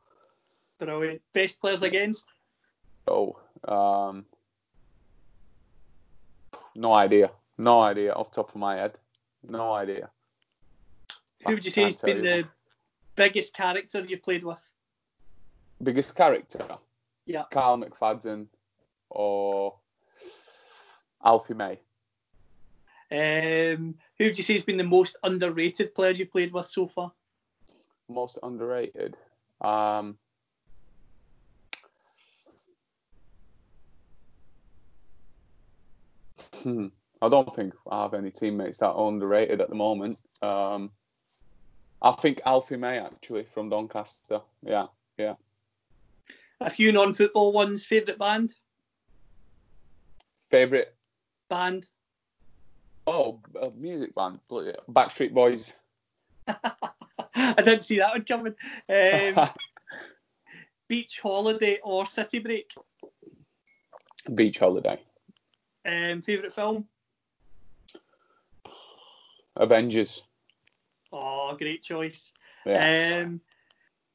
Brilliant. 0.83 1.22
Best 1.33 1.61
players 1.61 1.83
against? 1.83 2.26
Oh, 3.07 3.39
um, 3.68 4.24
no 6.74 6.93
idea. 6.93 7.30
No 7.57 7.80
idea 7.80 8.12
off 8.12 8.33
top 8.33 8.49
of 8.49 8.57
my 8.57 8.76
head. 8.76 8.99
No 9.49 9.72
idea. 9.74 10.11
Who 11.47 11.55
would 11.55 11.64
you 11.64 11.70
say 11.70 11.85
has 11.85 11.97
been 11.97 12.22
the 12.22 12.49
biggest 13.14 13.55
character 13.55 14.01
you've 14.01 14.24
played 14.24 14.43
with? 14.43 14.61
Biggest 15.83 16.16
character? 16.16 16.64
Yeah. 17.26 17.45
Kyle 17.53 17.78
McFadzean 17.78 18.47
or 19.11 19.74
Alfie 21.24 21.55
May. 21.55 21.78
Um, 23.12 23.95
who 24.18 24.24
would 24.24 24.37
you 24.37 24.43
say 24.43 24.55
has 24.55 24.64
been 24.64 24.78
the 24.78 24.85
most 24.85 25.16
underrated 25.22 25.95
player 25.95 26.11
you've 26.11 26.33
played 26.33 26.53
with 26.53 26.66
so 26.66 26.89
far? 26.89 27.12
Most 28.09 28.39
underrated. 28.43 29.16
Um, 29.61 30.18
hmm, 36.57 36.86
I 37.20 37.28
don't 37.28 37.55
think 37.55 37.74
I 37.90 38.03
have 38.03 38.14
any 38.14 38.30
teammates 38.30 38.78
that 38.78 38.90
are 38.90 39.09
underrated 39.09 39.61
at 39.61 39.68
the 39.68 39.74
moment. 39.74 40.16
Um, 40.40 40.90
I 42.00 42.12
think 42.12 42.40
Alfie 42.44 42.76
May 42.76 42.98
actually 42.98 43.44
from 43.44 43.68
Doncaster. 43.68 44.40
Yeah, 44.62 44.86
yeah. 45.16 45.34
A 46.61 46.70
few 46.70 46.92
non-football 46.92 47.53
ones. 47.53 47.84
Favorite 47.84 48.18
band? 48.18 48.55
Favorite 50.50 50.94
Band. 51.48 51.88
Oh, 53.07 53.40
a 53.61 53.70
music 53.70 54.14
band. 54.14 54.38
Backstreet 54.90 55.32
Boys. 55.32 55.74
I 56.46 57.55
didn't 57.57 57.84
see 57.84 57.98
that 57.98 58.12
one 58.12 58.24
coming. 58.24 58.55
Um, 58.88 59.50
beach 60.88 61.20
holiday 61.22 61.78
or 61.82 62.07
city 62.07 62.38
break? 62.38 62.70
Beach 64.34 64.59
holiday. 64.59 65.00
Um, 65.85 66.20
favorite 66.20 66.53
film? 66.53 66.87
Avengers. 69.57 70.22
Oh, 71.12 71.55
great 71.59 71.83
choice. 71.83 72.33
Yeah. 72.64 73.24
Um, 73.24 73.41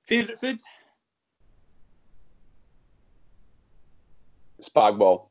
favorite 0.03 0.39
food? 0.39 0.61
Spagball. 4.61 5.27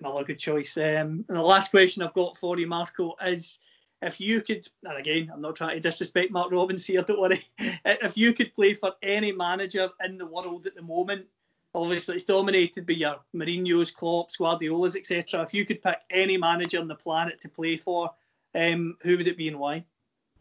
Another 0.00 0.24
good 0.24 0.38
choice. 0.38 0.76
Um, 0.76 1.24
and 1.28 1.36
the 1.36 1.42
last 1.42 1.70
question 1.70 2.02
I've 2.02 2.14
got 2.14 2.36
for 2.36 2.58
you, 2.58 2.66
Marko, 2.66 3.14
is 3.24 3.58
if 4.02 4.20
you 4.20 4.40
could, 4.40 4.66
and 4.84 4.98
again, 4.98 5.30
I'm 5.32 5.42
not 5.42 5.56
trying 5.56 5.74
to 5.74 5.80
disrespect 5.80 6.32
Mark 6.32 6.50
Robins 6.50 6.86
here, 6.86 7.02
don't 7.02 7.20
worry. 7.20 7.44
If 7.84 8.16
you 8.16 8.32
could 8.32 8.54
play 8.54 8.74
for 8.74 8.92
any 9.02 9.32
manager 9.32 9.90
in 10.04 10.16
the 10.16 10.26
world 10.26 10.66
at 10.66 10.74
the 10.74 10.82
moment, 10.82 11.26
obviously 11.74 12.16
it's 12.16 12.24
dominated 12.24 12.86
by 12.86 12.94
your 12.94 13.16
Mourinho's, 13.34 13.90
Klopp's, 13.90 14.36
Guardiola's, 14.36 14.96
etc. 14.96 15.42
If 15.42 15.54
you 15.54 15.64
could 15.64 15.82
pick 15.82 15.98
any 16.10 16.36
manager 16.36 16.80
on 16.80 16.88
the 16.88 16.94
planet 16.94 17.40
to 17.40 17.48
play 17.48 17.76
for, 17.76 18.10
um, 18.54 18.96
who 19.02 19.16
would 19.16 19.28
it 19.28 19.36
be 19.36 19.48
and 19.48 19.58
why? 19.58 19.84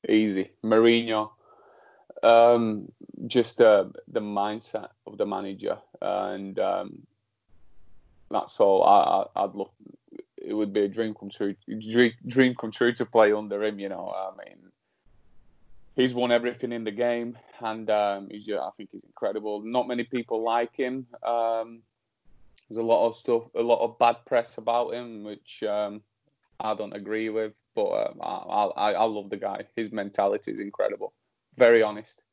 Easy. 0.07 0.51
Mourinho. 0.63 1.31
Um, 2.23 2.91
just 3.27 3.61
uh, 3.61 3.85
the 4.07 4.19
mindset 4.19 4.89
of 5.07 5.17
the 5.17 5.25
manager, 5.25 5.77
and 6.01 6.59
um, 6.59 7.07
that's 8.29 8.59
all. 8.59 8.83
I, 8.83 9.41
I'd 9.41 9.53
love. 9.53 9.69
It 10.37 10.53
would 10.53 10.73
be 10.73 10.81
a 10.81 10.87
dream 10.87 11.13
come 11.13 11.29
true. 11.29 11.55
Dream, 11.79 12.11
dream 12.27 12.55
come 12.55 12.71
true 12.71 12.91
to 12.93 13.05
play 13.05 13.31
under 13.31 13.63
him. 13.63 13.79
You 13.79 13.89
know, 13.89 14.13
I 14.13 14.31
mean, 14.43 14.57
he's 15.99 16.15
won 16.15 16.31
everything 16.31 16.71
in 16.71 16.83
the 16.83 16.91
game, 16.91 17.37
and 17.61 17.89
um, 17.89 18.29
he's. 18.31 18.47
yeah, 18.47 18.59
I 18.59 18.69
think 18.77 18.89
he's 18.91 19.03
incredible. 19.03 19.61
Not 19.61 19.87
many 19.87 20.03
people 20.03 20.43
like 20.43 20.75
him. 20.75 21.05
Um, 21.23 21.81
there's 22.69 22.77
a 22.77 22.83
lot 22.83 23.07
of 23.07 23.15
stuff, 23.15 23.43
a 23.55 23.61
lot 23.61 23.83
of 23.83 23.97
bad 23.97 24.17
press 24.25 24.57
about 24.57 24.93
him, 24.93 25.23
which 25.23 25.63
um, 25.63 26.01
I 26.59 26.73
don't 26.73 26.93
agree 26.93 27.29
with. 27.29 27.53
But 27.75 27.91
um, 27.91 28.19
I, 28.21 28.65
I, 28.75 28.93
I 28.93 29.03
love 29.03 29.29
the 29.29 29.37
guy. 29.37 29.63
His 29.75 29.91
mentality 29.91 30.51
is 30.51 30.59
incredible. 30.59 31.13
Very 31.57 31.81
honest. 31.81 32.23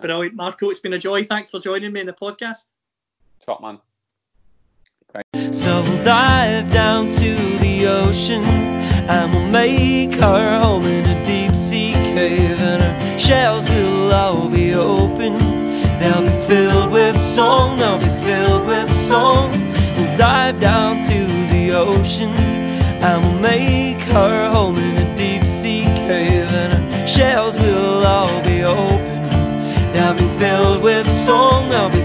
Brilliant, 0.00 0.34
Marko. 0.34 0.70
It's 0.70 0.80
been 0.80 0.94
a 0.94 0.98
joy. 0.98 1.24
Thanks 1.24 1.50
for 1.50 1.60
joining 1.60 1.92
me 1.92 2.00
in 2.00 2.06
the 2.06 2.12
podcast. 2.12 2.66
Top 3.44 3.62
man. 3.62 3.78
So 5.52 5.82
we'll 5.82 6.04
dive 6.04 6.72
down 6.72 7.08
to 7.10 7.58
the 7.58 7.86
ocean 7.86 8.42
and 8.44 9.32
we'll 9.32 9.50
make 9.50 10.20
our 10.22 10.60
home 10.60 10.84
in 10.84 11.04
a 11.04 11.09
deep 11.09 11.09
sea 11.09 11.09
cave 12.20 12.60
and 12.60 12.82
our 12.82 13.18
shells 13.18 13.66
will 13.70 14.12
all 14.12 14.48
be 14.50 14.74
open. 14.74 15.32
They'll 15.98 16.26
be 16.30 16.36
filled 16.50 16.92
with 16.92 17.16
song, 17.16 17.78
they'll 17.78 17.98
be 17.98 18.14
filled 18.26 18.66
with 18.66 18.90
song. 18.90 19.50
We'll 19.96 20.16
dive 20.16 20.60
down 20.60 21.00
to 21.10 21.18
the 21.52 21.64
ocean 21.72 22.32
and 23.06 23.16
we'll 23.22 23.42
make 23.52 24.02
our 24.14 24.50
home 24.54 24.76
in 24.76 24.94
a 25.06 25.16
deep 25.16 25.42
sea 25.44 25.84
cave 26.08 26.50
and 26.62 26.70
our 26.74 27.06
shells 27.06 27.56
will 27.58 28.04
all 28.14 28.42
be 28.42 28.64
open. 28.64 29.18
They'll 29.92 30.18
be 30.24 30.28
filled 30.38 30.82
with 30.82 31.06
song, 31.26 31.68
they'll 31.70 31.94
be 32.00 32.04